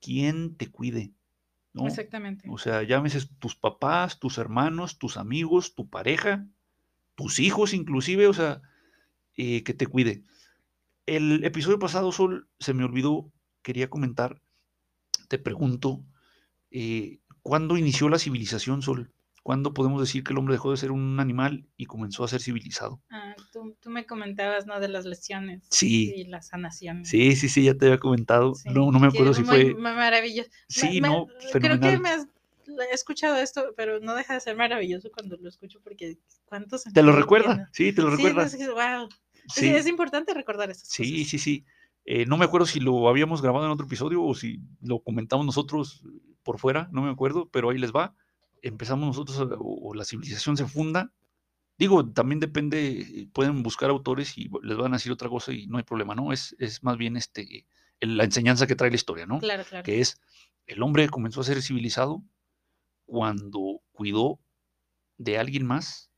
quien 0.00 0.56
te 0.56 0.70
cuide, 0.70 1.14
¿no? 1.72 1.86
Exactamente. 1.86 2.48
O 2.50 2.58
sea, 2.58 2.82
llámese 2.82 3.26
tus 3.38 3.56
papás, 3.56 4.18
tus 4.18 4.38
hermanos, 4.38 4.98
tus 4.98 5.16
amigos, 5.16 5.74
tu 5.74 5.88
pareja, 5.88 6.46
tus 7.14 7.38
hijos 7.38 7.72
inclusive, 7.72 8.26
o 8.26 8.34
sea, 8.34 8.60
eh, 9.36 9.62
que 9.62 9.74
te 9.74 9.86
cuide. 9.86 10.24
El 11.06 11.44
episodio 11.44 11.78
pasado, 11.78 12.12
Sol, 12.12 12.48
se 12.58 12.74
me 12.74 12.84
olvidó, 12.84 13.32
quería 13.62 13.88
comentar, 13.88 14.42
te 15.28 15.38
pregunto, 15.38 16.04
eh, 16.70 17.20
¿cuándo 17.42 17.76
inició 17.76 18.08
la 18.08 18.18
civilización, 18.18 18.82
Sol? 18.82 19.12
¿Cuándo 19.42 19.74
podemos 19.74 20.00
decir 20.00 20.22
que 20.22 20.32
el 20.32 20.38
hombre 20.38 20.54
dejó 20.54 20.70
de 20.70 20.76
ser 20.76 20.92
un 20.92 21.18
animal 21.18 21.66
y 21.76 21.86
comenzó 21.86 22.22
a 22.22 22.28
ser 22.28 22.40
civilizado? 22.40 23.00
Ah, 23.10 23.34
tú, 23.52 23.76
tú 23.80 23.90
me 23.90 24.06
comentabas, 24.06 24.66
¿no? 24.66 24.78
De 24.78 24.86
las 24.88 25.04
lesiones 25.04 25.66
Sí. 25.70 26.12
y 26.14 26.24
la 26.24 26.42
sanación. 26.42 27.04
Sí, 27.04 27.34
sí, 27.34 27.48
sí, 27.48 27.64
ya 27.64 27.74
te 27.74 27.86
había 27.86 27.98
comentado. 27.98 28.54
Sí, 28.54 28.68
no, 28.70 28.92
no 28.92 29.00
me 29.00 29.08
acuerdo 29.08 29.34
si 29.34 29.42
muy 29.42 29.48
fue... 29.72 29.74
ma- 29.74 29.94
maravilloso. 29.94 30.48
Me- 30.50 30.56
Sí, 30.68 31.00
me- 31.00 31.08
no, 31.08 31.26
Creo 31.60 31.80
que 31.80 31.98
me 31.98 32.08
has 32.10 32.26
he 32.90 32.94
escuchado 32.94 33.36
esto, 33.36 33.74
pero 33.76 33.98
no 34.00 34.14
deja 34.14 34.34
de 34.34 34.40
ser 34.40 34.56
maravilloso 34.56 35.10
cuando 35.12 35.36
lo 35.36 35.48
escucho 35.48 35.80
porque 35.82 36.18
cuántos 36.44 36.84
¿Te 36.84 37.02
lo 37.02 37.12
recuerda? 37.12 37.68
Sí, 37.72 37.92
te 37.92 38.02
lo 38.02 38.10
Sí, 38.16 38.22
recuerda. 38.22 38.44
es 38.46 38.56
wow. 38.68 39.08
Sí. 39.48 39.68
Es, 39.70 39.88
importante 39.88 40.32
recordar 40.34 40.70
estas 40.70 40.88
Sí, 40.88 41.12
cosas. 41.12 41.28
sí, 41.30 41.38
sí. 41.38 41.64
Eh, 42.04 42.26
no 42.26 42.36
me 42.36 42.44
acuerdo 42.44 42.66
si 42.66 42.80
lo 42.80 43.08
habíamos 43.08 43.42
grabado 43.42 43.66
en 43.66 43.72
otro 43.72 43.86
episodio 43.86 44.22
o 44.24 44.34
si 44.34 44.60
lo 44.80 45.00
comentamos 45.00 45.46
nosotros 45.46 46.02
por 46.42 46.58
fuera, 46.58 46.88
no 46.92 47.02
me 47.02 47.10
acuerdo, 47.10 47.48
pero 47.50 47.70
ahí 47.70 47.78
les 47.78 47.92
va. 47.92 48.14
Empezamos 48.62 49.06
nosotros 49.06 49.38
a- 49.38 49.54
o, 49.58 49.90
o 49.90 49.94
la 49.94 50.04
civilización 50.04 50.56
se 50.56 50.66
funda. 50.66 51.12
Digo, 51.78 52.08
también 52.12 52.40
depende, 52.40 53.28
pueden 53.32 53.62
buscar 53.62 53.90
autores 53.90 54.38
y 54.38 54.50
les 54.62 54.76
van 54.76 54.92
a 54.94 54.96
decir 54.96 55.12
otra 55.12 55.28
cosa 55.28 55.52
y 55.52 55.66
no 55.66 55.78
hay 55.78 55.84
problema, 55.84 56.14
¿no? 56.14 56.32
Es, 56.32 56.54
es 56.58 56.82
más 56.84 56.96
bien 56.98 57.16
este, 57.16 57.66
la 58.00 58.24
enseñanza 58.24 58.66
que 58.66 58.76
trae 58.76 58.90
la 58.90 58.96
historia, 58.96 59.26
¿no? 59.26 59.38
Claro, 59.40 59.64
claro. 59.68 59.84
Que 59.84 60.00
es, 60.00 60.20
el 60.66 60.82
hombre 60.82 61.08
comenzó 61.08 61.40
a 61.40 61.44
ser 61.44 61.62
civilizado 61.62 62.22
cuando 63.06 63.82
cuidó 63.92 64.40
de 65.18 65.38
alguien 65.38 65.66
más 65.66 66.10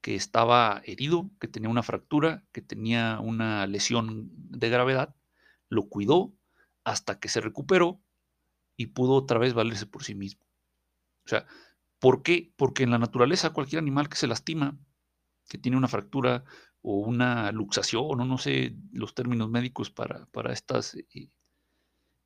que 0.00 0.14
estaba 0.16 0.82
herido, 0.84 1.30
que 1.40 1.48
tenía 1.48 1.70
una 1.70 1.82
fractura, 1.82 2.44
que 2.52 2.62
tenía 2.62 3.20
una 3.20 3.66
lesión 3.66 4.30
de 4.34 4.68
gravedad, 4.68 5.14
lo 5.72 5.88
cuidó 5.88 6.34
hasta 6.84 7.18
que 7.18 7.28
se 7.28 7.40
recuperó 7.40 8.00
y 8.76 8.86
pudo 8.88 9.14
otra 9.14 9.38
vez 9.38 9.54
valerse 9.54 9.86
por 9.86 10.04
sí 10.04 10.14
mismo. 10.14 10.44
O 11.24 11.28
sea, 11.28 11.46
¿por 11.98 12.22
qué? 12.22 12.52
Porque 12.56 12.82
en 12.82 12.90
la 12.90 12.98
naturaleza 12.98 13.50
cualquier 13.54 13.80
animal 13.80 14.08
que 14.10 14.16
se 14.16 14.26
lastima, 14.26 14.76
que 15.48 15.56
tiene 15.56 15.78
una 15.78 15.88
fractura 15.88 16.44
o 16.82 16.98
una 16.98 17.52
luxación, 17.52 18.20
o 18.20 18.24
no 18.24 18.36
sé 18.38 18.76
los 18.92 19.14
términos 19.14 19.48
médicos 19.48 19.90
para, 19.90 20.26
para 20.26 20.52
estas 20.52 20.94
eh, 20.94 21.30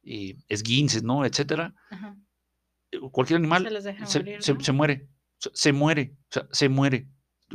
eh, 0.02 0.36
esguinces, 0.48 1.02
¿no? 1.04 1.24
Etcétera. 1.24 1.74
Ajá. 1.90 2.16
eh, 2.90 2.98
Cualquier 3.12 3.38
animal 3.38 3.62
Se 3.64 3.70
se, 4.06 4.18
morir, 4.20 4.42
se- 4.42 4.54
¿no? 4.54 4.60
se 4.60 4.72
muere, 4.72 5.08
se, 5.38 5.50
se 5.52 5.72
muere, 5.72 6.16
o 6.22 6.32
sea, 6.32 6.48
se 6.50 6.68
muere. 6.68 7.08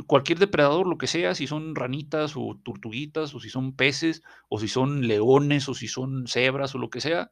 Cualquier 0.06 0.38
depredador, 0.38 0.86
lo 0.86 0.96
que 0.96 1.06
sea, 1.06 1.34
si 1.34 1.46
son 1.46 1.74
ranitas 1.74 2.32
o 2.36 2.58
tortuguitas, 2.64 3.34
o 3.34 3.40
si 3.40 3.50
son 3.50 3.76
peces, 3.76 4.22
o 4.48 4.58
si 4.58 4.66
son 4.68 5.06
leones, 5.06 5.68
o 5.68 5.74
si 5.74 5.86
son 5.88 6.26
cebras, 6.26 6.74
o 6.74 6.78
lo 6.78 6.88
que 6.88 7.00
sea, 7.00 7.30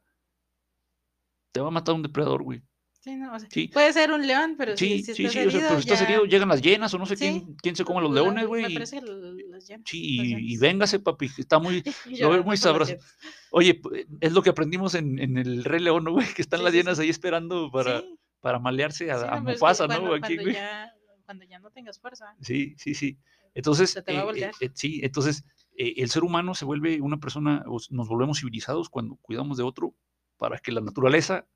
te 1.51 1.59
va 1.59 1.67
a 1.67 1.71
matar 1.71 1.95
un 1.95 2.03
depredador, 2.03 2.43
güey. 2.43 2.61
Sí, 2.99 3.15
no, 3.15 3.33
o 3.33 3.39
sea, 3.39 3.49
Sí. 3.49 3.67
puede 3.67 3.91
ser 3.93 4.11
un 4.11 4.27
león, 4.27 4.53
pero 4.59 4.77
Sí, 4.77 4.99
si, 4.99 5.03
si 5.05 5.13
sí, 5.15 5.23
estás 5.25 5.33
sí, 5.33 5.39
o 5.39 5.49
sea, 5.49 5.59
herido, 5.59 5.69
pero 5.69 5.81
si 5.81 5.87
estás 5.89 5.99
ya- 6.01 6.05
herido, 6.05 6.25
llegan 6.25 6.49
las 6.49 6.61
llenas, 6.61 6.93
o 6.93 6.99
no 6.99 7.07
sé 7.07 7.15
quién, 7.17 7.55
quién 7.55 7.75
se 7.75 7.83
come 7.83 7.99
los 7.99 8.11
la- 8.13 8.21
leones, 8.21 8.45
güey. 8.45 8.73
parece 8.73 8.99
que 8.99 9.05
las. 9.07 9.65
Sí, 9.85 9.99
y, 10.19 10.53
y 10.53 10.57
véngase, 10.57 10.99
papi, 10.99 11.29
está 11.39 11.57
muy, 11.57 11.81
lo 12.27 12.29
veo 12.29 12.43
muy 12.43 12.57
sabroso. 12.57 12.93
Oye, 13.49 13.81
pu- 13.81 14.05
es 14.21 14.31
lo 14.33 14.43
que 14.43 14.51
aprendimos 14.51 14.93
en, 14.93 15.17
en 15.17 15.37
el 15.37 15.63
Rey 15.63 15.79
León, 15.81 16.03
¿no, 16.03 16.11
güey? 16.11 16.31
Que 16.31 16.43
están 16.43 16.63
las 16.63 16.73
llenas 16.73 16.99
ahí 16.99 17.09
esperando 17.09 17.71
para, 17.71 18.03
para 18.39 18.59
malearse 18.59 19.09
a, 19.11 19.33
a 19.33 19.41
Mufasa, 19.41 19.87
¿no? 19.87 20.13
Aquí, 20.13 20.37
güey. 20.37 20.53
ya, 20.53 20.93
cuando 21.31 21.45
ya 21.45 21.59
no 21.59 21.71
tengas 21.71 21.97
fuerza. 21.97 22.25
Sí, 22.41 22.75
sí, 22.77 22.93
sí. 22.93 23.17
Entonces, 23.53 23.91
Se 23.91 24.01
te 24.01 24.11
va 24.13 24.19
a 24.19 24.21
eh, 24.21 24.23
eh, 24.23 24.27
voltear. 24.27 24.53
eh, 24.59 24.69
sí, 24.73 24.99
entonces 25.01 25.45
el 25.77 26.09
ser 26.09 26.23
humano 26.23 26.53
se 26.55 26.65
vuelve 26.65 26.99
una 26.99 27.17
persona, 27.17 27.63
nos 27.89 28.07
volvemos 28.09 28.39
civilizados 28.39 28.89
cuando 28.89 29.15
cuidamos 29.15 29.57
de 29.57 29.63
otro 29.63 29.95
para 30.37 30.57
que 30.59 30.73
la 30.73 30.81
naturaleza 30.81 31.47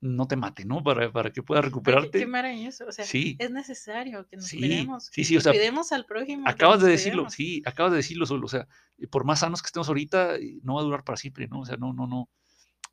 no 0.00 0.26
te 0.26 0.34
mate, 0.36 0.64
¿no? 0.64 0.82
Para, 0.82 1.12
para 1.12 1.30
que 1.32 1.42
pueda 1.44 1.60
Ay, 1.60 1.62
qué- 1.62 1.68
recuperarte. 1.68 2.18
Qué 2.18 2.26
maravilloso. 2.26 2.86
O 2.88 2.92
sea, 2.92 3.04
Sí, 3.04 3.36
es 3.38 3.50
necesario 3.52 4.26
que 4.26 4.36
nos 4.36 4.46
Sí, 4.46 4.58
cuidemos. 4.58 5.06
sí, 5.12 5.24
sí, 5.24 5.36
o 5.36 5.40
sea, 5.40 5.52
cuidemos 5.52 5.92
al 5.92 6.04
prójimo. 6.06 6.46
acabas 6.48 6.80
de 6.82 6.90
decirlo, 6.90 7.22
cuidemos. 7.22 7.34
sí, 7.34 7.62
acabas 7.64 7.92
de 7.92 7.98
decirlo 7.98 8.26
solo, 8.26 8.46
o 8.46 8.48
sea, 8.48 8.66
por 9.10 9.24
más 9.24 9.38
sanos 9.40 9.62
que 9.62 9.66
estemos 9.66 9.86
ahorita, 9.88 10.38
no 10.62 10.74
va 10.74 10.80
a 10.80 10.84
durar 10.84 11.04
para 11.04 11.16
siempre, 11.16 11.46
¿no? 11.46 11.60
O 11.60 11.64
sea, 11.64 11.76
no, 11.76 11.92
no, 11.94 12.06
no. 12.08 12.28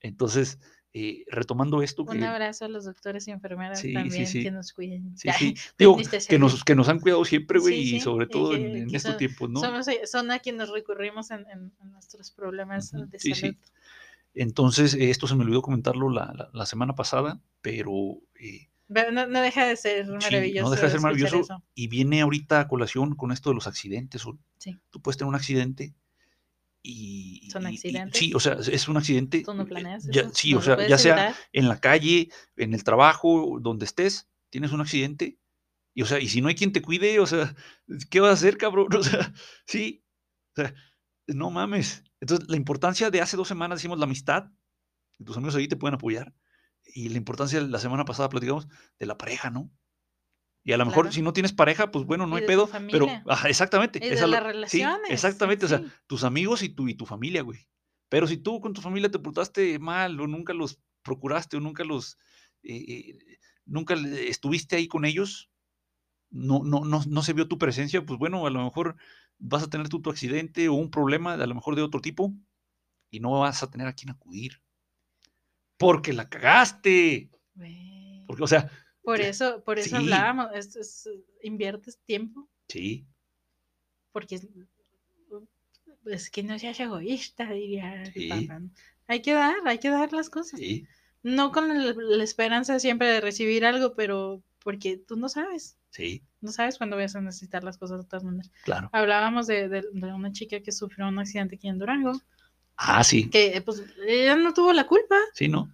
Entonces, 0.01 0.59
eh, 0.93 1.23
retomando 1.27 1.81
esto, 1.81 2.03
Un 2.03 2.19
que, 2.19 2.25
abrazo 2.25 2.65
a 2.65 2.67
los 2.67 2.83
doctores 2.85 3.27
y 3.27 3.31
enfermeras 3.31 3.79
Sí, 3.79 3.93
también 3.93 4.27
sí. 4.27 4.43
que 4.43 4.51
nos 4.51 4.73
cuiden. 4.73 5.15
digo, 5.79 5.97
que 6.27 6.37
nos, 6.39 6.63
que 6.63 6.75
nos 6.75 6.89
han 6.89 6.99
cuidado 6.99 7.23
siempre, 7.25 7.59
güey, 7.59 7.95
y 7.95 7.99
sobre 8.01 8.27
todo 8.27 8.53
en, 8.55 8.75
en 8.75 8.89
que 8.89 8.97
estos 8.97 9.11
son- 9.11 9.17
tiempos, 9.19 9.49
¿no? 9.49 9.59
Somos, 9.61 9.87
eh, 9.87 10.01
son 10.05 10.29
a 10.31 10.39
quienes 10.39 10.69
recurrimos 10.69 11.31
en, 11.31 11.41
en- 11.49 11.71
en 11.81 11.91
nuestros 11.91 12.31
problemas 12.31 12.91
Ujú, 12.93 13.05
de 13.07 13.19
sí, 13.19 13.33
sí. 13.33 13.39
salud. 13.41 13.55
Entonces, 14.33 14.93
eh, 14.93 15.09
esto 15.09 15.27
se 15.27 15.35
me 15.35 15.43
olvidó 15.43 15.61
comentarlo 15.61 16.09
la, 16.09 16.31
la- 16.35 16.49
la 16.53 16.65
semana 16.65 16.95
pasada, 16.95 17.41
pero 17.61 17.91
eh, 18.39 18.69
Pero 18.93 19.11
No, 19.11 19.27
no 19.27 19.41
deja 19.41 19.65
de 19.65 19.75
ser 19.75 20.07
maravilloso. 20.07 20.65
no 20.65 20.71
deja 20.71 20.85
de 20.85 20.91
ser 20.91 21.01
maravilloso. 21.01 21.39
eso. 21.39 21.63
y 21.75 21.87
viene 21.87 22.21
ahorita 22.21 22.59
a 22.61 22.67
colación 22.67 23.15
con 23.15 23.31
esto 23.31 23.49
de 23.49 23.55
los 23.55 23.67
accidentes. 23.67 24.21
Sol. 24.21 24.39
Tú 24.89 25.01
puedes 25.01 25.17
tener 25.17 25.29
un 25.29 25.35
accidente 25.35 25.93
y... 26.83 27.49
¿Son 27.51 27.63
y- 27.63 27.71
y- 27.71 27.75
accidentes? 27.75 28.19
sí, 28.19 28.33
o 28.33 28.39
sea, 28.39 28.53
es 28.53 28.87
un 28.87 28.97
accidente. 28.97 29.41
Tú 29.43 29.53
no 29.53 29.65
planeas 29.65 30.07
ya- 30.09 30.29
sí, 30.33 30.53
no 30.53 30.59
o 30.59 30.61
sea, 30.61 30.87
ya 30.87 30.97
sea 30.97 31.35
en 31.53 31.67
la 31.67 31.79
calle, 31.79 32.29
en 32.55 32.73
el 32.73 32.83
trabajo, 32.83 33.59
donde 33.61 33.85
estés, 33.85 34.29
tienes 34.49 34.71
un 34.71 34.81
accidente. 34.81 35.37
Y, 35.93 36.03
o 36.03 36.05
sea, 36.05 36.19
y 36.19 36.27
si 36.29 36.41
no 36.41 36.47
hay 36.47 36.55
quien 36.55 36.71
te 36.71 36.81
cuide, 36.81 37.19
o 37.19 37.27
sea, 37.27 37.55
¿qué 38.09 38.19
vas 38.19 38.31
a 38.31 38.33
hacer, 38.33 38.57
cabrón? 38.57 38.87
O 38.97 39.03
sea, 39.03 39.33
sí, 39.65 40.03
o 40.55 40.61
sea, 40.61 40.73
no 41.27 41.51
mames. 41.51 42.03
Entonces, 42.19 42.49
la 42.49 42.57
importancia 42.57 43.09
de 43.09 43.21
hace 43.21 43.37
dos 43.37 43.47
semanas, 43.47 43.79
decimos, 43.79 43.97
la 43.99 44.05
amistad, 44.05 44.51
que 45.17 45.23
tus 45.23 45.37
amigos 45.37 45.55
ahí 45.55 45.67
te 45.67 45.75
pueden 45.75 45.95
apoyar. 45.95 46.33
Y 46.93 47.09
la 47.09 47.17
importancia, 47.17 47.61
la 47.61 47.79
semana 47.79 48.05
pasada 48.05 48.29
platicamos 48.29 48.67
de 48.99 49.05
la 49.05 49.17
pareja, 49.17 49.49
¿no? 49.49 49.71
Y 50.63 50.73
a 50.73 50.77
lo 50.77 50.85
mejor 50.85 51.05
Claro. 51.05 51.13
si 51.13 51.21
no 51.21 51.33
tienes 51.33 51.53
pareja, 51.53 51.91
pues 51.91 52.05
bueno, 52.05 52.27
no 52.27 52.35
hay 52.35 52.45
pedo, 52.45 52.69
pero 52.91 53.07
exactamente. 53.47 53.99
Y 54.01 54.07
esa 54.07 54.27
las 54.27 54.41
sí, 54.41 54.45
relaciones, 54.45 55.09
en 55.09 55.13
exactamente, 55.13 55.65
o 55.65 55.69
sea, 55.69 55.79
sí. 55.79 55.85
tus 56.07 56.23
amigos 56.23 56.61
y 56.61 56.69
tu, 56.69 56.87
y 56.87 56.93
tu 56.93 57.05
familia, 57.05 57.41
güey. 57.41 57.67
Pero 58.09 58.27
si 58.27 58.37
tú 58.37 58.59
con 58.59 58.73
tu 58.73 58.81
familia 58.81 59.09
te 59.09 59.19
portaste 59.19 59.79
mal 59.79 60.19
o 60.19 60.27
nunca 60.27 60.53
los 60.53 60.79
procuraste 61.01 61.57
o 61.57 61.59
nunca 61.61 61.83
los, 61.83 62.17
eh, 62.61 62.85
eh, 62.87 63.17
nunca 63.65 63.95
estuviste 63.95 64.75
ahí 64.75 64.87
con 64.87 65.05
ellos, 65.05 65.49
no, 66.29 66.63
no, 66.63 66.85
no, 66.85 67.01
no 67.07 67.23
se 67.23 67.33
vio 67.33 67.47
tu 67.47 67.57
presencia, 67.57 68.05
pues 68.05 68.19
bueno, 68.19 68.45
a 68.45 68.49
lo 68.51 68.63
mejor 68.63 68.97
vas 69.39 69.63
a 69.63 69.69
tener 69.69 69.89
tú 69.89 70.01
tu 70.01 70.09
accidente 70.09 70.69
o 70.69 70.73
un 70.73 70.91
problema, 70.91 71.33
a 71.33 71.47
lo 71.47 71.55
mejor 71.55 71.75
de 71.75 71.81
otro 71.81 72.01
tipo, 72.01 72.33
y 73.09 73.19
no 73.19 73.39
vas 73.39 73.63
a 73.63 73.69
tener 73.69 73.87
a 73.87 73.93
quién 73.93 74.11
acudir. 74.11 74.61
Porque 75.77 76.13
la 76.13 76.29
cagaste. 76.29 77.31
Porque, 78.27 78.43
o 78.43 78.47
sea, 78.47 78.69
Por 79.03 79.21
eso, 79.21 79.63
por 79.63 79.79
eso 79.79 79.97
Sí. 79.97 80.03
hablábamos, 80.03 80.47
es, 80.53 80.75
es, 80.75 81.09
inviertes 81.43 81.99
tiempo, 82.05 82.47
sí, 82.67 83.05
porque 84.11 84.35
es, 84.35 84.47
es 86.05 86.29
que 86.29 86.43
no 86.43 86.57
seas 86.59 86.79
egoísta, 86.79 87.49
diría. 87.51 88.03
Hay 89.07 89.21
que 89.21 89.33
dar, 89.33 89.55
hay 89.65 89.79
que 89.79 89.89
dar 89.89 90.13
las 90.13 90.29
cosas. 90.29 90.59
sí, 90.59 90.87
No 91.23 91.51
con 91.51 91.67
la, 91.67 91.93
la 91.97 92.23
esperanza 92.23 92.79
siempre 92.79 93.07
de 93.07 93.21
recibir 93.21 93.65
algo, 93.65 93.93
pero 93.95 94.41
porque 94.63 94.97
tú 94.97 95.15
no 95.17 95.29
sabes, 95.29 95.77
sí, 95.91 96.21
no 96.41 96.51
sabes 96.51 96.77
cuándo 96.77 96.97
vas 96.97 97.15
a 97.15 97.21
necesitar 97.21 97.63
las 97.63 97.77
cosas 97.77 97.99
de 97.99 98.05
todas 98.07 98.23
maneras. 98.23 98.51
claro. 98.63 98.89
Hablábamos 98.91 99.47
de, 99.47 99.69
de- 99.69 99.85
de 99.91 100.13
una 100.13 100.31
chica 100.31 100.61
que 100.61 100.71
sufrió 100.71 101.07
un 101.07 101.19
accidente 101.19 101.55
aquí 101.55 101.67
en 101.67 101.79
Durango, 101.79 102.13
Ah, 102.77 103.03
sí, 103.03 103.29
que 103.29 103.61
pues 103.65 103.83
ella 104.05 104.35
no 104.35 104.53
tuvo 104.53 104.73
la 104.73 104.87
culpa, 104.87 105.15
sí, 105.33 105.47
¿no? 105.47 105.69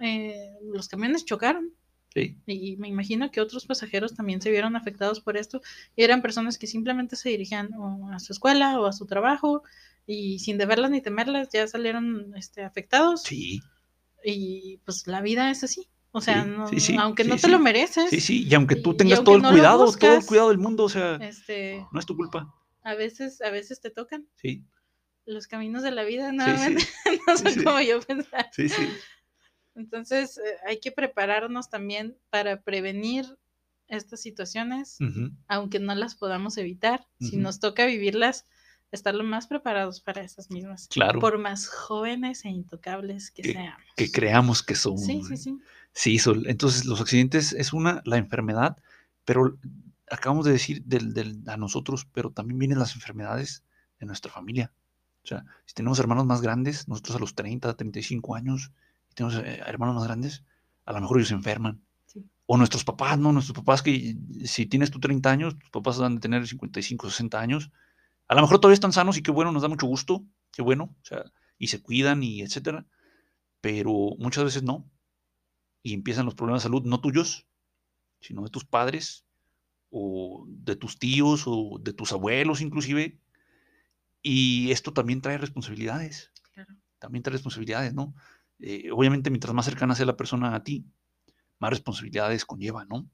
eh, 0.00 0.56
los 0.72 0.88
camiones 0.88 1.24
chocaron. 1.24 1.72
Sí, 2.18 2.36
Y 2.72 2.76
me 2.76 2.88
imagino 2.88 3.30
que 3.30 3.40
otros 3.40 3.66
pasajeros 3.66 4.14
también 4.14 4.40
se 4.42 4.50
vieron 4.50 4.76
afectados 4.76 5.20
por 5.20 5.36
esto. 5.36 5.60
Y 5.96 6.02
eran 6.02 6.22
personas 6.22 6.58
que 6.58 6.66
simplemente 6.66 7.16
se 7.16 7.28
dirigían 7.30 7.72
o 7.74 8.10
a 8.12 8.18
su 8.20 8.32
escuela 8.32 8.80
o 8.80 8.86
a 8.86 8.92
su 8.92 9.06
trabajo 9.06 9.62
y 10.06 10.38
sin 10.38 10.58
deberlas 10.58 10.90
ni 10.90 11.00
temerlas 11.00 11.48
ya 11.52 11.66
salieron 11.68 12.34
este, 12.36 12.64
afectados. 12.64 13.22
sí, 13.22 13.60
Y 14.24 14.78
pues 14.84 15.06
la 15.06 15.20
vida 15.20 15.50
es 15.50 15.64
así. 15.64 15.88
O 16.10 16.20
sea, 16.20 16.42
Sí, 16.44 16.50
no- 16.50 16.68
sí, 16.68 16.80
sí, 16.80 16.96
aunque 16.98 17.24
no 17.24 17.36
te 17.36 17.48
lo 17.48 17.58
mereces, 17.58 18.10
sí, 18.10 18.20
sí. 18.20 18.46
Y 18.48 18.54
aunque 18.54 18.76
tú 18.76 18.94
tengas 18.96 19.18
aunque 19.18 19.26
todo 19.30 19.36
el 19.36 19.42
no 19.42 19.50
cuidado, 19.50 19.92
todo 19.92 20.14
el 20.16 20.24
cuidado 20.24 20.48
del 20.48 20.58
mundo, 20.58 20.84
o 20.84 20.88
sea, 20.88 21.16
este, 21.16 21.86
no 21.92 22.00
es 22.00 22.06
tu 22.06 22.16
culpa. 22.16 22.52
a 22.82 22.94
veces, 22.94 23.40
a 23.42 23.50
veces 23.50 23.80
te 23.80 23.90
tocan 23.90 24.26
Sí, 24.36 24.64
los 25.26 25.46
caminos 25.46 25.82
de 25.82 25.90
la 25.90 26.04
vida, 26.04 26.32
nuevamente. 26.32 26.82
no 27.26 27.36
sé 27.36 27.50
sí. 27.50 27.62
cómo 27.62 27.80
yo 27.82 28.00
pensar. 28.00 28.48
sí, 28.52 28.68
sí. 28.68 28.88
Entonces, 29.78 30.38
eh, 30.38 30.42
hay 30.66 30.80
que 30.80 30.92
prepararnos 30.92 31.70
también 31.70 32.16
para 32.30 32.60
prevenir 32.60 33.38
estas 33.86 34.20
situaciones. 34.20 34.98
Aunque 35.46 35.78
no 35.78 35.94
las 35.94 36.14
podamos 36.14 36.58
evitar, 36.58 37.06
si 37.20 37.36
nos 37.38 37.58
toca 37.60 37.86
vivirlas, 37.86 38.46
estar 38.90 39.14
lo 39.14 39.24
más 39.24 39.46
preparados 39.46 40.00
para 40.00 40.22
esas 40.22 40.50
mismas, 40.50 40.88
Claro, 40.88 41.20
por 41.20 41.38
más 41.38 41.68
jóvenes 41.68 42.44
e 42.44 42.48
intocables 42.50 43.30
que 43.30 43.42
Que- 43.42 43.52
seamos. 43.52 43.82
que 43.96 44.10
creamos 44.10 44.62
que 44.62 44.74
somos. 44.74 45.04
Sí, 45.04 45.22
sí, 45.26 45.36
sí. 45.36 45.58
Sí, 45.92 46.18
Sol. 46.18 46.44
Entonces, 46.48 46.84
los 46.84 47.00
accidentes 47.00 47.52
es 47.52 47.72
una, 47.72 48.02
la 48.04 48.16
enfermedad, 48.18 48.76
pero 49.24 49.58
acabamos 50.10 50.44
de 50.46 50.52
decir 50.52 50.82
del, 50.84 51.12
del- 51.14 51.42
a 51.48 51.56
nosotros, 51.56 52.06
pero 52.12 52.30
también 52.30 52.58
vienen 52.58 52.78
las 52.78 52.94
enfermedades 52.94 53.62
de 54.00 54.06
nuestra 54.06 54.30
familia. 54.32 54.72
O 55.24 55.26
sea, 55.26 55.44
si 55.66 55.74
tenemos 55.74 55.98
hermanos 55.98 56.24
más 56.26 56.40
grandes, 56.40 56.88
nosotros 56.88 57.16
a 57.16 57.20
los 57.20 57.34
30, 57.34 57.74
35 57.76 58.34
años, 58.36 58.70
tenemos 59.18 59.36
eh, 59.44 59.60
hermanos 59.66 59.96
más 59.96 60.04
grandes, 60.04 60.44
a 60.86 60.92
lo 60.92 61.00
mejor 61.00 61.18
ellos 61.18 61.28
se 61.28 61.34
enferman. 61.34 61.82
Sí. 62.06 62.24
O 62.46 62.56
nuestros 62.56 62.84
papás, 62.84 63.18
¿no? 63.18 63.32
Nuestros 63.32 63.56
papás 63.58 63.82
que 63.82 64.16
si 64.44 64.66
tienes 64.66 64.90
tú 64.90 65.00
30 65.00 65.30
años, 65.30 65.58
tus 65.58 65.70
papás 65.70 65.98
van 65.98 66.16
a 66.16 66.20
tener 66.20 66.46
55, 66.46 67.10
60 67.10 67.40
años. 67.40 67.70
A 68.28 68.34
lo 68.34 68.40
mejor 68.42 68.58
todavía 68.60 68.74
están 68.74 68.92
sanos 68.92 69.16
y 69.18 69.22
qué 69.22 69.30
bueno, 69.30 69.52
nos 69.52 69.62
da 69.62 69.68
mucho 69.68 69.86
gusto, 69.86 70.24
qué 70.52 70.62
bueno, 70.62 70.94
o 71.02 71.04
sea, 71.04 71.24
y 71.58 71.66
se 71.68 71.82
cuidan 71.82 72.22
y 72.22 72.40
etcétera. 72.42 72.86
Pero 73.60 74.14
muchas 74.18 74.44
veces 74.44 74.62
no 74.62 74.88
y 75.82 75.94
empiezan 75.94 76.24
los 76.24 76.34
problemas 76.34 76.62
de 76.62 76.66
salud 76.68 76.82
no 76.84 77.00
tuyos, 77.00 77.46
sino 78.20 78.42
de 78.42 78.50
tus 78.50 78.64
padres 78.64 79.24
o 79.90 80.44
de 80.48 80.76
tus 80.76 80.98
tíos 80.98 81.44
o 81.46 81.78
de 81.80 81.92
tus 81.92 82.12
abuelos 82.12 82.60
inclusive. 82.60 83.18
Y 84.22 84.70
esto 84.70 84.92
también 84.92 85.20
trae 85.20 85.38
responsabilidades, 85.38 86.32
Claro. 86.52 86.74
también 86.98 87.22
trae 87.22 87.32
responsabilidades, 87.32 87.94
¿no? 87.94 88.14
Eh, 88.60 88.90
obviamente 88.92 89.30
mientras 89.30 89.54
más 89.54 89.66
cercana 89.66 89.94
sea 89.94 90.06
la 90.06 90.16
persona 90.16 90.54
a 90.54 90.62
ti, 90.64 90.84
más 91.58 91.70
responsabilidades 91.70 92.44
conlleva, 92.44 92.84
¿no? 92.84 93.08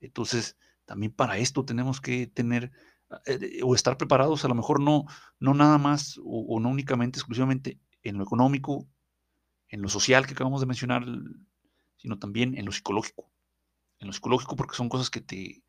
Entonces, 0.00 0.56
también 0.84 1.12
para 1.12 1.38
esto 1.38 1.64
tenemos 1.64 2.00
que 2.00 2.26
tener 2.26 2.72
eh, 3.26 3.60
o 3.62 3.74
estar 3.74 3.96
preparados, 3.96 4.44
a 4.44 4.48
lo 4.48 4.54
mejor 4.54 4.80
no, 4.80 5.04
no 5.38 5.54
nada 5.54 5.78
más 5.78 6.18
o, 6.18 6.46
o 6.48 6.60
no 6.60 6.68
únicamente, 6.68 7.18
exclusivamente 7.18 7.78
en 8.02 8.18
lo 8.18 8.24
económico, 8.24 8.86
en 9.68 9.82
lo 9.82 9.88
social 9.88 10.26
que 10.26 10.34
acabamos 10.34 10.60
de 10.60 10.66
mencionar, 10.66 11.04
sino 11.96 12.18
también 12.18 12.56
en 12.56 12.64
lo 12.64 12.72
psicológico. 12.72 13.30
En 13.98 14.06
lo 14.06 14.12
psicológico 14.12 14.56
porque 14.56 14.76
son 14.76 14.88
cosas 14.88 15.10
que 15.10 15.20
te, 15.20 15.64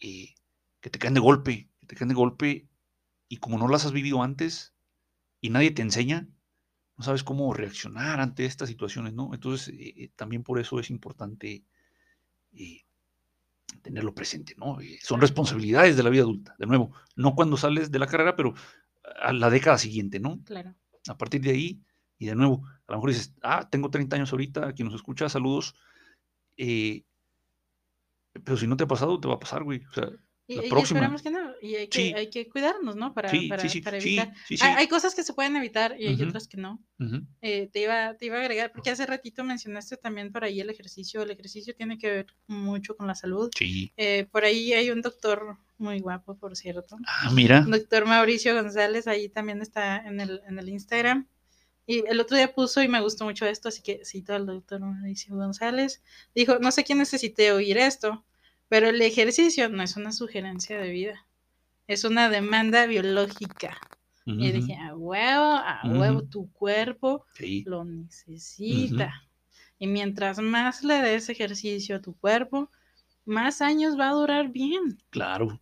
eh, 0.00 0.34
que 0.80 0.90
te 0.90 0.98
caen 0.98 1.14
de 1.14 1.20
golpe, 1.20 1.70
que 1.80 1.86
te 1.86 1.96
caen 1.96 2.08
de 2.08 2.14
golpe 2.14 2.68
y 3.28 3.38
como 3.38 3.58
no 3.58 3.68
las 3.68 3.84
has 3.84 3.92
vivido 3.92 4.22
antes 4.22 4.74
y 5.40 5.50
nadie 5.50 5.70
te 5.70 5.82
enseña, 5.82 6.28
no 6.96 7.04
sabes 7.04 7.24
cómo 7.24 7.52
reaccionar 7.54 8.20
ante 8.20 8.44
estas 8.44 8.68
situaciones, 8.68 9.12
¿no? 9.14 9.30
Entonces, 9.34 9.74
eh, 9.76 10.10
también 10.16 10.42
por 10.42 10.58
eso 10.60 10.78
es 10.78 10.90
importante 10.90 11.64
eh, 12.52 12.80
tenerlo 13.82 14.14
presente, 14.14 14.54
¿no? 14.56 14.80
Eh, 14.80 14.98
son 15.02 15.20
responsabilidades 15.20 15.96
de 15.96 16.02
la 16.02 16.10
vida 16.10 16.22
adulta, 16.22 16.54
de 16.58 16.66
nuevo, 16.66 16.92
no 17.16 17.34
cuando 17.34 17.56
sales 17.56 17.90
de 17.90 17.98
la 17.98 18.06
carrera, 18.06 18.36
pero 18.36 18.54
a 19.20 19.32
la 19.32 19.50
década 19.50 19.78
siguiente, 19.78 20.20
¿no? 20.20 20.40
Claro. 20.44 20.74
A 21.08 21.16
partir 21.18 21.40
de 21.40 21.50
ahí, 21.50 21.80
y 22.18 22.26
de 22.26 22.34
nuevo, 22.36 22.62
a 22.86 22.92
lo 22.92 22.98
mejor 22.98 23.10
dices, 23.10 23.34
ah, 23.42 23.68
tengo 23.68 23.90
30 23.90 24.16
años 24.16 24.32
ahorita, 24.32 24.72
quien 24.74 24.86
nos 24.86 24.94
escucha, 24.94 25.28
saludos. 25.28 25.74
pero 28.44 28.56
si 28.56 28.66
no 28.66 28.76
te 28.76 28.84
ha 28.84 28.88
pasado, 28.88 29.18
te 29.18 29.28
va 29.28 29.34
a 29.34 29.40
pasar, 29.40 29.64
güey. 29.64 29.82
O 29.90 29.92
sea, 29.92 30.08
La 30.46 30.64
y 30.64 30.70
próxima. 30.70 31.16
que 31.16 31.30
no. 31.30 31.51
Y 31.64 31.76
hay 31.76 31.86
que, 31.86 31.98
Sí. 31.98 32.12
hay 32.16 32.28
que 32.28 32.48
cuidarnos, 32.48 32.96
¿no? 32.96 33.14
Para, 33.14 33.28
sí, 33.30 33.46
para, 33.48 33.68
sí, 33.68 33.80
para 33.80 33.98
evitar. 33.98 34.32
Hay, 34.60 34.74
hay 34.78 34.88
cosas 34.88 35.14
que 35.14 35.22
se 35.22 35.32
pueden 35.32 35.54
evitar 35.54 35.94
y 35.96 36.08
hay 36.08 36.20
otras 36.20 36.48
que 36.48 36.56
no. 36.56 36.82
Eh, 37.40 37.68
te, 37.72 37.82
iba, 37.82 38.14
te 38.16 38.26
iba 38.26 38.36
a 38.36 38.40
agregar, 38.40 38.72
porque 38.72 38.90
hace 38.90 39.06
ratito 39.06 39.44
mencionaste 39.44 39.96
también 39.96 40.32
por 40.32 40.42
ahí 40.42 40.60
el 40.60 40.70
ejercicio. 40.70 41.22
El 41.22 41.30
ejercicio 41.30 41.72
tiene 41.76 41.98
que 41.98 42.10
ver 42.10 42.26
mucho 42.48 42.96
con 42.96 43.06
la 43.06 43.14
salud. 43.14 43.48
Sí. 43.56 43.92
Eh, 43.96 44.26
por 44.32 44.44
ahí 44.44 44.72
hay 44.72 44.90
un 44.90 45.02
doctor 45.02 45.56
muy 45.78 46.00
guapo, 46.00 46.36
por 46.36 46.56
cierto. 46.56 46.96
Ah, 47.06 47.30
mira. 47.32 47.60
Doctor 47.60 48.06
Mauricio 48.06 48.54
González, 48.54 49.06
ahí 49.06 49.28
también 49.28 49.62
está 49.62 49.98
en 50.04 50.20
el, 50.20 50.40
en 50.48 50.58
el 50.58 50.68
Instagram. 50.68 51.28
Y 51.86 52.04
el 52.08 52.20
otro 52.20 52.36
día 52.36 52.52
puso 52.52 52.82
y 52.82 52.88
me 52.88 53.00
gustó 53.00 53.24
mucho 53.24 53.46
esto, 53.46 53.68
así 53.68 53.82
que 53.82 54.04
cito 54.04 54.34
al 54.34 54.46
doctor 54.46 54.80
Mauricio 54.80 55.34
González. 55.36 56.02
Dijo, 56.34 56.58
no 56.60 56.72
sé 56.72 56.82
quién 56.84 56.98
necesité 56.98 57.52
oír 57.52 57.78
esto, 57.78 58.24
pero 58.68 58.88
el 58.88 59.00
ejercicio 59.02 59.68
no 59.68 59.82
es 59.82 59.96
una 59.96 60.12
sugerencia 60.12 60.78
de 60.80 60.90
vida, 60.90 61.26
es 61.92 62.04
una 62.04 62.28
demanda 62.28 62.86
biológica. 62.86 63.76
Y 64.24 64.52
dije, 64.52 64.76
a 64.76 64.94
huevo, 64.94 65.44
a 65.44 65.80
huevo, 65.84 66.22
tu 66.22 66.48
cuerpo 66.52 67.26
Sí. 67.34 67.64
lo 67.66 67.84
necesita. 67.84 69.12
Y 69.80 69.88
mientras 69.88 70.38
más 70.38 70.84
le 70.84 70.94
des 71.02 71.28
ejercicio 71.28 71.96
a 71.96 72.00
tu 72.00 72.14
cuerpo, 72.16 72.70
más 73.24 73.60
años 73.62 73.98
va 73.98 74.10
a 74.10 74.12
durar 74.12 74.50
bien. 74.50 75.02
Claro. 75.10 75.60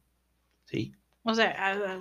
Sí. 0.65 0.93
O 1.23 1.35
sea, 1.35 2.01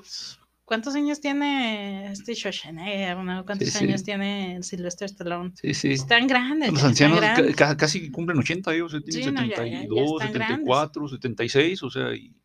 ¿Cuántos 0.65 0.93
años 0.93 1.19
tiene 1.19 2.11
este 2.11 2.35
Schwarzenegger? 2.35 3.17
¿no? 3.17 3.43
¿Cuántos 3.43 3.69
Sí, 3.69 3.77
sí. 3.79 3.85
años 3.85 4.03
tiene 4.03 4.61
Sylvester 4.61 5.05
Stallone? 5.07 5.51
Sí, 5.55 5.73
sí. 5.73 5.93
Están 5.93 6.27
grandes. 6.27 6.71
Los 6.71 6.83
ancianos 6.83 7.19
grandes. 7.19 7.55
casi 7.55 8.11
cumplen 8.11 8.37
80, 8.37 8.75
ellos 8.75 8.91
tienen 9.03 9.23
Sí, 9.23 9.31
no, 9.31 9.41
ya- 9.45 9.55
ya- 9.55 9.65
ya 9.65 9.79
72, 9.79 10.21
están 10.21 10.33
grandes. 10.33 10.57
74, 10.59 11.07
76, 11.07 11.81
o 11.83 11.89
sea, 11.89 12.13
y, 12.13 12.35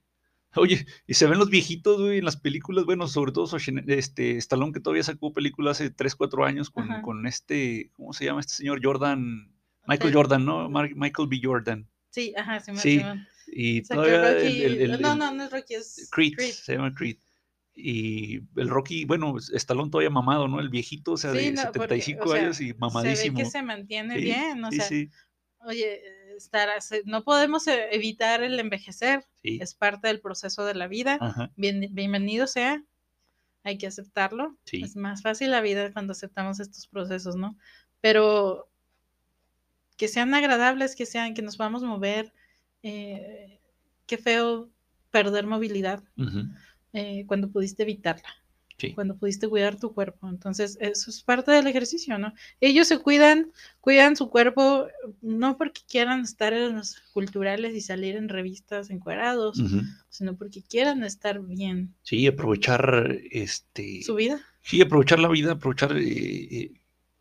oye, 0.56 0.86
y 1.06 1.14
se 1.14 1.26
ven 1.26 1.38
los 1.38 1.50
viejitos, 1.50 2.00
güey, 2.00 2.18
en 2.18 2.24
las 2.24 2.36
películas, 2.36 2.84
bueno, 2.84 3.06
sobre 3.08 3.32
todo 3.32 3.56
este, 3.86 4.36
Stallone, 4.38 4.72
que 4.72 4.80
todavía 4.80 5.02
sacó 5.02 5.32
película 5.32 5.70
hace 5.72 5.90
3, 5.90 6.14
4 6.14 6.44
años 6.44 6.70
con, 6.70 6.90
Ajá. 6.90 7.02
con 7.02 7.26
este, 7.26 7.90
¿cómo 7.94 8.12
se 8.12 8.24
llama 8.24 8.40
este 8.40 8.54
señor? 8.54 8.80
Jordan, 8.82 9.52
Michael 9.86 10.10
Sí. 10.10 10.14
Jordan, 10.16 10.44
¿no? 10.44 10.68
Mar- 10.70 10.94
Michael 10.94 11.28
B. 11.28 11.40
Jordan. 11.42 11.88
Sí, 12.10 12.32
ajá, 12.36 12.60
sí, 12.60 12.72
Sí, 12.76 13.00
sí. 13.00 13.52
Y 13.52 13.84
Sacó 13.84 14.02
todavía 14.02 14.32
Rocky. 14.34 14.62
el- 14.62 14.80
el- 14.80 15.00
no, 15.02 15.12
el- 15.12 15.18
no, 15.18 15.32
no 15.34 15.44
es 15.44 15.50
Rocky, 15.50 15.74
es 15.74 16.08
Creed, 16.10 16.32
Creed. 16.34 16.50
se 16.52 16.72
llama 16.74 16.94
Creed. 16.94 17.16
Y 17.76 18.36
el 18.56 18.68
Rocky, 18.68 19.04
bueno, 19.04 19.34
Stallone 19.52 19.90
todavía 19.90 20.08
mamado, 20.10 20.46
¿no? 20.46 20.60
El 20.60 20.68
viejito, 20.68 21.12
o 21.12 21.16
sea, 21.16 21.32
Sí, 21.32 21.38
de 21.38 21.52
no, 21.52 21.62
porque, 21.72 21.80
75 21.80 22.24
o 22.24 22.32
sea, 22.32 22.42
años 22.42 22.60
y 22.60 22.72
mamadísimo. 22.74 23.36
Se 23.38 23.42
ve 23.42 23.44
que 23.44 23.50
se 23.50 23.62
mantiene 23.62 24.14
Sí, 24.16 24.22
bien, 24.24 24.64
o 24.64 24.70
sea, 24.70 24.86
oye, 25.66 26.00
estar, 26.36 26.68
no 27.04 27.24
podemos 27.24 27.66
eh, 27.68 27.88
evitar 27.92 28.42
el 28.42 28.58
envejecer, 28.60 29.24
sí. 29.42 29.58
es 29.60 29.74
parte 29.74 30.08
del 30.08 30.20
proceso 30.20 30.64
de 30.64 30.74
la 30.74 30.88
vida. 30.88 31.18
Ajá, 31.20 31.50
Bien- 31.56 31.88
bienvenido 31.92 32.46
sea, 32.46 32.82
hay 33.62 33.78
que 33.78 33.86
aceptarlo. 33.86 34.56
Sí. 34.64 34.82
Es 34.82 34.96
más 34.96 35.22
fácil 35.22 35.50
la 35.50 35.60
vida 35.60 35.92
cuando 35.92 36.12
aceptamos 36.12 36.60
estos 36.60 36.86
procesos, 36.86 37.36
¿no? 37.36 37.56
Pero 38.00 38.68
que 39.96 40.08
sean 40.08 40.34
agradables, 40.34 40.96
que 40.96 41.06
sean, 41.06 41.34
que 41.34 41.42
nos 41.42 41.56
vamos 41.56 41.82
a 41.82 41.86
mover. 41.86 42.32
eh, 42.82 43.60
qué 44.06 44.18
feo 44.18 44.68
perder 45.10 45.46
movilidad 45.46 46.02
eh, 46.92 47.24
cuando 47.26 47.48
pudiste 47.50 47.84
evitarla, 47.84 48.28
sí. 48.78 48.92
cuando 48.94 49.16
pudiste 49.16 49.48
cuidar 49.48 49.78
tu 49.78 49.92
cuerpo. 49.94 50.28
Entonces, 50.28 50.76
eso 50.80 51.10
es 51.10 51.22
parte 51.22 51.50
del 51.52 51.66
ejercicio, 51.66 52.18
¿no? 52.18 52.32
Ellos 52.60 52.88
se 52.88 52.98
cuidan, 52.98 53.50
cuidan 53.80 54.16
su 54.16 54.30
cuerpo, 54.30 54.86
no 55.22 55.56
porque 55.58 55.80
quieran 55.88 56.20
estar 56.20 56.52
en 56.52 56.76
los 56.76 56.96
culturales 57.12 57.74
y 57.74 57.80
salir 57.80 58.16
en 58.16 58.28
revistas 58.28 58.90
encuerados, 58.90 59.58
ujú. 59.58 59.80
sino 60.08 60.36
porque 60.36 60.62
quieran 60.62 61.04
estar 61.04 61.40
bien 61.40 61.94
Sí, 62.02 62.26
aprovechar 62.26 63.18
este. 63.30 64.02
su 64.02 64.14
vida. 64.14 64.40
Sí, 64.62 64.80
aprovechar 64.80 65.18
la 65.18 65.28
vida, 65.28 65.52
aprovechar 65.52 65.96
eh, 65.96 66.02
eh, 66.04 66.72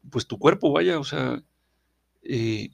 pues 0.09 0.27
tu 0.27 0.37
cuerpo, 0.39 0.71
vaya, 0.71 0.99
o 0.99 1.03
sea, 1.03 1.43
eh, 2.23 2.69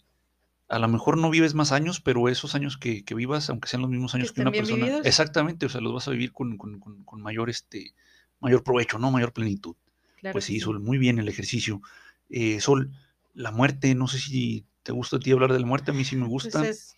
a 0.68 0.78
lo 0.78 0.88
mejor 0.88 1.18
no 1.18 1.32
vives 1.32 1.56
más 1.56 1.72
años, 1.72 2.00
pero 2.00 2.30
esos 2.30 2.54
años 2.54 2.78
que, 2.78 3.04
que 3.04 3.16
vivas, 3.16 3.50
aunque 3.50 3.68
sean 3.68 3.82
los 3.82 3.90
mismos 3.90 4.14
años 4.14 4.32
que, 4.32 4.42
una 4.42 4.52
persona, 4.52 4.86
vividos. 4.86 5.06
exactamente, 5.06 5.66
o 5.66 5.70
sea, 5.70 5.82
los 5.82 5.94
vas 5.94 6.08
a 6.08 6.12
vivir 6.12 6.32
con, 6.32 6.58
con- 6.58 6.80
con- 6.80 7.04
con 7.04 7.22
mayor 7.22 7.50
este 7.50 7.96
mayor 8.40 8.64
provecho, 8.64 8.98
¿no? 9.00 9.12
Mayor 9.12 9.34
plenitud. 9.34 9.76
Claro 10.18 10.34
pues 10.34 10.46
sí, 10.46 10.60
Sol, 10.60 10.80
muy 10.80 10.98
bien 10.98 11.20
el 11.20 11.28
ejercicio. 11.28 11.82
Eh, 12.30 12.60
Sol, 12.60 12.92
la 13.34 13.52
muerte, 13.52 13.96
no 13.96 14.08
sé 14.08 14.20
si 14.20 14.66
te 14.84 14.92
gusta 14.92 15.18
a 15.18 15.20
ti 15.20 15.32
hablar 15.32 15.54
de 15.54 15.60
la 15.60 15.66
muerte, 15.66 15.92
a 15.92 15.94
mí 15.94 16.04
sí 16.04 16.16
me 16.16 16.24
Pues 16.28 16.32
gusta. 16.46 16.68
es 16.68 16.96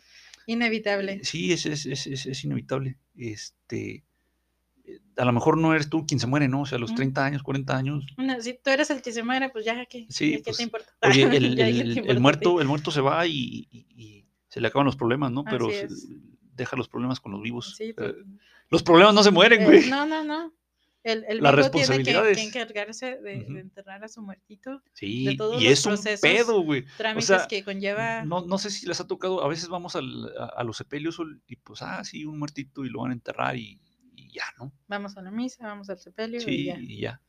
inevitable. 0.48 1.24
Sí, 1.24 1.52
es, 1.52 1.66
es, 1.66 1.86
es, 1.86 2.08
es- 2.08 2.26
es 2.26 2.44
inevitable. 2.44 2.98
Este, 3.16 4.04
a 5.18 5.26
lo 5.26 5.32
mejor 5.34 5.58
no 5.58 5.74
eres 5.74 5.90
tú 5.90 6.06
quien 6.06 6.20
se 6.20 6.28
muere, 6.28 6.48
¿no? 6.48 6.62
O 6.62 6.66
sea, 6.66 6.78
a 6.78 6.80
los 6.80 6.92
Ujú. 6.92 6.98
30 6.98 7.26
años, 7.26 7.44
40 7.44 7.78
años, 7.78 8.06
si 8.40 8.54
tú 8.54 8.70
eres 8.72 8.90
el 8.90 9.02
que 9.02 9.12
se 9.12 9.24
muere, 9.24 9.50
pues 9.50 9.66
ya 9.66 9.86
que 9.86 10.06
Sí, 10.10 10.32
qué 10.38 10.40
pues, 10.46 10.58
te 10.58 10.64
importa. 10.64 10.92
Oye, 11.04 11.24
el, 11.38 12.02
¿qué 12.04 12.14
muerto, 12.20 12.60
el 12.62 12.68
muerto 12.68 12.92
se 12.92 13.02
va 13.02 13.26
y, 13.28 13.68
y- 13.72 13.86
y 13.96 14.26
se 14.48 14.60
le 14.62 14.68
acaban 14.68 14.86
los 14.86 14.96
problemas, 14.96 15.32
¿no? 15.32 15.44
Pero 15.44 15.70
se- 15.72 15.88
deja 16.56 16.76
los 16.76 16.88
problemas 16.90 17.20
con 17.20 17.32
los 17.32 17.42
vivos. 17.42 17.76
Sí, 17.78 17.86
Eh, 17.90 17.94
pues, 17.96 18.16
los 18.70 18.84
problemas 18.84 19.14
no 19.14 19.24
se 19.24 19.32
mueren, 19.32 19.62
eh, 19.62 19.66
güey. 19.66 19.90
no, 19.90 20.06
no, 20.06 20.24
no. 20.24 20.52
El, 21.04 21.26
el 21.28 21.42
Las 21.42 21.56
vivo 21.56 21.72
tiene 21.72 22.04
que, 22.04 22.34
que 22.36 22.42
encargarse 22.42 23.18
de, 23.18 23.46
de 23.46 23.60
enterrar 23.60 24.04
a 24.04 24.08
su 24.08 24.22
muertito, 24.22 24.84
sí, 24.94 25.36
todos 25.36 25.60
y 25.62 25.66
los 25.66 25.74
es 25.74 25.86
un 25.86 25.94
procesos, 25.94 26.22
pedo, 26.22 26.62
güey. 26.62 26.86
trámites 26.98 27.26
sea, 27.28 27.48
que 27.48 27.64
conlleva. 27.64 28.24
No, 28.24 28.42
no 28.46 28.58
sé 28.60 28.70
si 28.70 28.86
les 28.86 29.00
ha 29.02 29.08
tocado, 29.08 29.44
a 29.44 29.48
veces 29.48 29.68
vamos 29.68 29.96
al- 29.96 30.32
a, 30.38 30.46
a 30.46 30.64
los 30.64 30.78
sepelios 30.78 31.18
y 31.48 31.56
pues, 31.56 31.82
ah, 31.82 32.04
sí, 32.04 32.26
un 32.26 32.38
muertito 32.38 32.86
y 32.86 32.90
lo 32.90 33.02
van 33.02 33.12
a 33.12 33.14
enterrar 33.16 33.56
y, 33.56 33.80
y 34.16 34.32
ya, 34.32 34.44
¿no? 34.60 34.72
Vamos 34.88 35.18
a 35.18 35.22
la 35.24 35.32
misa, 35.32 35.66
vamos 35.66 35.90
al 35.90 35.98
sepelio 35.98 36.40
y 36.40 36.44
Sí, 36.44 36.66
ya. 36.66 36.78
y 36.80 37.02
ya. 37.02 37.22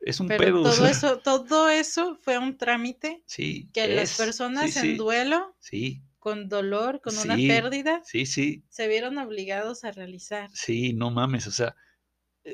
Es 0.00 0.20
un 0.20 0.28
Pero 0.28 0.44
pedo. 0.44 0.60
o 0.60 0.64
todo 0.64 0.72
sea, 0.74 0.90
eso, 0.90 1.18
todo 1.18 1.68
eso 1.68 2.18
fue 2.22 2.38
un 2.38 2.56
trámite 2.56 3.22
sí, 3.26 3.68
que 3.72 3.86
las 3.88 4.12
es, 4.12 4.18
personas 4.18 4.72
sí, 4.72 4.90
en 4.90 4.96
duelo, 4.96 5.54
Sí, 5.58 6.02
con 6.18 6.48
dolor, 6.48 7.00
con 7.00 7.16
una 7.18 7.36
pérdida, 7.36 8.02
sí, 8.04 8.26
sí. 8.26 8.62
se 8.68 8.88
vieron 8.88 9.18
obligados 9.18 9.84
a 9.84 9.92
realizar. 9.92 10.50
Sí, 10.52 10.92
no 10.92 11.10
mames, 11.10 11.46
o 11.46 11.50
sea, 11.50 11.76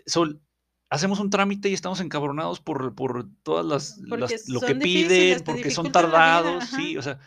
Sol, 0.07 0.41
hacemos 0.91 1.21
un 1.21 1.31
trámite 1.31 1.69
y 1.69 1.75
estamos 1.75 2.01
encabronados 2.01 2.61
por, 2.61 2.95
por 2.95 3.29
todas 3.43 3.65
las, 3.65 3.99
las- 3.99 4.49
lo 4.49 4.61
que 4.61 4.75
piden, 4.77 5.43
porque 5.45 5.71
son 5.71 5.87
vida, 5.87 5.93
tardados, 5.93 6.65
sí, 6.65 6.97
o 6.97 7.03
sea, 7.03 7.19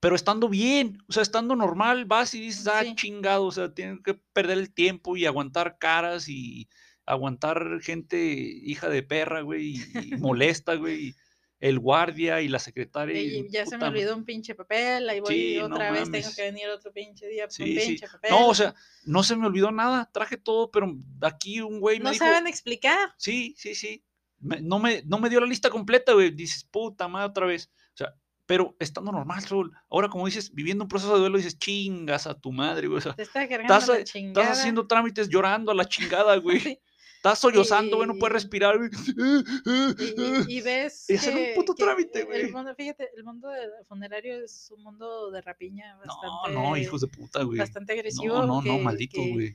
pero 0.00 0.16
estando 0.16 0.48
bien, 0.48 0.98
o 1.08 1.12
sea, 1.12 1.22
estando 1.22 1.56
normal, 1.56 2.04
vas 2.04 2.34
y 2.34 2.40
dices, 2.40 2.66
ah, 2.68 2.82
Sí. 2.84 2.94
chingado, 2.94 3.46
o 3.46 3.52
sea, 3.52 3.72
tienen 3.74 4.02
que 4.02 4.14
perder 4.32 4.58
el 4.58 4.72
tiempo 4.72 5.16
y 5.16 5.24
aguantar 5.26 5.78
caras 5.78 6.28
y 6.28 6.68
aguantar 7.06 7.80
gente 7.82 8.32
hija 8.32 8.88
de 8.88 9.02
perra, 9.02 9.40
güey, 9.42 9.76
y, 9.76 10.14
y 10.14 10.16
molesta, 10.18 10.74
güey, 10.74 11.08
y 11.08 11.14
el 11.60 11.78
guardia 11.78 12.40
y 12.42 12.48
la 12.48 12.58
secretaria. 12.58 13.20
Y 13.20 13.48
ya 13.50 13.64
se 13.64 13.78
me 13.78 13.86
olvidó 13.86 14.14
un 14.16 14.24
pinche 14.24 14.54
papel, 14.54 15.08
ahí 15.08 15.20
voy 15.20 15.34
Sí, 15.34 15.56
no 15.58 15.66
otra 15.66 15.90
vez, 15.90 16.10
tengo 16.10 16.28
que 16.34 16.42
venir 16.42 16.68
otro 16.68 16.92
pinche 16.92 17.26
día 17.26 17.44
por 17.46 17.52
Sí, 17.52 17.62
un 17.62 17.80
sí. 17.80 17.86
pinche 17.88 18.08
papel. 18.08 18.30
No, 18.30 18.48
o 18.48 18.54
sea, 18.54 18.74
no 19.04 19.22
se 19.22 19.36
me 19.36 19.46
olvidó 19.46 19.70
nada, 19.70 20.10
traje 20.12 20.36
todo, 20.36 20.70
pero 20.70 20.94
aquí 21.22 21.60
un 21.60 21.80
güey 21.80 21.98
me 21.98 22.04
no 22.04 22.10
dijo, 22.10 22.24
saben 22.24 22.46
explicar. 22.46 23.14
Sí, 23.16 23.54
sí, 23.56 23.74
sí. 23.74 24.04
Me- 24.40 24.60
no, 24.60 24.78
me, 24.78 25.02
no 25.06 25.18
me 25.18 25.30
dio 25.30 25.40
la 25.40 25.46
lista 25.46 25.70
completa, 25.70 26.12
güey. 26.12 26.30
Dices, 26.30 26.64
puta 26.64 27.08
madre, 27.08 27.28
otra 27.30 27.46
vez. 27.46 27.70
O 27.94 27.96
sea, 27.96 28.14
pero 28.44 28.76
estando 28.78 29.10
normal, 29.10 29.42
Sol. 29.42 29.72
Ahora, 29.88 30.08
como 30.08 30.26
dices, 30.26 30.52
viviendo 30.52 30.84
un 30.84 30.88
proceso 30.88 31.14
de 31.14 31.20
duelo, 31.20 31.38
dices, 31.38 31.58
chingas 31.58 32.26
a 32.26 32.38
tu 32.38 32.52
madre, 32.52 32.88
güey. 32.88 32.98
O 32.98 33.00
sea, 33.00 33.14
Te 33.14 33.22
está 33.22 33.42
estás, 33.44 33.88
estás 33.88 34.48
haciendo 34.50 34.86
trámites 34.86 35.30
llorando 35.30 35.72
a 35.72 35.74
la 35.74 35.86
chingada, 35.86 36.36
güey. 36.40 36.78
Sí, 37.24 37.28
Estás 37.28 37.38
sollozando, 37.38 37.96
güey, 37.96 38.06
no 38.06 38.16
puedes 38.18 38.34
respirar. 38.34 38.76
Y, 38.76 40.52
y- 40.56 40.60
ves. 40.60 41.06
Y 41.08 41.14
hacer 41.14 41.34
un 41.34 41.54
puto 41.54 41.74
que 41.74 41.82
trámite, 41.84 42.24
güey. 42.24 42.52
fíjate, 42.76 43.10
el 43.16 43.24
mundo 43.24 43.48
del 43.48 43.70
funerario 43.88 44.44
es 44.44 44.70
un 44.70 44.82
mundo 44.82 45.30
de 45.30 45.40
rapiña 45.40 45.94
No, 45.94 45.98
bastante. 46.20 46.52
no, 46.52 46.76
hijos 46.76 47.00
de 47.00 47.06
puta, 47.08 47.42
güey. 47.42 47.58
Bastante 47.58 47.94
agresivo. 47.94 48.34
No, 48.38 48.46
no, 48.46 48.62
no, 48.62 48.76
que- 48.76 48.82
malditos, 48.82 49.24
que- 49.24 49.32
güey. 49.32 49.54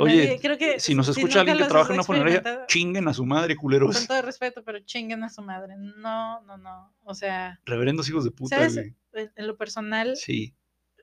Oye, 0.00 0.26
nadie- 0.26 0.40
creo 0.40 0.58
que 0.58 0.80
Si 0.80 0.96
nos 0.96 1.06
si 1.06 1.12
escucha 1.12 1.40
alguien 1.40 1.58
nunca 1.58 1.66
que 1.66 1.70
trabaja 1.70 1.92
en 1.92 1.98
una 1.98 2.02
funeraria, 2.04 2.66
chinguen 2.66 3.06
a 3.06 3.14
su 3.14 3.24
madre, 3.24 3.54
culeros. 3.54 3.96
Con 3.98 4.06
todo 4.08 4.22
respeto, 4.22 4.64
pero 4.64 4.80
chinguen 4.80 5.22
a 5.22 5.28
su 5.30 5.42
madre. 5.42 5.76
No, 5.76 6.40
no, 6.42 6.56
no. 6.58 6.92
O 7.04 7.14
sea, 7.14 7.60
Reverendos 7.64 8.08
hijos 8.08 8.24
de 8.24 8.32
puta, 8.32 8.56
¿sabes? 8.56 8.74
güey. 8.74 9.28
En 9.36 9.46
lo 9.46 9.56
personal, 9.56 10.16
Sí. 10.16 10.54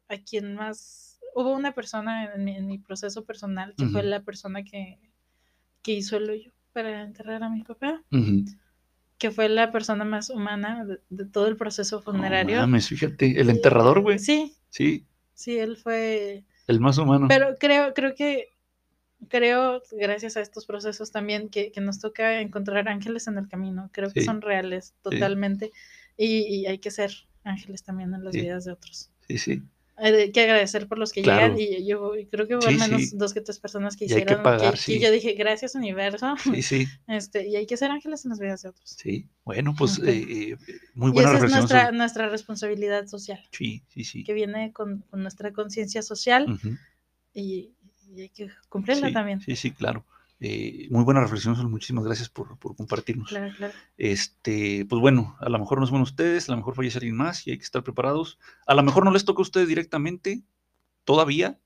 a 0.09 0.17
quien 0.17 0.55
más. 0.55 1.21
Hubo 1.33 1.53
una 1.53 1.73
persona 1.73 2.25
en 2.35 2.43
mi, 2.43 2.57
en 2.57 2.67
mi 2.67 2.77
proceso 2.77 3.23
personal 3.23 3.73
que 3.77 3.85
fue 3.87 4.03
la 4.03 4.21
persona 4.21 4.63
que, 4.65 4.99
que 5.83 5.91
hizo 5.93 6.17
el 6.17 6.29
hoyo 6.29 6.51
para 6.71 7.03
enterrar 7.03 7.43
a 7.43 7.49
mi 7.49 7.61
papá, 7.63 8.01
que 9.19 9.29
fue 9.31 9.47
la 9.49 9.71
persona 9.71 10.03
más 10.05 10.29
humana 10.31 10.83
de, 10.85 10.99
de 11.09 11.25
todo 11.25 11.47
el 11.47 11.55
proceso 11.55 11.97
No 11.97 12.01
funerario. 12.01 12.57
mames, 12.61 12.87
fíjate. 12.89 13.39
El 13.39 13.49
enterrador, 13.51 14.01
güey. 14.01 14.17
Sí, 14.19 14.55
Sí, 14.69 15.05
sí, 15.35 15.57
él 15.59 15.77
fue. 15.77 16.43
el 16.67 16.79
más 16.79 16.97
humano. 16.97 17.27
Pero 17.29 17.55
creo, 17.59 17.93
creo 17.93 18.15
que. 18.15 18.49
Creo, 19.29 19.81
gracias 19.91 20.35
a 20.35 20.41
estos 20.41 20.65
procesos 20.65 21.11
también, 21.11 21.47
que, 21.47 21.71
que 21.71 21.79
nos 21.79 21.99
toca 22.01 22.41
encontrar 22.41 22.89
ángeles 22.89 23.27
en 23.27 23.37
el 23.37 23.47
camino. 23.47 23.89
Creo 23.93 24.11
que 24.11 24.21
son 24.21 24.41
reales, 24.41 24.95
totalmente. 25.01 25.71
Y, 26.17 26.39
y 26.39 26.65
hay 26.65 26.79
que 26.79 26.91
ser 26.91 27.11
ángeles 27.45 27.83
también 27.83 28.13
en 28.13 28.23
las 28.25 28.33
Sí. 28.33 28.41
vidas 28.41 28.65
de 28.65 28.73
otros. 28.73 29.11
Sí, 29.29 29.37
sí. 29.37 29.63
Hay 29.95 30.31
que 30.31 30.41
agradecer 30.41 30.87
por 30.87 30.97
los 30.97 31.11
que 31.11 31.21
Claro. 31.21 31.55
llegan 31.55 31.83
y 31.83 31.85
yo 31.87 32.13
creo 32.31 32.47
que 32.47 32.55
hubo 32.55 32.63
Sí, 32.63 32.69
al 32.69 32.77
menos 32.79 33.09
sí. 33.09 33.17
dos 33.17 33.33
que 33.33 33.41
tres 33.41 33.59
personas 33.59 33.95
que 33.95 34.05
Y 34.05 34.07
hay 34.07 34.15
que 34.15 34.21
hicieron 34.23 34.43
pagar, 34.43 34.73
que, 34.73 34.79
sí. 34.79 34.93
que 34.93 34.99
yo 34.99 35.11
dije 35.11 35.33
gracias 35.33 35.75
universo 35.75 36.35
Sí, 36.43 36.61
sí, 36.63 36.87
este 37.07 37.47
y 37.47 37.55
hay 37.55 37.67
que 37.67 37.77
ser 37.77 37.91
ángeles 37.91 38.25
en 38.25 38.29
las 38.29 38.39
vidas 38.39 38.63
de 38.63 38.69
otros 38.69 38.89
sí. 38.89 39.27
Bueno, 39.45 39.75
pues 39.77 39.99
eh, 39.99 40.25
eh, 40.51 40.57
muy 40.95 41.09
y 41.11 41.13
buena 41.13 41.33
esa 41.37 41.45
es 41.45 41.91
nuestra 41.93 42.27
responsabilidad 42.29 43.05
social 43.07 43.39
Sí, 43.51 43.83
sí, 43.89 44.03
sí. 44.03 44.23
que 44.23 44.33
viene 44.33 44.71
con, 44.73 45.01
con 45.09 45.21
nuestra 45.21 45.53
conciencia 45.53 46.01
social 46.01 46.47
y, 47.33 47.71
y 48.09 48.21
hay 48.21 48.29
que 48.29 48.49
cumplirla 48.69 49.11
también 49.13 49.41
Sí, 49.41 49.55
sí, 49.55 49.71
claro. 49.71 50.05
Eh, 50.45 50.87
muy 50.89 51.05
buena 51.05 51.21
reflexión, 51.21 51.55
Sol. 51.55 51.69
Muchísimas 51.69 52.03
gracias 52.03 52.27
por, 52.27 52.57
por 52.59 52.75
compartirnos. 52.75 53.29
claro 53.29 53.53
claro 53.55 53.73
Este, 53.97 54.85
pues 54.89 54.99
bueno, 54.99 55.37
a 55.39 55.47
lo 55.47 55.57
mejor 55.57 55.79
no 55.79 55.87
son 55.87 56.01
ustedes, 56.01 56.49
a 56.49 56.51
lo 56.51 56.57
mejor 56.57 56.75
fallece 56.75 56.97
alguien 56.97 57.15
más 57.15 57.47
y 57.47 57.51
hay 57.51 57.57
que 57.57 57.63
estar 57.63 57.81
preparados. 57.81 58.39
A 58.67 58.73
lo 58.75 58.83
mejor 58.83 59.05
no 59.05 59.11
les 59.11 59.23
toca 59.23 59.39
a 59.39 59.43
ustedes 59.43 59.69
directamente, 59.69 60.43
todavía, 61.05 61.59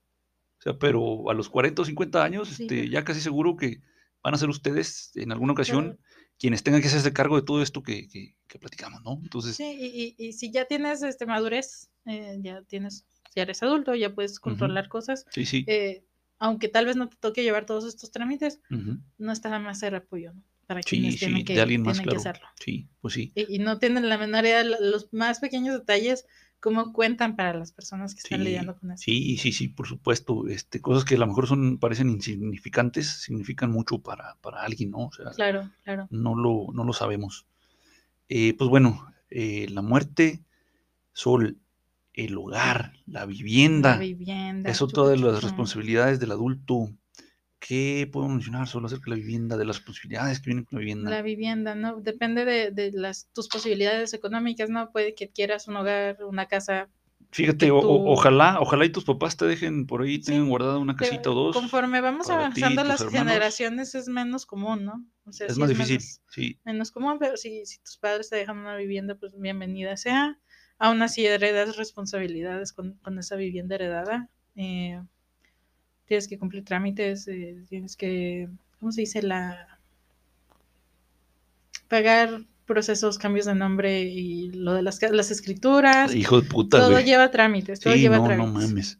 o 0.60 0.62
sea, 0.62 0.78
pero 0.78 1.28
a 1.28 1.34
los 1.34 1.48
40 1.48 1.82
o 1.82 1.84
50 1.84 2.22
años, 2.22 2.48
Sí. 2.50 2.62
este, 2.64 2.88
ya 2.88 3.02
casi 3.04 3.20
seguro 3.20 3.56
que 3.56 3.80
van 4.22 4.34
a 4.34 4.38
ser 4.38 4.48
ustedes 4.48 5.10
en 5.16 5.32
alguna 5.32 5.52
ocasión 5.54 5.84
Claro. 5.84 5.98
quienes 6.38 6.62
tengan 6.62 6.80
que 6.80 6.86
hacerse 6.88 7.12
cargo 7.12 7.34
de 7.36 7.42
todo 7.42 7.62
esto 7.62 7.82
que, 7.82 8.06
que- 8.08 8.36
que 8.46 8.58
platicamos, 8.60 9.02
¿no? 9.02 9.18
Entonces, 9.22 9.56
sí 9.56 9.64
y, 9.64 10.14
y- 10.20 10.28
y 10.28 10.32
si 10.34 10.50
ya 10.52 10.66
tienes 10.66 11.02
este 11.02 11.26
madurez 11.26 11.90
eh, 12.06 12.38
ya 12.40 12.62
tienes 12.62 13.04
ya 13.34 13.42
eres 13.42 13.62
adulto 13.62 13.94
ya 13.94 14.14
puedes 14.14 14.40
controlar 14.40 14.88
cosas 14.88 15.24
sí, 15.30 15.44
sí, 15.46 15.64
eh, 15.66 16.04
aunque 16.38 16.68
tal 16.68 16.86
vez 16.86 16.96
no 16.96 17.08
te 17.08 17.16
toque 17.16 17.42
llevar 17.42 17.66
todos 17.66 17.84
estos 17.84 18.10
trámites, 18.10 18.60
no 19.18 19.32
está 19.32 19.58
más 19.58 19.78
ser 19.80 19.94
apoyo, 19.94 20.32
¿no? 20.32 20.42
Para 20.66 20.82
Sí, 20.82 20.96
quienes 20.98 21.14
sí, 21.14 21.26
tienen 21.26 21.44
que, 21.44 21.54
de 21.54 21.60
alguien 21.62 21.82
más, 21.82 21.96
tienen 21.96 22.08
que 22.10 22.16
claro. 22.16 22.30
hacerlo. 22.30 22.48
Sí, 22.60 22.88
pues 23.00 23.14
sí. 23.14 23.32
Y, 23.34 23.56
y 23.56 23.58
no 23.58 23.78
tienen 23.78 24.08
la 24.08 24.18
menor 24.18 24.44
idea, 24.44 24.64
lo- 24.64 24.80
los 24.80 25.12
más 25.12 25.40
pequeños 25.40 25.78
detalles, 25.78 26.26
cómo 26.60 26.92
cuentan 26.92 27.36
para 27.36 27.54
las 27.54 27.72
personas 27.72 28.14
que 28.14 28.20
están 28.20 28.40
Sí, 28.40 28.44
lidiando 28.44 28.76
con 28.76 28.90
eso. 28.92 29.02
Sí, 29.04 29.36
sí, 29.38 29.52
sí, 29.52 29.68
por 29.68 29.86
supuesto. 29.86 30.46
Este, 30.48 30.80
cosas 30.80 31.04
que 31.04 31.14
a 31.14 31.18
lo 31.18 31.26
mejor 31.26 31.46
son, 31.46 31.78
parecen 31.78 32.10
insignificantes, 32.10 33.06
significan 33.08 33.70
mucho 33.70 33.98
para, 34.00 34.36
para 34.40 34.62
alguien, 34.62 34.90
¿no? 34.90 35.06
O 35.06 35.12
sea, 35.12 35.30
Claro, 35.32 35.70
claro. 35.84 36.06
no 36.10 36.34
lo, 36.34 36.66
no 36.72 36.84
lo 36.84 36.92
sabemos. 36.92 37.46
Eh, 38.28 38.54
pues 38.56 38.68
bueno, 38.70 39.12
eh, 39.30 39.66
la 39.70 39.82
muerte, 39.82 40.42
sol, 41.12 41.58
el 42.24 42.36
hogar, 42.36 42.92
la 43.06 43.24
vivienda, 43.26 43.90
La 43.94 43.98
vivienda. 43.98 44.70
eso 44.70 44.86
chucu, 44.86 44.94
todas 44.94 45.20
las 45.20 45.42
responsabilidades 45.42 46.18
del 46.18 46.32
adulto. 46.32 46.90
¿Qué 47.60 48.08
podemos 48.12 48.36
mencionar 48.36 48.68
solo 48.68 48.86
acerca 48.86 49.04
de 49.06 49.10
la 49.10 49.16
vivienda, 49.16 49.56
de 49.56 49.64
las 49.64 49.76
responsabilidades 49.76 50.40
que 50.40 50.46
vienen 50.50 50.64
con 50.64 50.76
la 50.76 50.80
vivienda? 50.80 51.10
La 51.10 51.22
vivienda, 51.22 51.74
¿no? 51.74 52.00
Depende 52.00 52.44
de, 52.44 52.70
de 52.70 52.92
las, 52.92 53.28
tus 53.32 53.48
posibilidades 53.48 54.14
económicas, 54.14 54.70
¿no? 54.70 54.90
Puede 54.92 55.14
que 55.14 55.28
quieras 55.30 55.66
un 55.68 55.76
hogar, 55.76 56.18
una 56.24 56.46
casa. 56.46 56.88
Fíjate, 57.30 57.70
o- 57.70 57.80
tú- 57.80 58.08
ojalá, 58.08 58.58
ojalá 58.60 58.84
y 58.84 58.90
tus 58.90 59.04
papás 59.04 59.36
te 59.36 59.44
dejen 59.44 59.86
por 59.86 60.02
ahí, 60.02 60.16
Sí, 60.16 60.22
tengan 60.32 60.48
guardada 60.48 60.78
una 60.78 60.94
de- 60.94 60.98
casita 60.98 61.30
o 61.30 61.34
dos. 61.34 61.54
Conforme 61.56 62.00
vamos 62.00 62.26
ti 62.26 62.32
avanzando 62.32 62.84
las 62.84 63.00
hermanos. 63.00 63.28
generaciones 63.28 63.94
es 63.94 64.08
menos 64.08 64.46
común, 64.46 64.84
¿no? 64.84 65.04
O 65.24 65.32
sea, 65.32 65.46
Es 65.48 65.54
sí 65.54 65.60
más 65.60 65.68
difícil, 65.68 65.98
Menos, 65.98 66.20
sí. 66.30 66.58
menos 66.64 66.90
común, 66.92 67.18
pero 67.18 67.36
si, 67.36 67.66
si 67.66 67.78
tus 67.80 67.96
padres 67.98 68.28
te 68.30 68.36
dejan 68.36 68.58
una 68.58 68.76
vivienda, 68.76 69.14
pues 69.16 69.38
bienvenida 69.38 69.96
sea. 69.96 70.38
Aún 70.78 71.02
así 71.02 71.26
heredas 71.26 71.76
responsabilidades 71.76 72.72
con, 72.72 72.94
con 73.02 73.18
esa 73.18 73.36
vivienda 73.36 73.74
heredada. 73.76 74.28
eh, 74.56 75.00
tienes 76.06 76.26
que 76.28 76.38
cumplir 76.38 76.64
trámites, 76.64 77.28
eh, 77.28 77.64
tienes 77.68 77.96
que, 77.96 78.48
¿cómo 78.80 78.92
se 78.92 79.02
dice? 79.02 79.22
La 79.22 79.78
pagar 81.88 82.42
procesos, 82.66 83.18
cambios 83.18 83.46
de 83.46 83.54
nombre 83.54 84.02
y 84.02 84.50
lo 84.52 84.74
de 84.74 84.82
las, 84.82 85.00
las 85.10 85.30
escrituras. 85.30 86.14
Hijo 86.14 86.40
de 86.40 86.48
puta, 86.48 86.78
todo 86.78 86.90
güey. 86.92 87.04
lleva 87.04 87.30
trámites, 87.30 87.80
todo 87.80 87.94
Sí, 87.94 88.00
lleva 88.00 88.16
no, 88.16 88.22
no 88.22 88.28
trámites. 88.28 88.52
mames. 88.68 88.98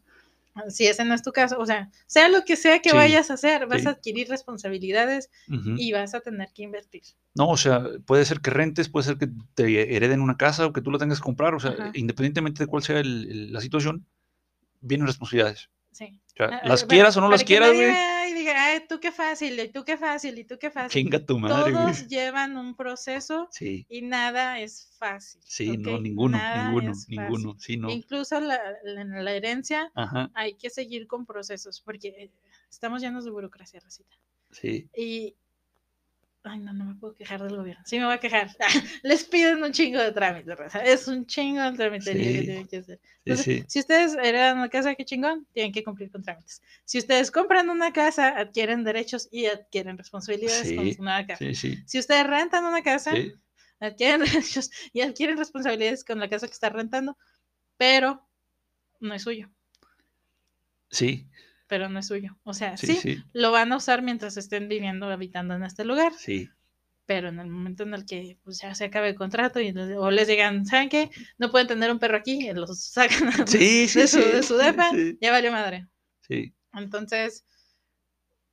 Si 0.69 0.87
ese 0.87 1.05
no 1.05 1.13
es 1.13 1.21
tu 1.21 1.31
caso, 1.31 1.57
o 1.59 1.65
sea, 1.65 1.89
sea 2.05 2.27
lo 2.27 2.43
que 2.43 2.55
sea 2.55 2.79
que 2.79 2.89
Sí, 2.89 2.95
vayas 2.95 3.29
a 3.31 3.35
hacer, 3.35 3.67
vas 3.67 3.81
sí. 3.81 3.87
a 3.87 3.91
adquirir 3.91 4.27
responsabilidades 4.27 5.29
y 5.77 5.91
vas 5.93 6.13
a 6.15 6.19
tener 6.19 6.49
que 6.53 6.63
invertir. 6.63 7.03
No, 7.35 7.49
o 7.49 7.57
sea, 7.57 7.83
puede 8.05 8.25
ser 8.25 8.41
que 8.41 8.49
rentes, 8.49 8.89
puede 8.89 9.05
ser 9.05 9.17
que 9.17 9.29
te 9.55 9.95
hereden 9.95 10.21
una 10.21 10.37
casa 10.37 10.65
o 10.65 10.73
que 10.73 10.81
tú 10.81 10.91
la 10.91 10.97
tengas 10.97 11.19
que 11.19 11.23
comprar, 11.23 11.53
o 11.55 11.59
sea, 11.59 11.91
independientemente 11.93 12.63
de 12.63 12.67
cuál 12.67 12.83
sea 12.83 12.99
el- 12.99 13.29
el- 13.31 13.53
la 13.53 13.61
situación, 13.61 14.05
vienen 14.81 15.07
responsabilidades. 15.07 15.69
Sí. 15.91 16.19
O 16.27 16.37
sea, 16.37 16.47
Ah, 16.47 16.61
las 16.67 16.83
ah, 16.83 16.87
quieras 16.87 17.17
o 17.17 17.21
no 17.21 17.29
las 17.29 17.43
quieras, 17.43 17.73
güey. 17.73 17.89
Y 18.29 18.33
diga, 18.33 18.65
ay, 18.65 18.83
tú 18.87 18.99
qué 18.99 19.11
fácil, 19.11 19.59
y 19.59 19.67
tú 19.69 19.83
qué 19.83 19.97
fácil, 19.97 20.37
y 20.37 20.43
tú 20.45 20.57
qué 20.59 20.69
fácil. 20.69 21.01
Chinga 21.03 21.25
tu 21.25 21.37
madre, 21.39 21.71
güey. 21.71 21.83
Todos 21.85 22.07
llevan 22.07 22.55
un 22.57 22.75
proceso 22.75 23.47
Sí, 23.51 23.85
y 23.89 24.01
nada 24.03 24.59
es 24.59 24.95
fácil. 24.97 25.41
sí, 25.43 25.77
no, 25.77 25.99
ninguno, 25.99 26.37
Nada 26.37 26.63
ninguno, 26.63 26.93
ninguno, 27.07 27.55
sí, 27.59 27.75
no. 27.77 27.89
Incluso 27.89 28.39
la, 28.39 28.59
la- 28.83 29.01
en 29.01 29.25
la 29.25 29.33
herencia 29.33 29.91
Ajá, 29.95 30.29
hay 30.35 30.53
que 30.55 30.69
seguir 30.69 31.07
con 31.07 31.25
procesos, 31.25 31.81
porque 31.81 32.09
eh, 32.09 32.31
estamos 32.69 33.01
llenos 33.01 33.25
de 33.25 33.31
burocracia, 33.31 33.79
Rosita. 33.79 34.15
sí, 34.51 34.87
Y. 34.95 35.35
Ay, 36.43 36.59
no, 36.59 36.71
no 36.71 36.85
me 36.85 36.95
puedo 36.95 37.13
quejar 37.13 37.43
del 37.43 37.57
gobierno. 37.57 37.83
Sí, 37.85 37.99
me 37.99 38.05
voy 38.05 38.13
a 38.13 38.19
quejar. 38.19 38.49
Les 39.03 39.25
piden 39.25 39.61
un 39.61 39.73
chingo 39.73 39.99
de 39.99 40.11
trámites, 40.13 40.57
Rosa. 40.57 40.79
Es 40.79 41.07
un 41.07 41.25
chingo 41.25 41.61
de 41.61 41.77
tramitería 41.77 42.31
que 42.31 42.41
tienen 42.43 42.67
que 42.67 42.77
hacer. 42.77 42.99
Entonces, 43.25 43.45
sí, 43.45 43.63
si 43.67 43.79
ustedes 43.79 44.15
heredan 44.15 44.57
una 44.57 44.69
casa, 44.69 44.95
qué 44.95 45.03
chingón, 45.03 45.45
tienen 45.51 45.73
que 45.73 45.83
cumplir 45.83 46.09
con 46.09 46.23
trámites. 46.23 46.61
Si 46.85 46.97
ustedes 46.97 47.29
compran 47.29 47.69
una 47.69 47.91
casa, 47.91 48.29
adquieren 48.29 48.85
derechos 48.85 49.27
y 49.31 49.47
adquieren 49.47 49.97
responsabilidades 49.97 50.73
con 50.73 50.93
su 50.93 51.03
nueva 51.03 51.25
casa. 51.25 51.45
Si 51.85 51.99
ustedes 51.99 52.25
rentan 52.25 52.63
una 52.63 52.81
casa, 52.83 53.13
adquieren 53.81 54.21
derechos 54.23 54.71
y 54.93 55.01
adquieren 55.01 55.37
responsabilidades 55.37 56.05
con 56.05 56.19
la 56.19 56.29
casa 56.29 56.47
que 56.47 56.53
están 56.53 56.73
rentando, 56.73 57.17
pero 57.75 58.25
no 59.01 59.13
es 59.13 59.23
suyo. 59.23 59.49
sí, 60.89 61.27
Pero 61.69 61.87
no 61.87 61.99
es 61.99 62.07
suyo. 62.07 62.37
O 62.43 62.53
sea, 62.53 62.75
sí, 62.75 62.87
sí, 62.87 62.95
sí, 62.97 63.23
lo 63.31 63.51
van 63.51 63.71
a 63.71 63.77
usar 63.77 64.01
mientras 64.01 64.35
estén 64.35 64.67
viviendo, 64.67 65.05
habitando 65.09 65.53
en 65.55 65.63
este 65.63 65.85
lugar. 65.85 66.11
sí, 66.17 66.49
pero 67.05 67.29
en 67.29 67.39
el 67.39 67.47
momento 67.47 67.83
en 67.83 67.93
el 67.95 68.05
que 68.05 68.37
pues, 68.43 68.59
ya 68.61 68.75
se 68.75 68.85
acabe 68.85 69.09
el 69.09 69.15
contrato 69.15 69.59
y 69.59 69.71
les- 69.71 69.97
o 69.97 70.11
les 70.11 70.27
digan, 70.27 70.65
¿saben 70.67 70.89
qué? 70.89 71.09
No 71.39 71.49
pueden 71.49 71.67
tener 71.67 71.91
un 71.91 71.97
perro 71.99 72.17
aquí, 72.17 72.49
y 72.49 72.53
los 72.53 72.83
sacan 72.91 73.47
sí, 73.47 73.87
sí, 73.87 73.99
de, 74.01 74.07
su, 74.07 74.21
sí, 74.21 74.29
de 74.29 74.43
su 74.43 74.57
depa, 74.57 74.91
sí, 74.91 75.17
ya 75.21 75.31
valió 75.31 75.51
madre. 75.51 75.87
sí. 76.27 76.53
Entonces, 76.73 77.45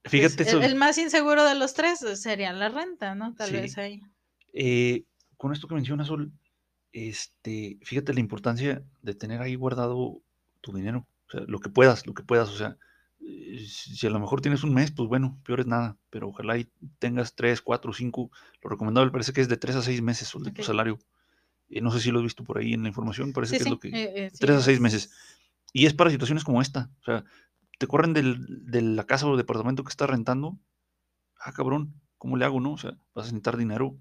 pues, 0.02 0.12
Fíjate 0.12 0.42
el, 0.44 0.48
eso. 0.48 0.60
el 0.62 0.74
más 0.76 0.98
inseguro 0.98 1.44
de 1.44 1.54
los 1.54 1.74
tres 1.74 1.98
sería 2.14 2.52
la 2.52 2.68
renta, 2.68 3.14
¿no? 3.14 3.34
Tal 3.34 3.52
vez 3.52 3.76
ahí. 3.78 4.00
Eh, 4.54 5.04
con 5.36 5.52
esto 5.52 5.68
que 5.68 5.74
mencionas, 5.74 6.06
Sol, 6.06 6.32
este, 6.92 7.78
fíjate 7.82 8.14
la 8.14 8.20
importancia 8.20 8.82
de 9.02 9.14
tener 9.14 9.42
ahí 9.42 9.54
guardado 9.54 10.22
tu 10.62 10.72
dinero, 10.72 11.06
o 11.28 11.30
sea, 11.30 11.40
lo 11.46 11.58
que 11.58 11.68
puedas, 11.68 12.06
lo 12.06 12.14
que 12.14 12.22
puedas, 12.22 12.48
o 12.48 12.56
sea, 12.56 12.68
eh, 12.68 12.76
si 13.66 13.96
si 13.96 14.06
a 14.06 14.10
lo 14.10 14.20
mejor 14.20 14.40
tienes 14.40 14.62
un 14.64 14.74
mes, 14.74 14.90
pues 14.92 15.08
bueno, 15.08 15.38
peor 15.44 15.60
es 15.60 15.66
nada, 15.66 15.96
pero 16.10 16.28
ojalá 16.28 16.58
y 16.58 16.68
tengas 16.98 17.34
tres, 17.34 17.60
cuatro, 17.62 17.92
cinco, 17.92 18.30
lo 18.62 18.70
recomendable 18.70 19.10
parece 19.10 19.32
que 19.32 19.40
es 19.40 19.48
de 19.48 19.56
tres 19.56 19.76
a 19.76 19.82
seis 19.82 20.02
meses 20.02 20.28
Sol, 20.28 20.42
de 20.44 20.50
tu 20.52 20.62
salario. 20.62 20.98
Eh, 21.68 21.80
no 21.80 21.90
sé 21.90 22.00
si 22.00 22.10
lo 22.12 22.18
has 22.18 22.24
visto 22.24 22.44
por 22.44 22.58
ahí 22.58 22.74
en 22.74 22.82
la 22.82 22.88
información, 22.88 23.32
parece 23.32 23.52
Sí, 23.52 23.58
que 23.58 23.64
es 23.64 23.70
lo 23.70 23.78
que... 23.80 23.88
eh, 23.88 24.26
eh, 24.26 24.30
sí, 24.30 24.38
tres 24.38 24.56
a 24.56 24.62
seis 24.62 24.76
es- 24.76 24.80
meses. 24.82 25.10
Y 25.72 25.86
es 25.86 25.94
para 25.94 26.10
situaciones 26.10 26.44
como 26.44 26.62
esta, 26.62 26.90
o 27.00 27.04
sea, 27.04 27.24
te 27.78 27.86
corren 27.86 28.12
del, 28.14 28.64
de 28.70 28.82
la 28.82 29.04
casa 29.04 29.26
o 29.26 29.36
departamento 29.36 29.84
que 29.84 29.90
estás 29.90 30.08
rentando, 30.08 30.58
ah, 31.40 31.52
cabrón, 31.52 31.94
¿cómo 32.18 32.36
le 32.36 32.44
hago, 32.44 32.60
no? 32.60 32.72
O 32.72 32.78
sea, 32.78 32.92
vas 33.14 33.24
a 33.26 33.28
necesitar 33.32 33.56
dinero, 33.56 33.98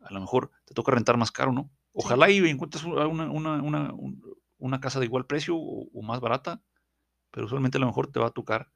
a 0.00 0.12
lo 0.12 0.20
mejor 0.20 0.50
te 0.64 0.74
toca 0.74 0.92
rentar 0.92 1.16
más 1.16 1.30
caro, 1.30 1.52
¿no? 1.52 1.70
Ojalá 1.92 2.30
y 2.30 2.38
encuentres 2.38 2.84
una, 2.84 3.06
una, 3.06 3.30
una, 3.30 3.62
una- 3.62 3.92
un- 3.94 4.22
una 4.58 4.80
casa 4.80 4.98
de 5.00 5.06
igual 5.06 5.26
precio 5.26 5.56
o, 5.56 5.88
o 5.92 6.02
más 6.02 6.20
barata, 6.20 6.60
pero 7.34 7.48
usualmente 7.48 7.78
a 7.78 7.82
lo 7.82 7.88
mejor 7.88 8.12
te 8.12 8.20
va 8.20 8.28
a 8.28 8.32
tocar 8.32 8.72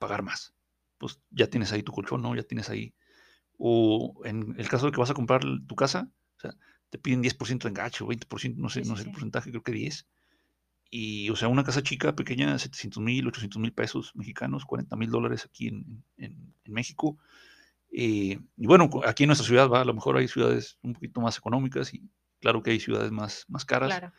pagar 0.00 0.22
más. 0.24 0.54
Pues 0.98 1.20
ya 1.30 1.48
tienes 1.48 1.72
ahí 1.72 1.82
tu 1.84 1.92
colchón, 1.92 2.22
¿no? 2.22 2.36
Ya 2.36 2.44
tienes 2.44 2.70
ahí. 2.70 2.94
O 3.58 4.20
en 4.24 4.54
el 4.58 4.68
caso 4.68 4.86
de 4.86 4.92
que 4.92 5.00
vas 5.00 5.10
a 5.10 5.14
comprar 5.14 5.42
tu 5.66 5.76
casa, 5.76 6.10
o 6.38 6.40
sea, 6.40 6.54
te 6.90 6.98
piden 6.98 7.22
10% 7.22 7.68
de 7.68 7.70
engache 7.72 8.04
o 8.04 8.08
20%, 8.08 8.60
no 8.60 8.68
sé, 8.70 8.84
Sí, 8.84 8.88
no 8.90 8.96
sí, 8.96 9.02
sé 9.02 9.08
el 9.08 9.12
porcentaje, 9.14 9.50
creo 9.50 9.62
que 9.62 9.72
10. 9.72 10.06
Y, 10.90 11.30
o 11.30 11.36
sea, 11.36 11.48
una 11.48 11.64
casa 11.64 11.82
chica, 11.82 12.16
pequeña, 12.16 12.58
700 12.58 13.02
mil, 13.02 13.26
800 13.28 13.60
mil 13.60 13.72
pesos 13.72 14.12
mexicanos, 14.16 14.64
40 14.64 14.96
mil 14.96 15.10
dólares 15.10 15.44
aquí 15.46 15.68
en, 15.68 16.04
en- 16.18 16.54
en 16.64 16.72
México. 16.72 17.18
Eh, 17.92 18.40
y 18.56 18.66
bueno, 18.66 18.90
aquí 19.06 19.24
en 19.24 19.28
nuestra 19.28 19.46
ciudad, 19.46 19.68
va, 19.70 19.82
a 19.82 19.84
lo 19.84 19.94
mejor 19.94 20.16
hay 20.16 20.28
ciudades 20.28 20.78
un 20.82 20.94
poquito 20.94 21.20
más 21.20 21.38
económicas 21.38 21.94
y 21.94 22.10
claro 22.40 22.62
que 22.62 22.72
hay 22.72 22.80
ciudades 22.80 23.12
más, 23.12 23.44
más 23.48 23.64
caras. 23.64 23.90
Claro. 23.90 24.12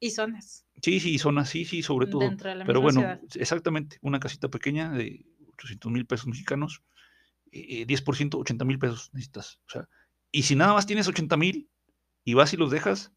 Y 0.00 0.10
zonas 0.10 0.64
Sí, 0.82 1.00
sí, 1.00 1.18
son 1.18 1.38
así, 1.38 1.64
sí, 1.64 1.82
sobre 1.82 2.06
todo. 2.06 2.20
dentro 2.20 2.48
de 2.50 2.56
la 2.56 2.64
Pero 2.64 2.80
misma 2.82 3.00
bueno, 3.02 3.18
ciudad. 3.18 3.42
exactamente, 3.42 3.98
una 4.00 4.20
casita 4.20 4.48
pequeña 4.48 4.90
de 4.92 5.26
800 5.54 5.90
mil 5.90 6.06
pesos 6.06 6.26
mexicanos, 6.28 6.82
eh, 7.50 7.80
eh, 7.82 7.86
10%, 7.86 8.38
80 8.38 8.64
mil 8.64 8.78
pesos 8.78 9.10
necesitas. 9.12 9.58
O 9.66 9.70
sea, 9.70 9.88
y 10.30 10.44
si 10.44 10.54
nada 10.54 10.74
más 10.74 10.86
tienes 10.86 11.08
80 11.08 11.36
mil 11.36 11.68
y 12.24 12.34
vas 12.34 12.52
y 12.52 12.56
los 12.56 12.70
dejas, 12.70 13.12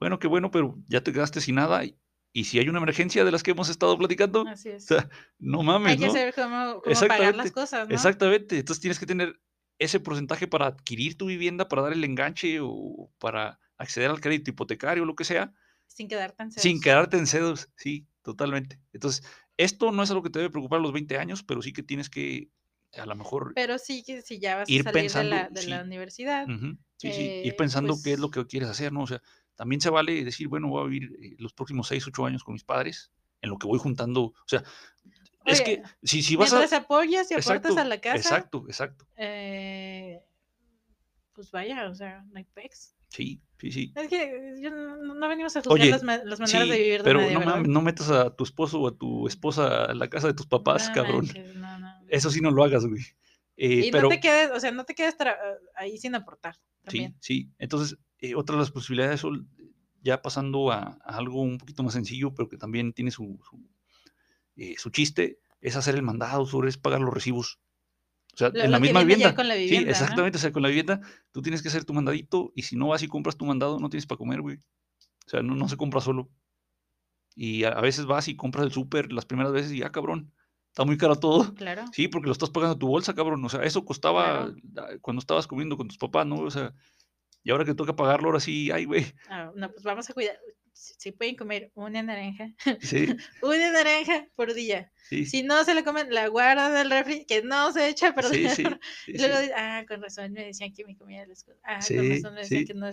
bueno, 0.00 0.18
qué 0.18 0.26
bueno, 0.26 0.50
pero 0.50 0.76
ya 0.88 1.02
te 1.02 1.12
quedaste 1.12 1.40
sin 1.40 1.56
nada. 1.56 1.84
Y, 1.84 1.96
y 2.32 2.44
si 2.44 2.58
hay 2.58 2.68
una 2.68 2.78
emergencia 2.78 3.24
de 3.24 3.30
las 3.32 3.42
que 3.44 3.52
hemos 3.52 3.68
estado 3.68 3.96
platicando, 3.96 4.44
Así 4.48 4.70
es. 4.70 4.84
sea, 4.86 5.08
no 5.38 5.62
mames, 5.62 5.92
Hay 5.92 5.98
que 5.98 6.06
¿no? 6.06 6.12
saber 6.12 6.34
cómo, 6.34 6.82
cómo 6.82 6.82
pagar 6.82 7.36
las 7.36 7.46
Exactamente, 7.46 7.50
cosas, 7.52 7.88
¿no? 7.88 7.94
Exactamente. 7.94 8.58
Entonces 8.58 8.80
tienes 8.80 8.98
que 8.98 9.06
tener 9.06 9.40
ese 9.78 10.00
porcentaje 10.00 10.48
para 10.48 10.66
adquirir 10.66 11.16
tu 11.16 11.26
vivienda, 11.26 11.68
para 11.68 11.82
dar 11.82 11.92
el 11.92 12.02
enganche 12.02 12.58
o 12.60 13.12
para 13.18 13.60
acceder 13.76 14.10
al 14.10 14.20
crédito 14.20 14.50
hipotecario 14.50 15.04
o 15.04 15.06
lo 15.06 15.14
que 15.14 15.24
sea, 15.24 15.54
Sin 15.88 16.06
quedarte 16.06 16.44
en 16.44 16.52
sin 16.54 16.80
ceros. 16.80 16.82
quedarte 16.82 17.16
en 17.18 17.26
cedos. 17.26 17.68
Sí, 17.76 18.06
totalmente. 18.22 18.80
Entonces, 18.92 19.24
esto 19.56 19.90
no 19.90 20.02
es 20.04 20.10
algo 20.10 20.22
que 20.22 20.30
te 20.30 20.38
debe 20.38 20.50
preocupar 20.50 20.78
a 20.78 20.82
los 20.82 20.92
20 20.92 21.18
años, 21.18 21.42
pero 21.42 21.60
sí 21.62 21.72
que 21.72 21.82
tienes 21.82 22.08
que, 22.08 22.50
a 22.96 23.06
lo 23.06 23.16
mejor, 23.16 23.52
Pero 23.54 23.78
sí 23.78 24.02
que 24.04 24.22
si 24.22 24.38
ya 24.38 24.56
vas 24.56 24.70
Ir 24.70 24.82
a 24.82 24.84
salir 24.84 25.02
pensando, 25.02 25.34
de, 25.36 25.42
la, 25.42 25.48
de 25.48 25.66
la 25.66 25.80
sí. 25.80 25.86
universidad, 25.86 26.46
sí, 26.96 27.12
sí, 27.12 27.22
ir 27.22 27.52
eh, 27.52 27.56
pensando 27.56 27.96
qué 28.02 28.12
es 28.12 28.18
lo 28.20 28.30
pues 28.30 28.44
que 28.44 28.50
quieres 28.50 28.68
hacer, 28.68 28.92
¿no? 28.92 29.02
O 29.02 29.06
sea, 29.06 29.20
también 29.56 29.80
se 29.80 29.90
vale 29.90 30.24
decir, 30.24 30.48
bueno, 30.48 30.68
voy 30.68 30.84
a 30.84 30.88
vivir 30.88 31.16
eh, 31.20 31.34
los 31.38 31.52
próximos 31.52 31.88
6, 31.88 32.06
8 32.06 32.26
años 32.26 32.44
con 32.44 32.52
mis 32.54 32.64
padres, 32.64 33.10
en 33.42 33.50
lo 33.50 33.58
que 33.58 33.66
voy 33.66 33.78
juntando. 33.78 34.22
O 34.22 34.34
sea, 34.46 34.62
es 35.44 35.60
que 35.62 35.82
si, 36.02 36.22
si 36.22 36.36
vas 36.36 36.52
a... 36.52 36.58
mientras 36.58 36.80
apoyas 36.80 37.30
y 37.30 37.34
aportas 37.34 37.56
Exacto, 37.56 37.80
a 37.80 37.84
la 37.84 38.00
casa, 38.00 38.16
exacto, 38.16 38.64
exacto. 38.68 39.06
eh, 39.16 40.22
pues 41.32 41.50
vaya, 41.50 41.88
o 41.88 41.94
sea, 41.94 42.24
no 42.30 42.38
hay 42.38 42.44
pex. 42.44 42.94
Sí, 43.08 43.40
sí, 43.58 43.72
sí. 43.72 43.92
Es 43.96 44.08
que 44.08 44.56
yo 44.60 44.70
no, 44.70 44.96
no 45.14 45.28
venimos 45.28 45.56
a 45.56 45.60
juzgar 45.60 45.80
Oye, 45.80 45.90
las, 45.90 46.02
ma- 46.02 46.18
las 46.18 46.40
maneras 46.40 46.64
Sí, 46.64 46.70
de 46.70 46.78
vivir 46.78 46.98
de 46.98 47.04
pero 47.04 47.20
nadie, 47.20 47.34
no, 47.34 47.40
mames, 47.40 47.68
no 47.68 47.82
metas 47.82 48.10
a 48.10 48.34
tu 48.34 48.44
esposo 48.44 48.80
o 48.80 48.88
a 48.88 48.96
tu 48.96 49.26
esposa 49.26 49.84
a 49.86 49.94
la 49.94 50.08
casa 50.08 50.26
de 50.28 50.34
tus 50.34 50.46
papás, 50.46 50.88
No 50.88 50.94
cabrón. 50.94 51.26
manches. 51.26 51.54
Eso 52.08 52.30
sí 52.30 52.40
no 52.40 52.50
lo 52.50 52.64
hagas, 52.64 52.86
güey. 52.86 53.02
Eh, 53.56 53.86
Y 53.86 53.90
pero, 53.90 54.04
no 54.04 54.08
te 54.10 54.20
quedes, 54.20 54.50
o 54.52 54.60
sea, 54.60 54.70
no 54.70 54.84
te 54.84 54.94
quedes 54.94 55.18
tra- 55.18 55.36
ahí 55.74 55.98
sin 55.98 56.14
aportar 56.14 56.54
sí, 56.54 56.60
también. 56.84 57.16
sí. 57.20 57.50
Entonces, 57.58 57.98
eh, 58.20 58.34
otra 58.34 58.54
de 58.56 58.60
las 58.60 58.70
posibilidades 58.70 59.22
ya 60.00 60.22
pasando 60.22 60.70
a, 60.70 60.98
a 61.04 61.16
algo 61.16 61.42
un 61.42 61.58
poquito 61.58 61.82
más 61.82 61.94
sencillo, 61.94 62.34
pero 62.34 62.48
que 62.48 62.56
también 62.56 62.92
tiene 62.92 63.10
su, 63.10 63.40
su, 63.50 63.68
eh, 64.56 64.74
su 64.78 64.90
chiste, 64.90 65.40
es 65.60 65.74
hacer 65.76 65.96
el 65.96 66.02
mandado, 66.02 66.46
Sol, 66.46 66.68
es 66.68 66.78
pagar 66.78 67.00
los 67.00 67.12
recibos. 67.12 67.58
O 68.38 68.40
sea, 68.40 68.50
Lo- 68.50 68.62
en 68.62 68.70
la 68.70 68.78
misma 68.78 69.00
ya 69.00 69.06
vivienda. 69.06 69.34
con 69.34 69.48
la 69.48 69.54
Sí, 69.56 69.74
exactamente. 69.76 70.38
O 70.38 70.40
sea, 70.40 70.52
con 70.52 70.62
la 70.62 70.68
vivienda, 70.68 71.00
tú 71.32 71.42
tienes 71.42 71.60
que 71.60 71.68
hacer 71.68 71.84
tu 71.84 71.92
mandadito 71.92 72.52
y 72.54 72.62
si 72.62 72.76
no 72.76 72.86
vas 72.86 73.02
y 73.02 73.08
compras 73.08 73.36
tu 73.36 73.44
mandado, 73.44 73.80
no 73.80 73.90
tienes 73.90 74.06
para 74.06 74.18
comer, 74.18 74.40
güey. 74.40 74.58
O 75.26 75.28
sea, 75.28 75.42
no, 75.42 75.56
no 75.56 75.68
se 75.68 75.76
compra 75.76 76.00
solo. 76.00 76.30
Y 77.34 77.64
a, 77.64 77.70
a 77.70 77.80
veces 77.80 78.06
vas 78.06 78.28
y 78.28 78.36
compras 78.36 78.64
el 78.64 78.72
súper 78.72 79.12
las 79.12 79.26
primeras 79.26 79.52
veces 79.52 79.72
y, 79.72 79.82
ah, 79.82 79.90
cabrón, 79.90 80.32
está 80.68 80.84
muy 80.84 80.96
caro 80.96 81.16
todo. 81.16 81.52
Claro. 81.54 81.84
Sí, 81.92 82.06
porque 82.06 82.26
lo 82.26 82.32
estás 82.32 82.50
pagando 82.50 82.78
tu 82.78 82.86
bolsa, 82.86 83.12
cabrón. 83.14 83.44
O 83.44 83.48
sea, 83.48 83.62
eso 83.64 83.84
costaba 83.84 84.52
Claro. 84.72 85.00
cuando 85.00 85.18
estabas 85.18 85.48
comiendo 85.48 85.76
con 85.76 85.88
tus 85.88 85.98
papás, 85.98 86.24
¿no? 86.24 86.36
O 86.36 86.50
sea, 86.52 86.72
y 87.42 87.50
ahora 87.50 87.64
que 87.64 87.74
toca 87.74 87.96
pagarlo, 87.96 88.28
ahora 88.28 88.40
sí, 88.40 88.70
ay, 88.70 88.84
güey. 88.84 89.04
Ah, 89.28 89.50
no, 89.56 89.68
pues 89.72 89.82
vamos 89.82 90.08
a 90.08 90.14
cuidar. 90.14 90.38
Si, 90.80 91.10
pueden 91.10 91.34
comer 91.34 91.72
una 91.74 92.02
naranja, 92.04 92.50
Sí, 92.80 93.06
una 93.42 93.72
naranja 93.72 94.28
por 94.36 94.54
día. 94.54 94.92
sí. 95.08 95.26
Si 95.26 95.42
no 95.42 95.64
se 95.64 95.74
la 95.74 95.82
comen, 95.82 96.14
la 96.14 96.28
guardan 96.28 96.72
del 96.72 96.88
refri, 96.90 97.24
que 97.24 97.42
no 97.42 97.72
se 97.72 97.88
echa 97.88 98.08
a 98.10 98.14
perder. 98.14 98.50
Sí, 98.50 98.62
sí, 98.62 98.62
sí, 99.06 99.12
y 99.12 99.18
luego 99.18 99.40
dicen, 99.40 99.54
ah, 99.58 99.84
con 99.88 100.00
razón 100.00 100.32
me 100.32 100.44
decían 100.44 100.72
que 100.72 100.84
mi 100.84 100.94
comida 100.94 101.26
les. 101.26 101.44
Ah, 101.64 101.80
con 101.84 102.08
razón 102.10 102.34
me 102.34 102.40
decían 102.42 102.64
que 102.64 102.74
no 102.74 102.86
la 102.86 102.92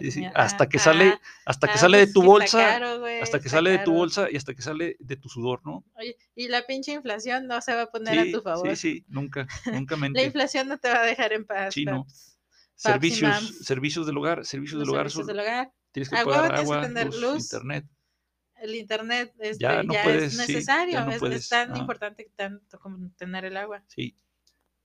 comida. 0.00 0.32
Hasta 0.34 0.64
Ah, 0.64 0.68
que 0.68 0.78
sale, 0.78 1.04
ah, 1.08 1.20
hasta 1.46 1.72
que 1.72 1.78
sale 1.78 1.98
de 1.98 2.06
tu 2.12 2.22
bolsa, 2.22 2.58
caro, 2.58 3.00
güey, 3.00 3.22
hasta 3.22 3.40
que 3.40 3.48
sale 3.48 3.70
de 3.70 3.78
tu 3.78 3.92
bolsa 3.94 4.28
y 4.30 4.36
hasta 4.36 4.52
que 4.54 4.60
sale 4.62 4.96
de 4.98 5.16
tu 5.16 5.30
sudor, 5.30 5.62
¿no? 5.64 5.84
Oye, 5.94 6.18
y 6.34 6.48
la 6.48 6.66
pinche 6.66 6.92
inflación 6.92 7.46
no 7.46 7.62
se 7.62 7.74
va 7.74 7.82
a 7.82 7.86
poner 7.90 8.18
a 8.18 8.30
tu 8.30 8.42
favor. 8.42 8.76
sí, 8.76 8.76
sí, 8.76 9.04
nunca, 9.08 9.46
nunca 9.72 9.94
La 9.94 10.00
mente. 10.02 10.22
inflación 10.22 10.68
no 10.68 10.76
te 10.78 10.90
va 10.90 11.00
a 11.00 11.06
dejar 11.06 11.32
en 11.32 11.46
paz. 11.46 11.72
Sí, 11.72 11.86
no. 11.86 12.06
Servicios, 12.74 13.58
servicios 13.64 14.06
del 14.06 14.18
hogar, 14.18 14.44
servicios 14.44 14.78
Los 14.80 14.88
del 14.88 14.94
hogar, 14.94 15.04
servicios 15.10 15.26
son- 15.26 15.36
del 15.36 15.40
hogar. 15.46 15.72
Tienes 15.92 16.08
que 16.08 16.16
pagar 16.16 16.54
agua, 16.54 16.80
tener 16.82 17.06
luz, 17.06 17.20
luz. 17.20 17.42
internet. 17.44 17.86
El 18.56 18.74
internet 18.76 19.34
este, 19.40 19.62
Ya 19.64 19.74
ya, 19.76 19.82
no 19.82 19.94
puedes, 20.04 20.22
es 20.24 20.32
sí, 20.32 20.38
ya 20.38 20.46
necesario. 20.46 21.04
no 21.04 21.26
es, 21.32 21.48
tan 21.48 21.70
ajá. 21.72 21.80
importante 21.80 22.30
tanto 22.36 22.78
como 22.78 23.10
tener 23.12 23.44
el 23.44 23.56
agua. 23.56 23.82
Sí. 23.88 24.16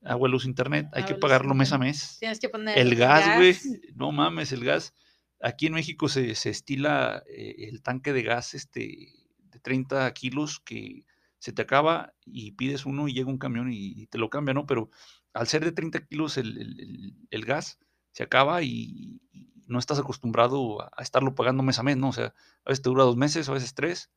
Agua, 0.04 0.30
luz, 0.30 0.46
internet, 0.46 0.88
hay 0.94 1.02
Agua, 1.02 1.08
que 1.08 1.14
luz, 1.14 1.22
pagarlo 1.22 1.54
mes 1.54 1.72
a 1.74 1.78
mes. 1.78 2.18
Tienes 2.20 2.40
que 2.40 2.50
poner 2.50 2.78
El 2.78 2.96
gas, 2.96 3.36
güey, 3.38 3.56
no 3.96 4.12
mames, 4.12 4.52
el 4.52 4.64
gas. 4.64 4.94
Aquí 5.42 5.68
en 5.68 5.74
México 5.74 6.10
se, 6.10 6.34
se 6.36 6.50
estila 6.50 7.24
eh, 7.28 7.68
el 7.70 7.82
tanque 7.84 8.14
de 8.14 8.24
gas 8.24 8.54
este, 8.56 9.14
de 9.38 9.60
30 9.60 10.12
kilos 10.14 10.60
que 10.60 11.04
se 11.40 11.52
te 11.52 11.62
acaba 11.62 12.14
y 12.26 12.54
pides 12.54 12.86
uno 12.88 13.08
y 13.08 13.14
llega 13.14 13.30
un 13.30 13.38
camión 13.38 13.72
y, 13.72 13.94
y 14.02 14.08
te 14.08 14.18
lo 14.18 14.30
cambia, 14.32 14.56
¿no? 14.56 14.66
Pero 14.66 14.90
al 15.34 15.48
ser 15.48 15.64
de 15.64 15.72
30 15.72 16.04
kilos 16.08 16.38
el, 16.38 16.58
el- 16.58 16.80
el- 16.80 17.16
el 17.30 17.46
gas, 17.46 17.78
se 18.12 18.24
acaba 18.24 18.64
y, 18.64 19.22
y 19.32 19.57
no 19.68 19.80
estás 19.80 20.00
acostumbrado 20.00 20.82
a, 20.82 20.92
a 20.96 21.04
estarlo 21.04 21.36
pagando 21.36 21.64
mes 21.64 21.80
a 21.80 21.84
mes, 21.84 21.98
¿no? 21.98 22.10
O 22.10 22.14
sea, 22.14 22.34
a 22.66 22.70
veces 22.70 22.82
te 22.82 22.90
dura 22.90 23.04
dos 23.04 23.18
meses, 23.18 23.48
a 23.50 23.54
veces 23.54 23.74
tres. 23.74 24.10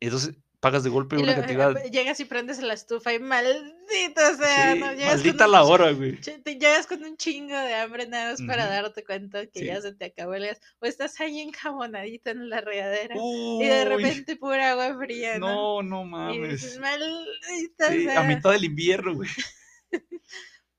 Entonces 0.00 0.36
pagas 0.60 0.82
de 0.82 0.90
golpe 0.90 1.14
Y 1.16 1.22
una 1.22 1.36
cantidad. 1.36 1.76
eh, 1.76 1.88
llegas 1.90 2.18
y 2.18 2.24
prendes 2.24 2.58
la 2.60 2.74
estufa 2.74 3.12
y 3.14 3.20
maldita 3.20 4.34
sea, 4.36 4.74
Sí, 4.74 4.80
¿no? 4.80 4.86
Maldita 5.06 5.46
la 5.46 5.62
hora, 5.62 5.92
güey. 5.92 6.20
Te 6.20 6.54
llegas 6.58 6.86
con 6.88 7.04
un 7.04 7.16
chingo 7.16 7.56
de 7.56 7.74
hambre 7.76 8.06
nada 8.08 8.32
más 8.32 8.42
para 8.42 8.66
darte 8.66 9.04
cuenta 9.04 9.46
que 9.46 9.60
Sí. 9.60 9.66
ya 9.66 9.80
se 9.80 9.94
te 9.94 10.06
acabó 10.06 10.34
el 10.34 10.46
gas. 10.46 10.60
O 10.80 10.86
estás 10.86 11.18
ahí 11.20 11.40
enjabonadito 11.40 12.30
en 12.30 12.48
la 12.50 12.60
regadera 12.60 13.14
y 13.16 13.58
de 13.64 13.84
repente 13.84 14.36
pura 14.36 14.72
agua 14.72 14.96
fría, 14.98 15.38
¿no? 15.38 15.80
no, 15.82 16.04
no 16.04 16.34
Y 16.34 16.40
dices, 16.48 16.78
mames. 16.78 16.98
maldita 17.00 17.88
Sí, 17.92 18.04
sea. 18.04 18.20
a 18.20 18.22
mitad 18.24 18.50
del 18.50 18.64
invierno, 18.64 19.14
güey. 19.14 19.28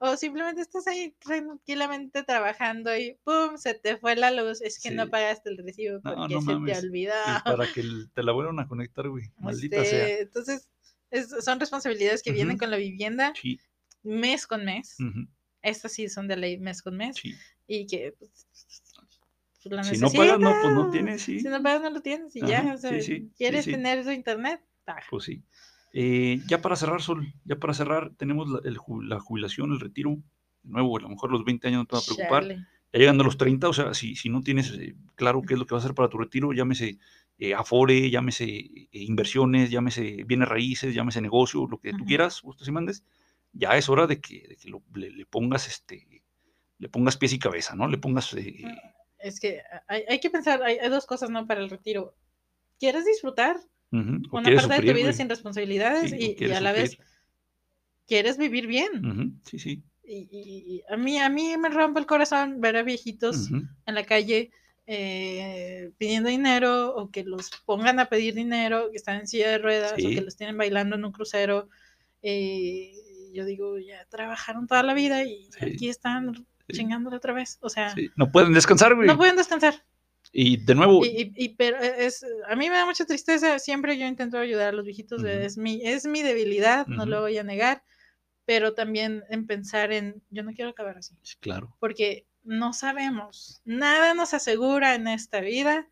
O 0.02 0.16
simplemente 0.16 0.62
estás 0.62 0.88
ahí 0.88 1.14
tranquilamente 1.20 2.24
trabajando 2.24 2.95
y 2.95 3.18
¡pum! 3.26 3.58
se 3.58 3.74
te 3.74 3.97
fue 3.97 4.16
la 4.16 4.32
luz. 4.32 4.62
Es 4.62 4.80
que 4.82 4.91
no 4.91 5.04
Sí. 5.06 5.10
pagaste 5.12 5.50
el 5.50 5.58
recibo 5.58 6.00
No, 6.04 6.16
porque 6.16 6.34
no 6.36 6.41
se 6.41 6.47
mames. 6.47 6.80
te 6.80 6.88
olvidó. 6.88 7.14
Y 7.28 7.43
para 7.43 7.68
que 7.74 7.84
te 8.14 8.24
la 8.24 8.32
vuelvan 8.32 8.60
a 8.60 8.68
conectar, 8.68 9.10
güey. 9.10 9.26
Maldita 9.39 9.84
sea. 9.84 10.08
Este, 10.08 10.22
Entonces, 10.24 10.70
es- 11.12 11.36
son 11.43 11.60
responsabilidades 11.60 12.24
que 12.24 12.32
vienen 12.32 12.52
Ujú. 12.56 12.60
con 12.60 12.72
la 12.72 12.78
vivienda 12.78 13.34
Sí, 13.39 13.60
mes 14.04 14.47
con 14.47 14.64
mes. 14.64 14.95
ujú, 15.00 15.28
Estas 15.62 15.91
sí 15.91 16.08
son 16.08 16.30
de 16.30 16.38
ley 16.38 16.58
mes 16.58 16.82
con 16.82 16.95
mes. 16.95 17.18
sí. 17.18 17.36
Y 17.68 17.86
que 17.86 18.14
pues, 18.18 18.32
pues, 19.62 19.74
la 19.74 19.84
Si 19.84 19.97
no 19.97 20.10
pagas, 20.12 20.39
no, 20.39 20.56
pues 20.62 20.74
no 20.74 20.89
tienes, 20.91 21.22
sí. 21.22 21.41
Si 21.41 21.47
no 21.50 21.62
pagas, 21.62 21.82
no 21.82 21.89
lo 21.89 22.02
tienes 22.02 22.34
y 22.38 22.39
ya. 22.39 22.60
Ajá, 22.62 22.76
O 22.76 22.78
sea, 22.78 22.93
sí, 22.93 23.02
sí, 23.02 23.32
¿Quieres 23.38 23.66
sí. 23.66 23.72
tener 23.72 24.04
tu 24.06 24.12
internet? 24.12 24.62
Paga. 24.86 25.04
Pues 25.10 25.26
sí. 25.26 25.43
Eh, 25.93 26.39
ya 26.47 26.61
para 26.61 26.75
cerrar, 26.75 27.01
Sol, 27.01 27.33
ya 27.45 27.55
para 27.57 27.73
cerrar, 27.73 28.11
tenemos 28.15 28.47
la, 28.49 28.59
el 28.63 28.77
ju- 28.77 29.03
la 29.03 29.19
jubilación, 29.19 29.71
el 29.71 29.79
retiro. 29.79 30.17
De 30.61 30.71
nuevo, 30.71 30.97
a 30.97 31.01
lo 31.01 31.09
mejor 31.09 31.31
los 31.31 31.43
20 31.45 31.67
años 31.67 31.79
no 31.79 31.85
te 31.85 31.95
va 31.95 31.99
a 31.99 32.05
preocupar. 32.05 32.43
Ya 32.91 32.99
llegando 32.99 33.23
a 33.23 33.25
los 33.25 33.37
30, 33.37 33.69
o 33.69 33.73
sea, 33.73 33.93
si, 33.93 34.15
si 34.15 34.29
no 34.29 34.41
tienes 34.41 34.71
eh, 34.71 34.95
claro 35.15 35.41
qué 35.41 35.53
es 35.53 35.59
lo 35.59 35.65
que 35.65 35.73
vas 35.75 35.83
a 35.83 35.87
hacer 35.87 35.95
para 35.95 36.09
tu 36.09 36.17
retiro, 36.17 36.53
llámese 36.53 36.97
eh, 37.37 37.53
Afore, 37.53 38.09
llámese 38.09 38.45
eh, 38.45 38.87
inversiones, 38.91 39.69
llámese 39.71 40.23
bienes 40.25 40.47
raíces, 40.49 40.93
llámese 40.93 41.21
negocio, 41.21 41.67
lo 41.69 41.79
que 41.79 41.91
tú 41.93 42.03
quieras, 42.05 42.41
y 42.65 42.71
mandes, 42.71 43.03
ya 43.53 43.77
es 43.77 43.89
hora 43.89 44.07
de 44.07 44.19
que, 44.19 44.45
de 44.47 44.55
que 44.57 44.69
lo- 44.69 44.83
le, 44.95 45.11
le 45.11 45.25
pongas 45.25 45.67
este, 45.67 46.23
le 46.79 46.89
pongas 46.89 47.17
pies 47.17 47.33
y 47.33 47.39
cabeza, 47.39 47.75
¿no? 47.75 47.87
Le 47.87 47.97
pongas 47.97 48.33
eh, 48.33 48.63
Es 49.19 49.39
que 49.39 49.61
hay, 49.87 50.03
hay 50.09 50.19
que 50.19 50.29
pensar, 50.29 50.61
hay, 50.63 50.77
hay 50.79 50.89
dos 50.89 51.05
cosas, 51.05 51.29
¿no? 51.29 51.45
Para 51.45 51.61
el 51.61 51.69
retiro. 51.69 52.15
¿Quieres 52.79 53.05
disfrutar 53.05 53.57
o 53.91 53.95
una 53.97 54.21
parte 54.31 54.51
de 54.51 54.55
tu 54.55 54.61
sufrir, 54.61 54.93
vida 54.93 55.03
güey, 55.03 55.13
sin 55.13 55.29
responsabilidades 55.29 56.11
sí, 56.11 56.15
o 56.15 56.19
y- 56.43 56.47
y, 56.47 56.51
a 56.51 56.61
la 56.61 56.71
vez 56.71 56.91
sufrir, 56.91 57.07
quieres 58.07 58.37
vivir 58.37 58.67
bien? 58.67 59.05
ujú, 59.05 59.31
sí, 59.45 59.59
sí, 59.59 59.83
Y, 60.03 60.27
y- 60.31 60.81
a, 60.91 60.97
mí, 60.97 61.17
a 61.19 61.29
mí 61.29 61.55
me 61.57 61.69
rompe 61.69 61.99
el 61.99 62.05
corazón 62.05 62.59
ver 62.61 62.77
a 62.77 62.83
viejitos 62.83 63.49
ujú, 63.51 63.63
en 63.85 63.95
la 63.95 64.03
calle 64.05 64.51
eh, 64.91 65.91
pidiendo 65.99 66.29
dinero 66.29 66.95
o 66.95 67.11
que 67.11 67.23
los 67.23 67.51
pongan 67.65 67.99
a 67.99 68.05
pedir 68.09 68.33
dinero, 68.33 68.89
que 68.89 68.97
están 68.97 69.19
en 69.19 69.27
silla 69.27 69.49
de 69.49 69.59
ruedas 69.59 69.93
o 69.93 69.95
Sí. 69.97 70.15
que 70.15 70.21
los 70.21 70.35
tienen 70.35 70.57
bailando 70.57 70.95
en 70.95 71.05
un 71.05 71.11
crucero. 71.11 71.69
eh, 72.21 72.91
yo 73.33 73.45
digo, 73.45 73.77
ya 73.77 74.03
trabajaron 74.09 74.65
toda 74.67 74.81
la 74.83 74.93
vida 74.95 75.23
y 75.23 75.47
Sí. 75.57 75.65
aquí 75.75 75.89
están 75.89 76.45
chingándole 76.71 77.15
otra 77.17 77.31
vez. 77.33 77.59
O 77.61 77.69
sea. 77.69 77.93
No 78.15 78.31
pueden 78.31 78.51
descansar, 78.53 78.95
güey. 78.95 79.07
no 79.07 79.15
pueden 79.15 79.35
descansar. 79.35 79.83
Y 80.32 80.57
de 80.57 80.75
nuevo, 80.75 81.01
Y, 81.05 81.49
pero 81.57 81.80
es, 81.80 82.23
a 82.47 82.55
mí 82.55 82.69
me 82.69 82.75
da 82.75 82.86
mucha 82.86 83.05
tristeza. 83.05 83.57
Siempre 83.59 83.97
yo 83.97 84.05
intento 84.05 84.38
ayudar 84.38 84.69
a 84.69 84.71
los 84.71 84.86
viejitos. 84.86 85.23
Es, 85.23 85.57
mi, 85.57 85.82
es 85.84 86.05
mi 86.05 86.21
debilidad, 86.21 86.86
no 86.88 87.05
lo 87.05 87.21
voy 87.21 87.38
a 87.38 87.43
negar. 87.43 87.84
Pero 88.45 88.73
también 88.73 89.23
en 89.30 89.45
pensar 89.47 89.91
en, 89.91 90.21
yo 90.30 90.43
no 90.43 90.53
quiero 90.53 90.71
acabar 90.71 90.97
así. 90.97 91.15
claro. 91.39 91.75
Porque 91.80 92.25
no 92.43 92.73
sabemos. 92.73 93.61
Nada 93.65 94.13
nos 94.13 94.34
asegura 94.34 94.95
en 94.95 95.07
esta 95.07 95.39
vida 95.41 95.88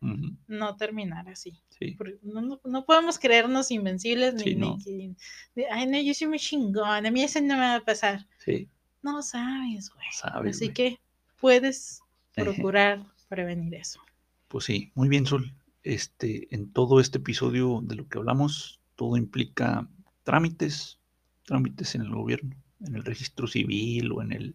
no 0.46 0.76
terminar 0.76 1.28
así. 1.28 1.60
sí, 1.78 1.96
No, 2.22 2.40
no- 2.40 2.60
no 2.64 2.84
podemos 2.84 3.18
creernos 3.18 3.70
invencibles 3.70 4.34
ni, 4.34 4.42
Sí, 4.42 4.54
ni 4.54 4.60
no. 4.60 4.78
ni- 4.86 5.64
ay, 5.70 5.86
no, 5.86 6.00
yo 6.00 6.14
soy 6.14 6.26
muy 6.28 6.38
chingón, 6.38 7.04
a 7.06 7.10
mí 7.10 7.22
eso 7.22 7.40
no 7.40 7.54
me 7.54 7.60
va 7.60 7.74
a 7.76 7.84
pasar. 7.84 8.26
sí, 8.38 8.68
No 9.02 9.22
sabes, 9.22 9.90
güey. 9.90 10.06
sabes, 10.12 10.56
Así 10.56 10.72
que 10.72 10.98
puedes 11.40 12.00
procurar 12.34 13.04
prevenir 13.28 13.74
eso. 13.74 14.00
Pues 14.48 14.64
sí, 14.64 14.92
muy 14.94 15.08
bien, 15.08 15.26
Sol. 15.26 15.54
Este, 15.82 16.52
en 16.54 16.72
todo 16.72 17.00
este 17.00 17.18
episodio 17.18 17.80
de 17.82 17.94
lo 17.94 18.08
que 18.08 18.18
hablamos, 18.18 18.80
todo 18.96 19.16
implica 19.16 19.88
trámites, 20.24 20.98
trámites 21.44 21.94
en 21.94 22.02
el 22.02 22.10
gobierno, 22.10 22.56
en 22.80 22.94
el 22.96 23.04
registro 23.04 23.46
civil 23.46 24.12
o 24.12 24.22
en 24.22 24.32
el 24.32 24.54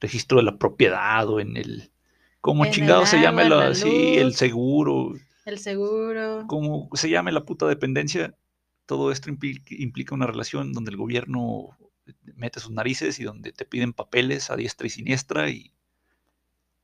registro 0.00 0.38
de 0.38 0.44
la 0.44 0.58
propiedad 0.58 1.28
o 1.28 1.40
en 1.40 1.56
el, 1.56 1.90
como 2.40 2.64
chingado 2.66 3.06
se 3.06 3.20
llame 3.20 3.48
la, 3.48 3.68
la 3.68 3.74
sí, 3.74 4.16
el 4.16 4.34
seguro, 4.34 5.14
El 5.44 5.58
seguro. 5.58 6.44
como 6.46 6.88
se 6.94 7.10
llame 7.10 7.32
la 7.32 7.44
puta 7.44 7.66
dependencia, 7.66 8.36
todo 8.86 9.12
esto 9.12 9.30
impli- 9.30 9.62
implica 9.78 10.14
una 10.14 10.26
relación 10.26 10.72
donde 10.72 10.90
el 10.90 10.96
gobierno 10.96 11.76
mete 12.36 12.58
sus 12.60 12.70
narices 12.70 13.20
y 13.20 13.24
donde 13.24 13.52
te 13.52 13.64
piden 13.64 13.92
papeles 13.92 14.50
a 14.50 14.56
diestra 14.56 14.86
y 14.86 14.90
siniestra 14.90 15.50
y 15.50 15.72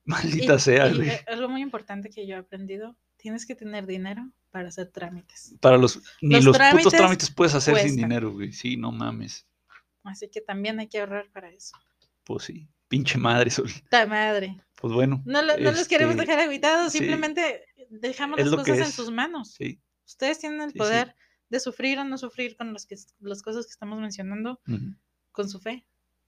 maldita 0.05 0.55
Y- 0.55 0.61
sea, 0.61 0.89
y, 0.89 1.01
eh, 1.09 1.25
algo 1.27 1.49
muy 1.49 1.63
importante 1.63 2.11
que 2.11 2.27
yo 2.27 2.37
he 2.37 2.39
aprendido, 2.39 2.97
tienes 3.17 3.47
que 3.47 3.55
tener 3.55 3.87
dinero 3.87 4.31
para 4.51 4.69
hacer 4.69 4.91
trámites. 4.91 5.55
Para 5.61 5.77
los, 5.79 6.01
ni 6.21 6.35
Los 6.37 6.45
los, 6.45 6.57
putos 6.57 6.69
trámites 6.69 6.93
trámites 6.93 7.31
puedes 7.31 7.55
hacer 7.55 7.77
sin 7.79 7.97
dinero, 7.97 8.33
güey. 8.33 8.53
Sí, 8.53 8.77
no 8.77 8.93
mames. 8.93 9.47
Así 10.05 10.29
que 10.29 10.41
también 10.41 10.79
hay 10.79 10.89
que 10.89 11.01
ahorrar 11.01 11.31
para 11.33 11.51
eso. 11.51 11.77
Pues 12.25 12.45
sí. 12.45 12.69
Pinche 12.89 13.17
madre, 13.19 13.51
Sol. 13.51 13.71
¡Ta 13.89 14.07
madre! 14.07 14.57
Pues 14.81 14.93
bueno. 14.93 15.23
No, 15.25 15.41
lo- 15.43 15.57
no 15.57 15.73
los 15.73 15.89
queremos 15.89 16.15
este, 16.15 16.27
dejar 16.27 16.47
aguitados, 16.47 16.93
sí. 16.93 16.99
simplemente 16.99 17.65
dejamos 17.89 18.39
Es 18.39 18.47
las 18.47 18.57
cosas 18.57 18.79
en 18.87 18.93
sus 18.93 19.11
manos. 19.11 19.55
Sí. 19.55 19.81
Ustedes 20.07 20.39
tienen 20.39 20.61
el 20.61 20.73
Sí, 20.73 20.79
poder 20.79 21.17
de 21.49 21.61
sufrir 21.61 21.99
o 21.99 22.05
no 22.05 22.19
sufrir 22.19 22.57
con 22.57 22.73
los 22.75 22.85
que, 22.87 22.97
las 23.21 23.43
cosas 23.43 23.65
que 23.67 23.71
estamos 23.73 23.99
mencionando 23.99 24.61
con 25.33 25.49
su 25.49 25.59
fe, 25.61 25.87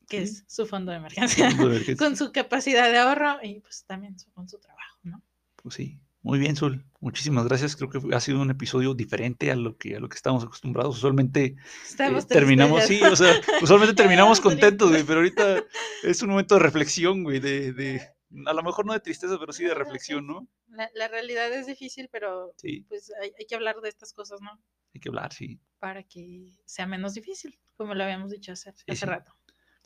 que 0.08 0.22
es 0.22 0.44
su 0.46 0.66
fondo 0.66 0.92
de 0.92 0.98
emergencia, 0.98 1.50
con 1.98 2.16
su 2.16 2.32
capacidad 2.32 2.90
de 2.90 2.98
ahorro 2.98 3.38
y 3.42 3.60
pues 3.60 3.84
también 3.86 4.18
su, 4.18 4.30
con 4.32 4.48
su 4.48 4.58
trabajo, 4.58 4.98
¿no? 5.02 5.22
Pues 5.56 5.74
sí, 5.74 6.00
muy 6.26 6.40
bien, 6.40 6.56
Sol. 6.56 6.84
Muchísimas 6.98 7.44
gracias. 7.44 7.76
Creo 7.76 7.88
que 7.88 8.00
ha 8.12 8.18
sido 8.18 8.40
un 8.40 8.50
episodio 8.50 8.94
diferente 8.94 9.52
a 9.52 9.54
lo 9.54 9.76
que 9.76 9.94
a 9.94 10.00
lo 10.00 10.08
que 10.08 10.16
estábamos 10.16 10.42
acostumbrados. 10.42 10.96
Usualmente 10.96 11.54
eh, 11.98 12.18
terminamos, 12.28 12.82
sí, 12.82 13.00
o 13.00 13.14
sea, 13.14 13.32
usualmente 13.62 13.94
terminamos 13.94 14.40
contentos, 14.40 14.90
pero 15.06 15.20
ahorita 15.20 15.62
es 16.02 16.22
un 16.22 16.30
momento 16.30 16.56
de 16.56 16.62
reflexión, 16.62 17.22
güey, 17.22 17.38
de, 17.38 17.72
de, 17.72 18.02
a 18.44 18.52
lo 18.52 18.62
mejor 18.64 18.86
no 18.86 18.92
de 18.92 18.98
tristeza, 18.98 19.38
pero 19.38 19.52
sí 19.52 19.64
de 19.64 19.74
reflexión, 19.74 20.26
¿no? 20.26 20.48
La, 20.94 21.06
realidad 21.06 21.52
es 21.52 21.66
difícil, 21.66 22.08
pero 22.10 22.52
sí. 22.56 22.84
pues 22.88 23.12
hay, 23.20 23.46
que 23.46 23.54
hablar 23.54 23.76
de 23.80 23.88
estas 23.88 24.12
cosas, 24.12 24.40
¿no? 24.40 24.50
Hay 24.94 25.00
que 25.00 25.08
hablar, 25.08 25.32
sí. 25.32 25.60
Para 25.78 26.02
que 26.02 26.52
sea 26.64 26.88
menos 26.88 27.14
difícil, 27.14 27.56
como 27.76 27.94
lo 27.94 28.02
habíamos 28.02 28.32
dicho 28.32 28.50
hace, 28.50 28.74
hace 28.88 29.06
rato. 29.06 29.32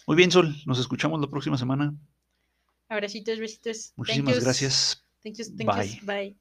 Muy 0.06 0.16
bien, 0.16 0.30
Sol. 0.30 0.54
Nos 0.66 0.78
escuchamos 0.78 1.20
la 1.20 1.28
próxima 1.28 1.56
semana. 1.56 1.94
Abracitos, 2.88 3.38
besitos. 3.38 3.92
Muchísimas 3.96 4.34
thank 4.34 4.44
gracias. 4.44 5.04
Thank 5.22 5.36
you, 5.36 5.44
thank 5.56 5.70
Bye. 5.70 5.98
You, 6.00 6.06
bye. 6.06 6.36